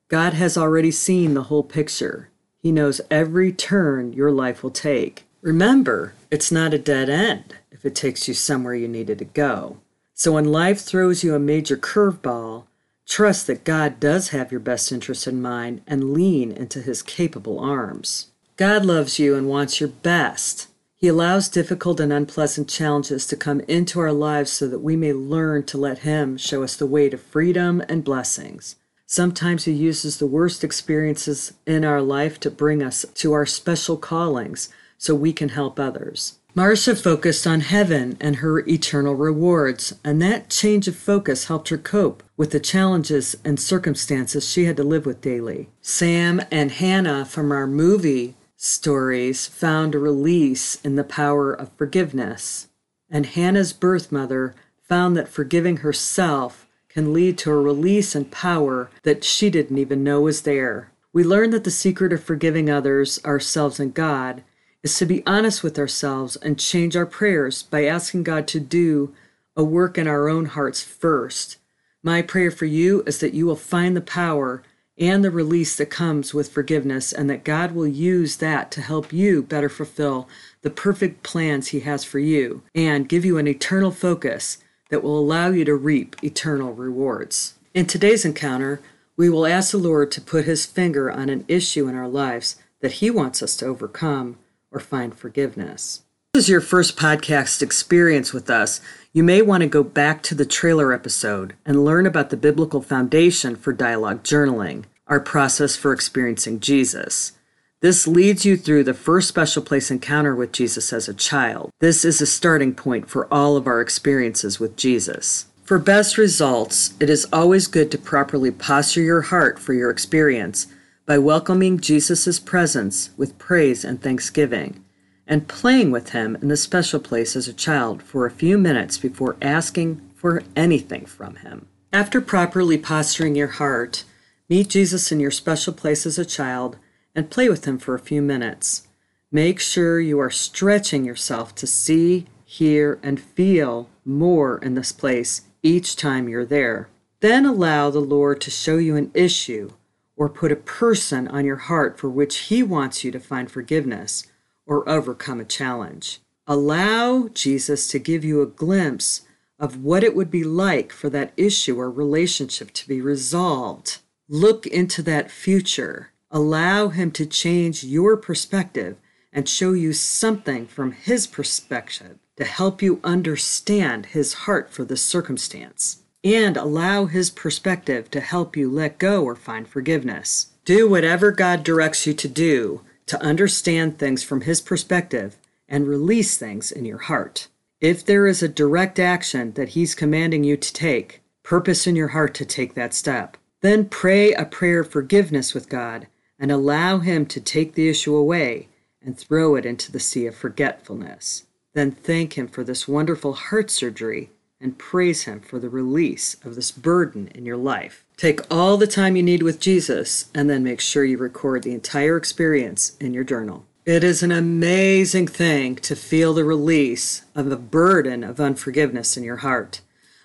God 0.08 0.32
has 0.32 0.58
already 0.58 0.90
seen 0.90 1.34
the 1.34 1.44
whole 1.44 1.62
picture. 1.62 2.30
He 2.60 2.72
knows 2.72 3.00
every 3.12 3.52
turn 3.52 4.12
your 4.12 4.32
life 4.32 4.64
will 4.64 4.70
take. 4.70 5.24
Remember, 5.40 6.14
it's 6.32 6.50
not 6.50 6.74
a 6.74 6.78
dead 6.78 7.08
end 7.08 7.54
if 7.70 7.84
it 7.84 7.94
takes 7.94 8.26
you 8.26 8.34
somewhere 8.34 8.74
you 8.74 8.88
needed 8.88 9.18
to 9.20 9.24
go. 9.24 9.78
So 10.18 10.32
when 10.32 10.46
life 10.50 10.80
throws 10.80 11.22
you 11.22 11.36
a 11.36 11.38
major 11.38 11.76
curveball, 11.76 12.64
trust 13.06 13.46
that 13.46 13.62
God 13.62 14.00
does 14.00 14.30
have 14.30 14.50
your 14.50 14.58
best 14.58 14.90
interest 14.90 15.28
in 15.28 15.40
mind 15.40 15.80
and 15.86 16.12
lean 16.12 16.50
into 16.50 16.82
his 16.82 17.02
capable 17.04 17.60
arms. 17.60 18.26
God 18.56 18.84
loves 18.84 19.20
you 19.20 19.36
and 19.36 19.48
wants 19.48 19.78
your 19.78 19.90
best. 19.90 20.66
He 20.96 21.06
allows 21.06 21.48
difficult 21.48 22.00
and 22.00 22.12
unpleasant 22.12 22.68
challenges 22.68 23.28
to 23.28 23.36
come 23.36 23.60
into 23.68 24.00
our 24.00 24.10
lives 24.10 24.50
so 24.50 24.66
that 24.66 24.80
we 24.80 24.96
may 24.96 25.12
learn 25.12 25.62
to 25.66 25.78
let 25.78 26.00
Him 26.00 26.36
show 26.36 26.64
us 26.64 26.74
the 26.74 26.86
way 26.86 27.08
to 27.08 27.16
freedom 27.16 27.80
and 27.88 28.02
blessings. 28.02 28.74
Sometimes 29.06 29.66
He 29.66 29.72
uses 29.72 30.18
the 30.18 30.26
worst 30.26 30.64
experiences 30.64 31.52
in 31.64 31.84
our 31.84 32.02
life 32.02 32.40
to 32.40 32.50
bring 32.50 32.82
us 32.82 33.06
to 33.14 33.32
our 33.32 33.46
special 33.46 33.96
callings 33.96 34.68
so 34.98 35.14
we 35.14 35.32
can 35.32 35.50
help 35.50 35.78
others. 35.78 36.37
Marcia 36.54 36.96
focused 36.96 37.46
on 37.46 37.60
heaven 37.60 38.16
and 38.20 38.36
her 38.36 38.60
eternal 38.60 39.14
rewards, 39.14 39.94
and 40.02 40.20
that 40.20 40.50
change 40.50 40.88
of 40.88 40.96
focus 40.96 41.46
helped 41.46 41.68
her 41.68 41.78
cope 41.78 42.22
with 42.36 42.50
the 42.50 42.58
challenges 42.58 43.36
and 43.44 43.60
circumstances 43.60 44.48
she 44.48 44.64
had 44.64 44.76
to 44.76 44.82
live 44.82 45.06
with 45.06 45.20
daily. 45.20 45.68
Sam 45.82 46.40
and 46.50 46.72
Hannah 46.72 47.24
from 47.24 47.52
our 47.52 47.66
movie 47.66 48.34
stories 48.56 49.46
found 49.46 49.94
a 49.94 49.98
release 49.98 50.80
in 50.82 50.96
the 50.96 51.04
power 51.04 51.52
of 51.52 51.70
forgiveness. 51.76 52.68
And 53.08 53.26
Hannah's 53.26 53.72
birth 53.72 54.10
mother 54.10 54.54
found 54.82 55.16
that 55.16 55.28
forgiving 55.28 55.78
herself 55.78 56.66
can 56.88 57.12
lead 57.12 57.38
to 57.38 57.52
a 57.52 57.60
release 57.60 58.14
and 58.14 58.30
power 58.30 58.90
that 59.04 59.22
she 59.22 59.48
didn't 59.48 59.78
even 59.78 60.02
know 60.02 60.22
was 60.22 60.42
there. 60.42 60.90
We 61.12 61.22
learned 61.22 61.52
that 61.52 61.64
the 61.64 61.70
secret 61.70 62.12
of 62.12 62.24
forgiving 62.24 62.68
others, 62.68 63.20
ourselves, 63.24 63.78
and 63.78 63.94
God 63.94 64.42
is 64.82 64.96
to 64.98 65.06
be 65.06 65.22
honest 65.26 65.62
with 65.62 65.78
ourselves 65.78 66.36
and 66.36 66.58
change 66.58 66.96
our 66.96 67.06
prayers 67.06 67.62
by 67.62 67.84
asking 67.84 68.22
God 68.22 68.46
to 68.48 68.60
do 68.60 69.14
a 69.56 69.64
work 69.64 69.98
in 69.98 70.06
our 70.06 70.28
own 70.28 70.46
hearts 70.46 70.82
first. 70.82 71.56
My 72.02 72.22
prayer 72.22 72.50
for 72.50 72.66
you 72.66 73.02
is 73.06 73.18
that 73.18 73.34
you 73.34 73.44
will 73.46 73.56
find 73.56 73.96
the 73.96 74.00
power 74.00 74.62
and 74.98 75.24
the 75.24 75.30
release 75.30 75.76
that 75.76 75.90
comes 75.90 76.34
with 76.34 76.50
forgiveness, 76.50 77.12
and 77.12 77.30
that 77.30 77.44
God 77.44 77.72
will 77.72 77.86
use 77.86 78.36
that 78.38 78.70
to 78.72 78.80
help 78.80 79.12
you 79.12 79.42
better 79.42 79.68
fulfill 79.68 80.28
the 80.62 80.70
perfect 80.70 81.22
plans 81.22 81.68
He 81.68 81.80
has 81.80 82.04
for 82.04 82.18
you 82.18 82.62
and 82.74 83.08
give 83.08 83.24
you 83.24 83.38
an 83.38 83.46
eternal 83.46 83.92
focus 83.92 84.58
that 84.90 85.02
will 85.02 85.18
allow 85.18 85.50
you 85.50 85.64
to 85.64 85.74
reap 85.76 86.16
eternal 86.22 86.72
rewards. 86.72 87.54
In 87.74 87.86
today's 87.86 88.24
encounter, 88.24 88.80
we 89.16 89.28
will 89.28 89.46
ask 89.46 89.70
the 89.70 89.78
Lord 89.78 90.10
to 90.12 90.20
put 90.20 90.46
His 90.46 90.66
finger 90.66 91.10
on 91.10 91.28
an 91.28 91.44
issue 91.46 91.86
in 91.86 91.94
our 91.94 92.08
lives 92.08 92.56
that 92.80 92.94
He 92.94 93.10
wants 93.10 93.42
us 93.42 93.56
to 93.58 93.66
overcome 93.66 94.36
or 94.70 94.80
find 94.80 95.14
forgiveness. 95.14 96.02
This 96.34 96.44
is 96.44 96.50
your 96.50 96.60
first 96.60 96.96
podcast 96.96 97.62
experience 97.62 98.32
with 98.32 98.50
us. 98.50 98.80
You 99.12 99.22
may 99.22 99.42
want 99.42 99.62
to 99.62 99.68
go 99.68 99.82
back 99.82 100.22
to 100.24 100.34
the 100.34 100.44
trailer 100.44 100.92
episode 100.92 101.54
and 101.64 101.84
learn 101.84 102.06
about 102.06 102.30
the 102.30 102.36
biblical 102.36 102.82
foundation 102.82 103.56
for 103.56 103.72
dialogue 103.72 104.22
journaling, 104.22 104.84
our 105.06 105.20
process 105.20 105.74
for 105.74 105.92
experiencing 105.92 106.60
Jesus. 106.60 107.32
This 107.80 108.06
leads 108.06 108.44
you 108.44 108.56
through 108.56 108.84
the 108.84 108.94
first 108.94 109.28
special 109.28 109.62
place 109.62 109.90
encounter 109.90 110.34
with 110.34 110.52
Jesus 110.52 110.92
as 110.92 111.08
a 111.08 111.14
child. 111.14 111.70
This 111.80 112.04
is 112.04 112.20
a 112.20 112.26
starting 112.26 112.74
point 112.74 113.08
for 113.08 113.32
all 113.32 113.56
of 113.56 113.66
our 113.66 113.80
experiences 113.80 114.60
with 114.60 114.76
Jesus. 114.76 115.46
For 115.64 115.78
best 115.78 116.18
results, 116.18 116.94
it 116.98 117.08
is 117.08 117.26
always 117.32 117.66
good 117.66 117.90
to 117.92 117.98
properly 117.98 118.50
posture 118.50 119.02
your 119.02 119.22
heart 119.22 119.58
for 119.58 119.74
your 119.74 119.90
experience 119.90 120.66
by 121.08 121.16
welcoming 121.16 121.80
Jesus' 121.80 122.38
presence 122.38 123.08
with 123.16 123.38
praise 123.38 123.82
and 123.82 124.02
thanksgiving 124.02 124.84
and 125.26 125.48
playing 125.48 125.90
with 125.90 126.10
him 126.10 126.36
in 126.42 126.48
the 126.48 126.56
special 126.56 127.00
place 127.00 127.34
as 127.34 127.48
a 127.48 127.52
child 127.54 128.02
for 128.02 128.26
a 128.26 128.30
few 128.30 128.58
minutes 128.58 128.98
before 128.98 129.38
asking 129.40 130.02
for 130.14 130.42
anything 130.54 131.06
from 131.06 131.36
him. 131.36 131.66
After 131.94 132.20
properly 132.20 132.76
posturing 132.76 133.34
your 133.34 133.48
heart, 133.48 134.04
meet 134.50 134.68
Jesus 134.68 135.10
in 135.10 135.18
your 135.18 135.30
special 135.30 135.72
place 135.72 136.04
as 136.04 136.18
a 136.18 136.26
child 136.26 136.76
and 137.14 137.30
play 137.30 137.48
with 137.48 137.64
him 137.64 137.78
for 137.78 137.94
a 137.94 137.98
few 137.98 138.20
minutes. 138.20 138.86
Make 139.32 139.60
sure 139.60 139.98
you 139.98 140.20
are 140.20 140.30
stretching 140.30 141.06
yourself 141.06 141.54
to 141.54 141.66
see, 141.66 142.26
hear, 142.44 142.98
and 143.02 143.18
feel 143.18 143.88
more 144.04 144.58
in 144.58 144.74
this 144.74 144.92
place 144.92 145.40
each 145.62 145.96
time 145.96 146.28
you're 146.28 146.44
there. 146.44 146.90
Then 147.20 147.46
allow 147.46 147.88
the 147.88 147.98
Lord 147.98 148.42
to 148.42 148.50
show 148.50 148.76
you 148.76 148.94
an 148.96 149.10
issue 149.14 149.72
or 150.18 150.28
put 150.28 150.50
a 150.50 150.56
person 150.56 151.28
on 151.28 151.44
your 151.44 151.56
heart 151.56 151.96
for 151.96 152.10
which 152.10 152.38
He 152.48 152.60
wants 152.62 153.04
you 153.04 153.12
to 153.12 153.20
find 153.20 153.48
forgiveness 153.48 154.26
or 154.66 154.86
overcome 154.88 155.40
a 155.40 155.44
challenge. 155.44 156.18
Allow 156.46 157.28
Jesus 157.28 157.86
to 157.88 158.00
give 158.00 158.24
you 158.24 158.42
a 158.42 158.46
glimpse 158.46 159.22
of 159.60 159.82
what 159.84 160.02
it 160.02 160.16
would 160.16 160.30
be 160.30 160.42
like 160.42 160.92
for 160.92 161.08
that 161.10 161.32
issue 161.36 161.78
or 161.78 161.90
relationship 161.90 162.72
to 162.72 162.88
be 162.88 163.00
resolved. 163.00 163.98
Look 164.28 164.66
into 164.66 165.02
that 165.04 165.30
future. 165.30 166.10
Allow 166.32 166.88
Him 166.88 167.12
to 167.12 167.24
change 167.24 167.84
your 167.84 168.16
perspective 168.16 168.96
and 169.32 169.48
show 169.48 169.72
you 169.72 169.92
something 169.92 170.66
from 170.66 170.92
His 170.92 171.28
perspective 171.28 172.18
to 172.36 172.44
help 172.44 172.82
you 172.82 173.00
understand 173.04 174.06
His 174.06 174.34
heart 174.34 174.70
for 174.70 174.84
the 174.84 174.96
circumstance. 174.96 176.02
And 176.24 176.56
allow 176.56 177.06
His 177.06 177.30
perspective 177.30 178.10
to 178.10 178.20
help 178.20 178.56
you 178.56 178.70
let 178.70 178.98
go 178.98 179.24
or 179.24 179.36
find 179.36 179.68
forgiveness. 179.68 180.48
Do 180.64 180.88
whatever 180.88 181.30
God 181.30 181.62
directs 181.62 182.06
you 182.06 182.14
to 182.14 182.28
do 182.28 182.82
to 183.06 183.22
understand 183.22 183.98
things 183.98 184.22
from 184.22 184.42
His 184.42 184.60
perspective 184.60 185.36
and 185.68 185.86
release 185.86 186.36
things 186.36 186.72
in 186.72 186.84
your 186.84 186.98
heart. 186.98 187.48
If 187.80 188.04
there 188.04 188.26
is 188.26 188.42
a 188.42 188.48
direct 188.48 188.98
action 188.98 189.52
that 189.52 189.70
He's 189.70 189.94
commanding 189.94 190.44
you 190.44 190.56
to 190.56 190.72
take, 190.72 191.22
purpose 191.42 191.86
in 191.86 191.96
your 191.96 192.08
heart 192.08 192.34
to 192.34 192.44
take 192.44 192.74
that 192.74 192.92
step. 192.92 193.36
Then 193.60 193.88
pray 193.88 194.32
a 194.32 194.44
prayer 194.44 194.80
of 194.80 194.90
forgiveness 194.90 195.54
with 195.54 195.68
God 195.68 196.06
and 196.38 196.50
allow 196.50 196.98
Him 196.98 197.26
to 197.26 197.40
take 197.40 197.74
the 197.74 197.88
issue 197.88 198.14
away 198.14 198.68
and 199.00 199.18
throw 199.18 199.54
it 199.54 199.64
into 199.64 199.90
the 199.90 200.00
sea 200.00 200.26
of 200.26 200.34
forgetfulness. 200.34 201.44
Then 201.74 201.92
thank 201.92 202.36
Him 202.36 202.48
for 202.48 202.64
this 202.64 202.86
wonderful 202.88 203.32
heart 203.32 203.70
surgery 203.70 204.30
and 204.60 204.78
praise 204.78 205.24
Him 205.24 205.40
for 205.40 205.58
the 205.58 205.68
release 205.68 206.36
of 206.44 206.54
this 206.54 206.70
burden 206.70 207.28
in 207.34 207.46
your 207.46 207.56
life. 207.56 208.04
Take 208.16 208.40
all 208.50 208.76
the 208.76 208.86
time 208.86 209.16
you 209.16 209.22
need 209.22 209.42
with 209.42 209.60
Jesus 209.60 210.30
and 210.34 210.50
then 210.50 210.64
make 210.64 210.80
sure 210.80 211.04
you 211.04 211.18
record 211.18 211.62
the 211.62 211.74
entire 211.74 212.16
experience 212.16 212.96
in 212.98 213.14
your 213.14 213.24
journal. 213.24 213.64
It 213.84 214.04
is 214.04 214.22
an 214.22 214.32
amazing 214.32 215.28
thing 215.28 215.76
to 215.76 215.96
feel 215.96 216.34
the 216.34 216.44
release 216.44 217.24
of 217.34 217.48
the 217.48 217.56
burden 217.56 218.22
of 218.22 218.38
unforgiveness 218.40 219.16
in 219.16 219.24
your 219.24 219.38
heart. 219.38 219.80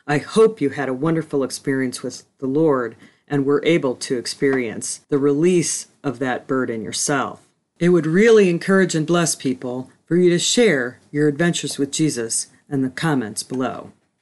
I 0.06 0.18
hope 0.18 0.60
you 0.60 0.72
had 0.72 0.90
a 0.90 0.94
wonderful 0.94 1.44
experience 1.44 2.04
with 2.04 2.26
the 2.40 2.48
Lord 2.48 2.98
and 3.28 3.46
were 3.46 3.64
able 3.66 3.96
to 3.96 4.18
experience 4.18 5.02
the 5.08 5.18
release 5.18 5.88
of 6.04 6.20
that 6.20 6.46
burden 6.46 6.82
yourself. 6.82 7.48
It 7.80 7.90
would 7.90 8.06
really 8.06 8.50
encourage 8.50 8.96
and 8.96 9.08
bless 9.08 9.36
people 9.36 9.90
for 10.06 10.18
you 10.18 10.30
to 10.30 10.40
share 10.40 11.00
your 11.10 11.28
adventures 11.28 11.78
with 11.78 11.92
Jesus 11.92 12.48
in 12.70 12.82
the 12.82 12.90
comments 12.90 13.44
below. 13.44 13.94